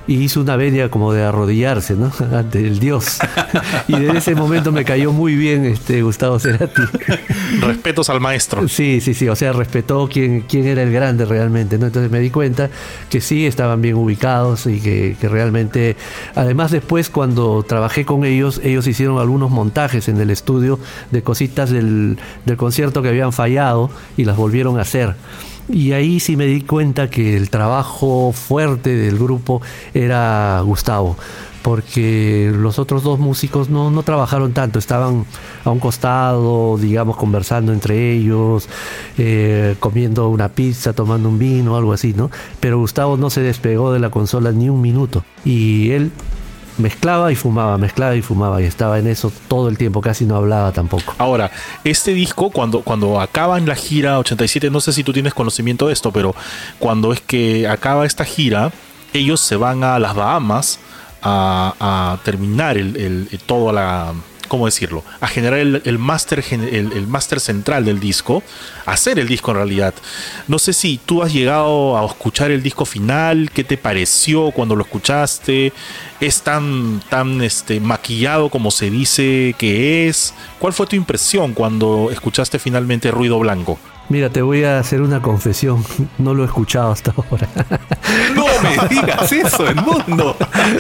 [0.07, 2.13] y hizo una venia como de arrodillarse, ¿no?
[2.33, 3.19] Ante el Dios.
[3.89, 6.83] y desde ese momento me cayó muy bien este Gustavo Cerati.
[7.61, 8.69] Respetos al maestro.
[8.69, 11.87] Sí, sí, sí, o sea, respetó quién, quién era el grande realmente, ¿no?
[11.87, 12.71] Entonces me di cuenta
[13.09, 15.97] que sí estaban bien ubicados y que, que realmente,
[16.35, 20.79] además después cuando trabajé con ellos, ellos hicieron algunos montajes en el estudio
[21.11, 25.15] de cositas del, del concierto que habían fallado y las volvieron a hacer.
[25.69, 29.63] Y ahí sí me di cuenta que el trabajo fuerte del grupo
[29.95, 31.17] era Gustavo
[31.65, 35.25] porque los otros dos músicos no, no trabajaron tanto, estaban
[35.65, 38.69] a un costado, digamos, conversando entre ellos,
[39.17, 42.31] eh, comiendo una pizza, tomando un vino, algo así, ¿no?
[42.61, 46.13] Pero Gustavo no se despegó de la consola ni un minuto y él
[46.79, 50.37] mezclaba y fumaba, mezclaba y fumaba y estaba en eso todo el tiempo, casi no
[50.37, 51.15] hablaba tampoco.
[51.19, 51.51] Ahora,
[51.85, 55.93] este disco, cuando, cuando acaban la gira 87, no sé si tú tienes conocimiento de
[55.93, 56.35] esto, pero
[56.79, 58.73] cuando es que acaba esta gira,
[59.13, 60.79] ellos se van a las Bahamas
[61.23, 64.13] a, a terminar el, el- el- toda la.
[64.49, 65.05] ¿Cómo decirlo?
[65.21, 68.43] A generar el, máster el, máster central del disco,
[68.87, 69.95] hacer el disco en realidad.
[70.49, 74.77] No sé si tú has llegado a escuchar el disco final, ¿qué te pareció cuando
[74.77, 75.73] lo escuchaste?
[76.21, 80.35] ¿Es tan, tan este, maquillado como se dice que es?
[80.59, 83.79] ¿Cuál fue tu impresión cuando escuchaste finalmente Ruido Blanco?
[84.09, 85.83] Mira, te voy a hacer una confesión,
[86.19, 87.49] no lo he escuchado hasta ahora.
[88.35, 90.37] No me digas eso, Edmundo.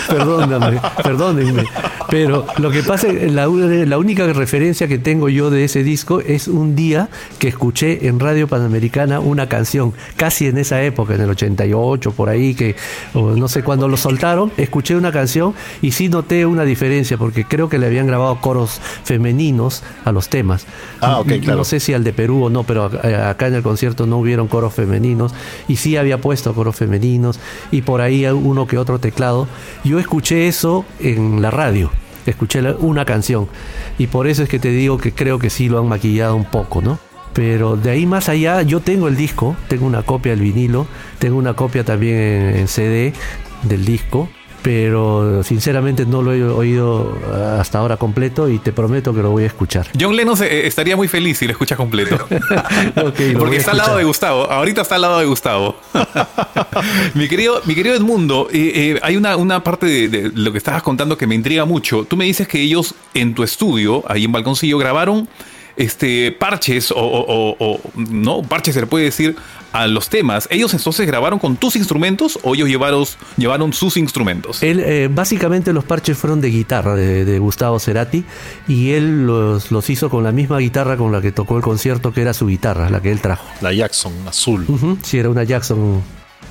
[0.08, 1.64] Perdóname, perdónenme.
[2.10, 5.82] Pero lo que pasa es que la, la única referencia que tengo yo de ese
[5.82, 11.14] disco es un día que escuché en Radio Panamericana una canción, casi en esa época,
[11.14, 12.76] en el 88, por ahí, que
[13.14, 17.44] o no sé cuándo lo soltaron, escuché una canción y sí noté una diferencia, porque
[17.44, 20.66] creo que le habían grabado coros femeninos a los temas.
[21.00, 21.58] Ah, ok, claro.
[21.58, 24.48] No sé si al de Perú o no, pero acá en el concierto no hubieron
[24.48, 25.34] coros femeninos
[25.68, 27.38] y sí había puesto coros femeninos
[27.70, 29.48] y por ahí uno que otro teclado.
[29.84, 31.90] Yo escuché eso en la radio,
[32.26, 33.48] escuché una canción
[33.98, 36.44] y por eso es que te digo que creo que sí lo han maquillado un
[36.44, 36.98] poco, ¿no?
[37.32, 40.86] Pero de ahí más allá, yo tengo el disco, tengo una copia del vinilo,
[41.18, 43.12] tengo una copia también en CD
[43.64, 44.28] del disco,
[44.64, 49.30] pero sinceramente no lo he oído eh, hasta ahora completo y te prometo que lo
[49.30, 49.86] voy a escuchar.
[50.00, 52.16] John Lennon se- eh, estaría muy feliz si lo escuchas completo.
[52.96, 54.50] Lo Porque está al lado de Gustavo.
[54.50, 55.76] Ahorita está al lado de Gustavo.
[57.14, 60.56] mi, querido, mi querido Edmundo, eh, eh, hay una, una parte de, de lo que
[60.58, 62.04] estabas contando que me intriga mucho.
[62.08, 65.28] Tú me dices que ellos en tu estudio, ahí en Balconcillo, grabaron
[65.76, 69.36] este, parches o, o- o- o- no, parches se le puede decir
[69.74, 70.46] a los temas.
[70.50, 73.04] ¿Ellos entonces grabaron con tus instrumentos o ellos llevaron,
[73.36, 74.62] llevaron sus instrumentos?
[74.62, 78.24] Él, eh, básicamente los parches fueron de guitarra de, de Gustavo Cerati
[78.68, 82.12] y él los, los hizo con la misma guitarra con la que tocó el concierto,
[82.12, 83.44] que era su guitarra, la que él trajo.
[83.60, 84.64] La Jackson azul.
[85.02, 86.02] Sí, era una Jackson,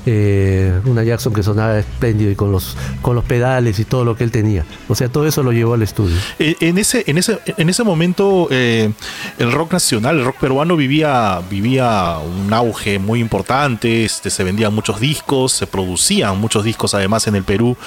[0.05, 4.15] eh, una Jackson que sonaba espléndido y con los, con los pedales y todo lo
[4.15, 4.65] que él tenía.
[4.87, 6.15] O sea, todo eso lo llevó al estudio.
[6.39, 8.91] Eh, En ese, en ese, en ese momento, eh,
[9.39, 14.05] el rock nacional, el rock peruano vivía, vivía un auge muy importante.
[14.05, 17.77] Este, se vendían muchos discos, se producían muchos discos además en el Perú.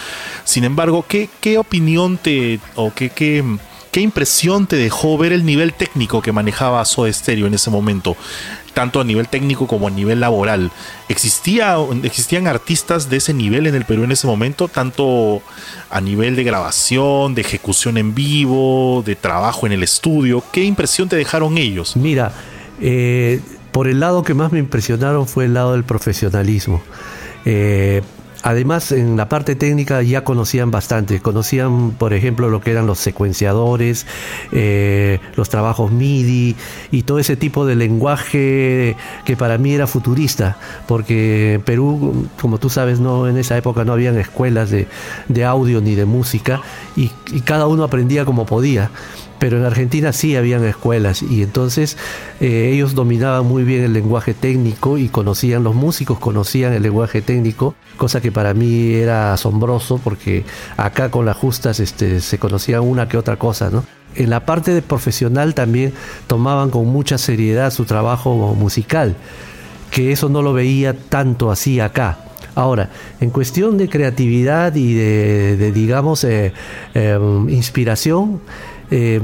[0.45, 3.45] Sin embargo, ¿qué, qué opinión te o qué, qué,
[3.97, 8.15] qué impresión te dejó ver el nivel técnico que manejaba Soda Stereo en ese momento?
[8.75, 10.71] Tanto a nivel técnico como a nivel laboral.
[11.09, 14.69] ¿Existía, ¿Existían artistas de ese nivel en el Perú en ese momento?
[14.69, 15.41] Tanto
[15.89, 20.45] a nivel de grabación, de ejecución en vivo, de trabajo en el estudio.
[20.53, 21.97] ¿Qué impresión te dejaron ellos?
[21.97, 22.33] Mira,
[22.83, 23.41] eh,
[23.73, 26.83] por el lado que más me impresionaron fue el lado del profesionalismo.
[27.47, 28.03] Eh,
[28.43, 31.21] además, en la parte técnica ya conocían bastante.
[31.21, 34.07] Conocían, por ejemplo, lo que eran los secuenciadores,
[34.53, 36.57] eh, los trabajos MIDI
[36.91, 40.57] y todo ese tipo de lenguaje que para mí era futurista.
[40.87, 44.87] Porque en Perú, como tú sabes, no en esa época no habían escuelas de,
[45.29, 46.61] de audio ni de música
[46.97, 48.91] y- y cada uno aprendía como podía
[49.39, 51.97] pero en Argentina sí habían escuelas y entonces
[52.41, 57.23] eh, ellos dominaban muy bien el lenguaje técnico y conocían, los músicos conocían el lenguaje
[57.23, 60.45] técnico, cosa que para mí era asombroso porque
[60.77, 63.85] acá con las justas este, se conocía una que otra cosa, ¿no?
[64.15, 65.93] En la parte profesional también
[66.27, 69.15] tomaban con mucha seriedad su trabajo musical,
[69.91, 72.19] que eso no lo veía tanto así acá.
[72.55, 72.89] Ahora,
[73.21, 76.55] en cuestión de creatividad y de, digamos, eh,
[76.95, 77.19] eh,
[77.49, 78.41] inspiración,
[78.91, 79.21] eh,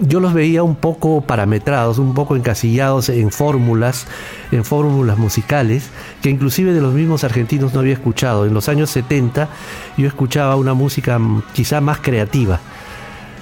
[0.00, 4.06] yo los veía un poco parametrados, un poco encasillados en fórmulas,
[4.52, 5.90] en fórmulas musicales,
[6.22, 8.46] que inclusive de los mismos argentinos no había escuchado.
[8.46, 9.48] En los años 70
[9.96, 12.60] yo escuchaba una música mm, quizá más creativa.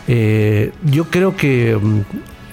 [0.06, 1.78] Eh, yo creo que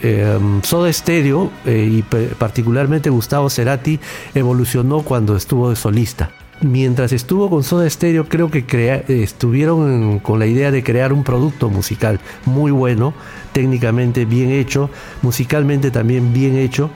[0.04, 4.00] eh, Soda Stereo eh, y particularmente Gustavo Cerati
[4.34, 6.32] evolucionó cuando estuvo de solista.
[6.62, 11.72] Mientras estuvo con Soda Stereo creo que estuvieron con la idea de crear un producto
[11.72, 13.16] musical muy bueno,
[13.52, 14.92] técnicamente bien hecho,
[15.24, 16.92] musicalmente también bien hecho,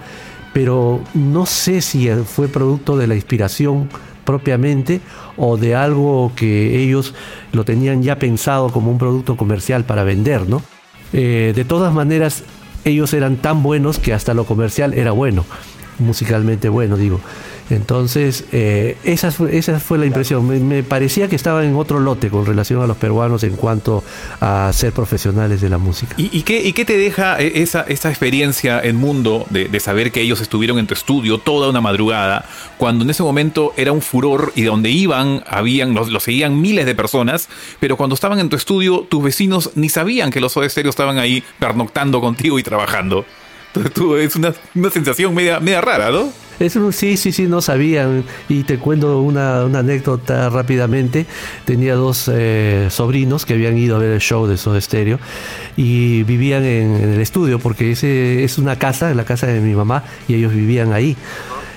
[0.54, 3.90] pero no sé si fue producto de la inspiración
[4.24, 5.02] propiamente
[5.36, 7.16] o de algo que ellos
[7.52, 10.62] lo tenían ya pensado como un producto comercial para vender, ¿no?
[11.12, 12.44] Eh, de todas maneras,
[12.84, 15.44] ellos eran tan buenos que hasta lo comercial era bueno,
[15.98, 17.20] musicalmente bueno, digo.
[17.70, 20.48] Entonces, eh, esa, fue, esa fue la impresión.
[20.48, 24.04] Me, me parecía que estaban en otro lote con relación a los peruanos en cuanto
[24.40, 26.14] a ser profesionales de la música.
[26.18, 30.12] ¿Y, qué, y qué te deja eh, esa, esa experiencia en mundo de, de saber
[30.12, 32.46] que ellos estuvieron en tu estudio toda una madrugada,
[32.78, 36.86] cuando en ese momento era un furor y donde iban, habían, los, los seguían miles
[36.86, 40.68] de personas, pero cuando estaban en tu estudio, tus vecinos ni sabían que los Soda
[40.68, 43.26] estaban ahí pernoctando contigo y trabajando?
[43.68, 46.30] Entonces tú, es una, una sensación media, media rara, ¿no?
[46.60, 48.23] Es un- sí, sí, sí, no sabían.
[48.49, 51.26] Y te cuento una, anécdota rápidamente.
[51.65, 55.19] Tenía dos eh, sobrinos que habían ido a ver el show de Soda Stereo
[55.76, 59.73] y vivían en, en el estudio porque ese es una casa, la casa de mi
[59.76, 61.18] mamá, y ellos vivían ahí.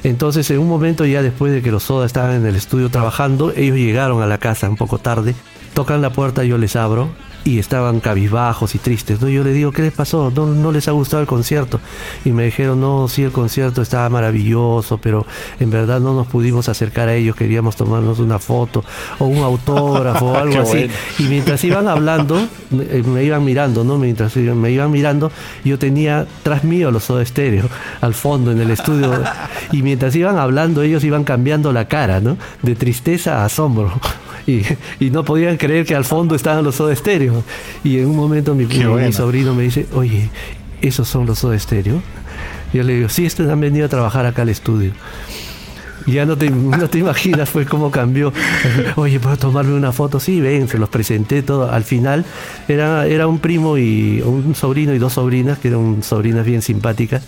[0.05, 3.53] Entonces, en un momento ya después de que los Soda estaban en el estudio trabajando,
[3.57, 5.35] ellos llegaron a la casa un poco tarde,
[5.75, 7.09] tocan la puerta, yo les abro
[7.49, 9.23] y estaban cabizbajos y tristes.
[9.23, 9.29] ¿no?
[9.31, 10.31] Yo les digo, ¿qué les pasó?
[10.35, 11.81] ¿No, ¿No les ha gustado el concierto?
[12.27, 15.25] Y me dijeron, no, sí, el concierto estaba maravilloso, pero
[15.59, 18.85] en verdad no nos pudimos acercar a ellos, queríamos tomarnos una foto
[19.19, 20.77] o un autógrafo o algo Qué así.
[20.77, 20.93] bueno.
[21.19, 22.39] Y mientras iban hablando,
[22.71, 23.97] me, eh, me iban mirando, ¿no?
[23.97, 25.33] Mientras me iban mirando,
[25.65, 27.65] yo tenía tras mío los Soda Stereo
[28.03, 29.13] al fondo en el estudio.
[29.73, 32.37] Y mientras iban hablando, ellos iban cambiando la cara, ¿no?
[32.63, 33.93] De tristeza a asombro.
[34.47, 34.63] Y,
[34.99, 37.38] y no podían creer que al fondo estaban los Soda Stereo.
[37.85, 38.67] Y en un momento mi,
[39.13, 40.31] sobrino me dice, oye,
[40.81, 42.03] ¿esos son los Soda Stereo?
[42.73, 44.93] Yo le digo, sí, estos han venido a trabajar acá al estudio.
[46.09, 48.33] Ya no te, no te imaginas pues cómo cambió.
[48.97, 50.21] Oye, ¿puedo tomarme una foto?
[50.21, 51.71] Sí, ven, se los presenté todo.
[51.71, 52.25] Al final
[52.67, 57.25] era, era un primo y un sobrino y dos sobrinas, que eran sobrinas bien simpáticas.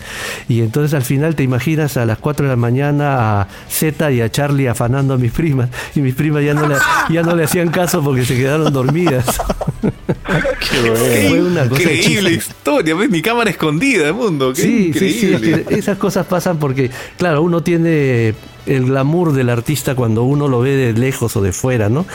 [0.49, 4.21] Y entonces al final te imaginas a las 4 de la mañana a Z y
[4.21, 5.69] a Charlie afanando a mis primas.
[5.95, 6.69] Y mis primas ya no
[7.11, 9.41] ya no le hacían caso porque se quedaron dormidas.
[11.29, 13.11] Fue una cosa Increíble historia, ¿ves?
[13.11, 14.53] Mi cámara escondida, mundo.
[14.53, 15.63] Qué Sí, sí, sí, increíble.
[15.63, 18.35] es que esas cosas pasan porque, claro, uno tiene
[18.67, 22.07] el glamour del artista cuando uno lo ve de lejos o de fuera, ¿no?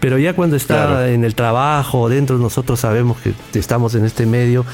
[0.00, 1.06] Pero ya cuando está Claro.
[1.06, 4.64] en el trabajo, dentro, nosotros sabemos que estamos en este medio,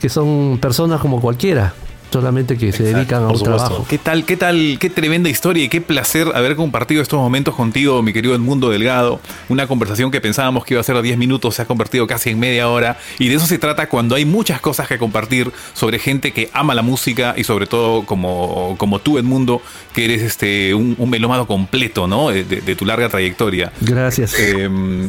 [0.00, 1.74] que son personas como cualquiera,
[2.14, 3.56] solamente que se dedican a un supuesto.
[3.66, 3.86] trabajo.
[3.88, 8.02] ¿Qué tal, qué tal, qué tremenda historia y qué placer haber compartido estos momentos contigo,
[8.02, 9.20] mi querido Edmundo Delgado?
[9.48, 12.30] Una conversación que pensábamos que iba a ser de 10 minutos se ha convertido casi
[12.30, 15.98] en media hora y de eso se trata cuando hay muchas cosas que compartir sobre
[15.98, 19.60] gente que ama la música y sobre todo como, como tú, Edmundo,
[19.92, 22.30] que eres este un, un melómano completo, ¿no?
[22.30, 23.72] De, de- de tu larga trayectoria.
[23.80, 24.34] Gracias.
[24.38, 24.68] Eh,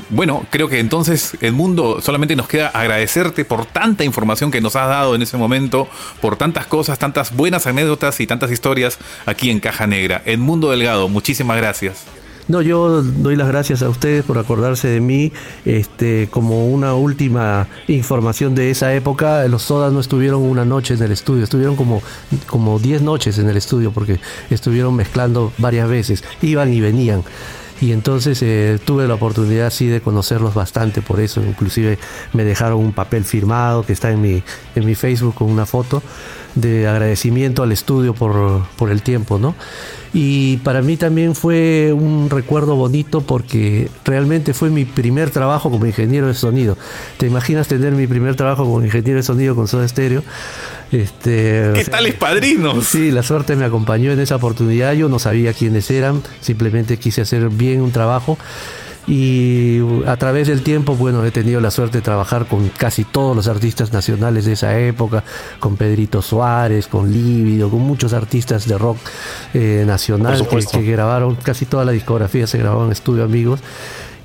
[0.10, 4.88] bueno, creo que entonces, Edmundo, solamente nos queda agradecerte por tanta información que nos has
[4.90, 5.88] dado en ese momento,
[6.22, 10.22] por tantas cosas, tantas buenas anécdotas y tantas historias aquí en Caja Negra.
[10.26, 12.06] Edmundo Delgado, muchísimas gracias.
[12.48, 15.32] No, yo doy las gracias a ustedes por acordarse de mí.
[15.66, 21.02] Este, como una última información de esa época, los Sodas no estuvieron una noche en
[21.02, 22.04] el estudio, estuvieron como
[22.46, 24.20] como 10 noches en el estudio porque
[24.52, 27.24] estuvieron mezclando varias veces, iban y venían.
[27.82, 31.98] Y entonces eh, tuve la oportunidad sí de conocerlos bastante por eso, inclusive
[32.32, 34.44] me dejaron un papel firmado que está en mi
[34.76, 36.02] en mi Facebook con una foto
[36.56, 39.56] de agradecimiento al estudio por, por el tiempo, ¿no?
[40.14, 45.86] Y para mí también fue un recuerdo bonito porque realmente fue mi primer trabajo como
[45.86, 46.78] ingeniero de sonido.
[47.18, 50.24] ¿Te imaginas tener mi primer trabajo como ingeniero de sonido con Soda Stereo?
[50.94, 52.86] Este, ¿Qué o sea, tales padrinos?
[52.86, 54.94] Sí, la suerte me acompañó en esa oportunidad.
[54.94, 58.38] Yo no sabía quiénes eran, simplemente quise hacer bien un trabajo.
[59.08, 63.36] Y a través del tiempo, bueno, he tenido la suerte de trabajar con casi todos
[63.36, 65.24] los artistas nacionales de esa época,
[65.60, 68.98] con Pedrito Suárez, con Lívido, con muchos artistas de rock
[69.54, 73.60] eh, nacional que, que grabaron, casi toda la discografía se grabó en Estudio Amigos.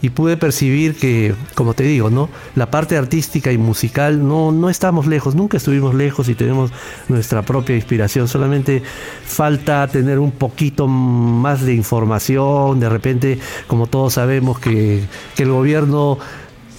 [0.02, 2.28] Y pude percibir que, como te digo, ¿no?
[2.55, 6.70] La parte artística y musical no, no estamos lejos, nunca estuvimos lejos y tenemos
[7.09, 8.28] nuestra propia inspiración.
[8.28, 8.82] Solamente
[9.24, 12.81] falta tener un poquito más de información.
[12.81, 15.02] De repente, como todos sabemos, que,
[15.36, 16.18] que el gobierno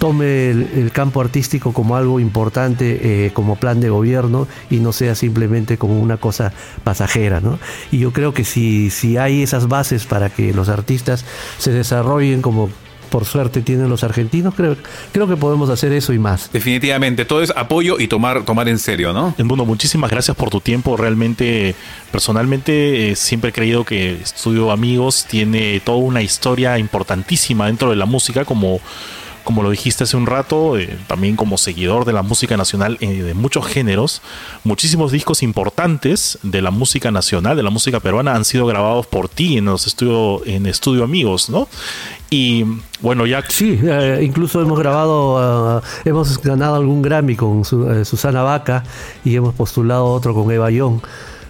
[0.02, 5.14] tome el, campo artístico como algo importante, eh, como plan de gobierno, y no sea
[5.14, 6.54] simplemente como una cosa
[6.84, 7.60] pasajera, ¿no?
[7.92, 11.24] Y yo creo que si, si hay esas bases para que los artistas
[11.60, 12.72] se desarrollen como
[13.12, 14.78] por suerte tienen los argentinos, creo,
[15.12, 16.50] creo que podemos hacer eso y más.
[16.52, 19.36] Definitivamente, todo es apoyo y tomar, tomar en serio, ¿no?
[19.38, 20.96] Edmundo, muchísimas gracias por tu tiempo.
[20.96, 21.76] Realmente,
[22.10, 27.98] personalmente, eh, siempre he creído que Estudio Amigos tiene toda una historia importantísima dentro de
[27.98, 28.80] la música, como,
[29.52, 33.22] como lo dijiste hace un rato, eh, también como seguidor de la música nacional eh,
[33.22, 34.22] de muchos géneros.
[34.64, 39.28] Muchísimos discos importantes de la música nacional, de la música peruana, han sido grabados por
[39.28, 41.68] ti en los estudio, en Estudio Amigos, ¿no?
[42.30, 42.64] Y
[43.02, 48.42] bueno, ya Sí, eh, incluso hemos grabado, ah, hemos ganado algún Grammy con Su- Susana
[48.44, 48.84] Vaca
[49.26, 51.02] y hemos postulado otro con Eva Young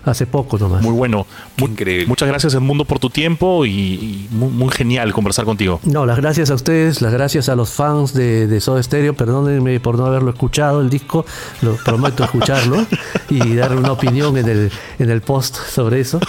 [0.05, 0.81] hace poco nomás.
[0.81, 1.25] muy bueno.
[1.55, 2.05] Qué Mu- increíble.
[2.07, 5.79] Muchas gracias, Edmundo, por tu tiempo y, y muy, muy genial conversar contigo.
[5.83, 9.13] No, las gracias a ustedes, las gracias a los fans de, de Soda Stereo.
[9.13, 11.25] Perdónenme por no haberlo escuchado el disco,
[11.61, 12.85] lo prometo escucharlo
[13.29, 16.19] y darle una opinión en el, en el post sobre eso.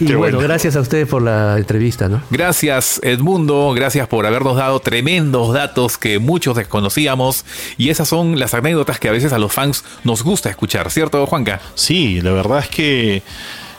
[0.00, 0.38] Y bueno, bueno.
[0.40, 2.22] gracias a ustedes por la entrevista, ¿no?
[2.30, 7.44] Gracias Edmundo, gracias por habernos dado tremendos datos que muchos desconocíamos
[7.76, 11.26] y esas son las anécdotas que a veces a los fans nos gusta escuchar, ¿cierto
[11.26, 11.60] Juanca?
[11.74, 13.22] Sí, la verdad es que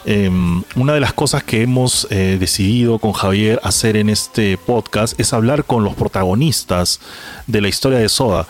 [0.06, 0.30] eh,
[0.76, 5.34] una de las cosas que hemos eh, decidido con Javier hacer en este podcast es
[5.34, 7.00] hablar con los protagonistas
[7.48, 8.48] de la historia de Soda.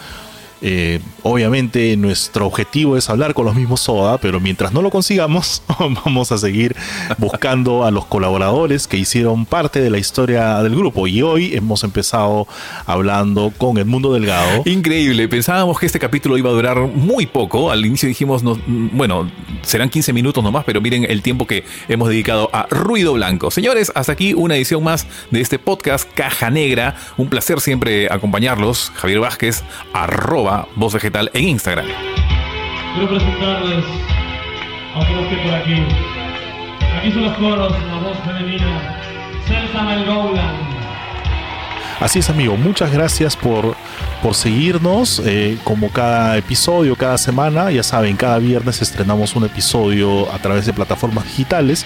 [0.61, 5.61] Eh, obviamente nuestro objetivo es hablar con los mismos Soda, pero mientras no lo consigamos,
[6.05, 6.75] vamos a seguir
[7.17, 11.07] buscando a los colaboradores que hicieron parte de la historia del grupo.
[11.07, 12.47] Y hoy hemos empezado
[12.85, 14.63] hablando con Edmundo Delgado.
[14.65, 19.31] Increíble, pensábamos que este capítulo iba a durar muy poco, al inicio dijimos, no- bueno,
[19.61, 23.51] serán 15 minutos nomás, pero miren el tiempo que hemos dedicado a Ruido Blanco.
[23.51, 28.91] Señores, hasta aquí una edición más de este podcast Caja Negra, un placer siempre acompañarlos,
[28.95, 29.63] Javier Vázquez,
[29.93, 31.85] arroba voz vegetal en Instagram.
[32.93, 33.85] Quiero presentarles,
[34.95, 35.83] aunque no esté por aquí.
[36.97, 38.99] Aquí son los coros, la voz femenina.
[39.47, 40.55] Celsa Melgoulan.
[41.99, 42.55] Así es, amigo.
[42.55, 43.75] Muchas gracias por,
[44.21, 45.21] por seguirnos.
[45.25, 50.65] eh, como cada episodio, cada semana, ya saben, cada viernes estrenamos un episodio a través
[50.65, 51.85] de plataformas digitales.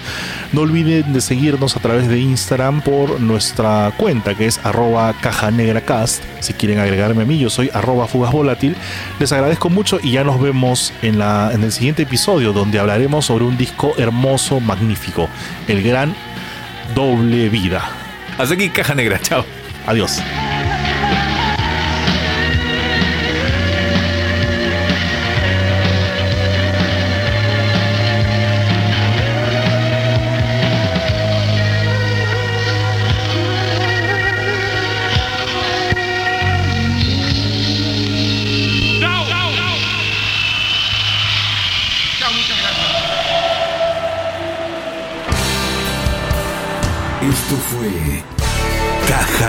[0.52, 5.52] No olviden de seguirnos a través de Instagram por nuestra cuenta que es arroba caja
[5.52, 6.24] negra cast.
[6.40, 8.76] Si quieren agregarme a mí, yo soy arroba fugas volátil.
[9.20, 13.26] Les agradezco mucho y ya nos vemos en, la, en el siguiente episodio donde hablaremos
[13.26, 15.30] sobre un disco hermoso, magnífico,
[15.68, 16.16] el gran
[16.96, 17.90] doble vida.
[18.38, 19.46] Hasta aquí Caja Negra, chao.
[19.86, 20.22] Adiós.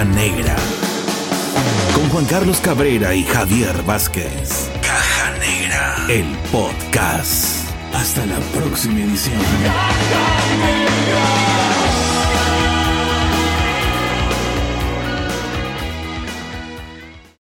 [0.05, 0.57] Negra.
[1.95, 4.71] Con Juan Carlos Cabrera y Javier Vázquez.
[4.83, 6.07] Caja Negra.
[6.09, 7.69] El podcast.
[7.93, 9.41] Hasta la próxima edición.
[9.65, 11.64] Caja Negra.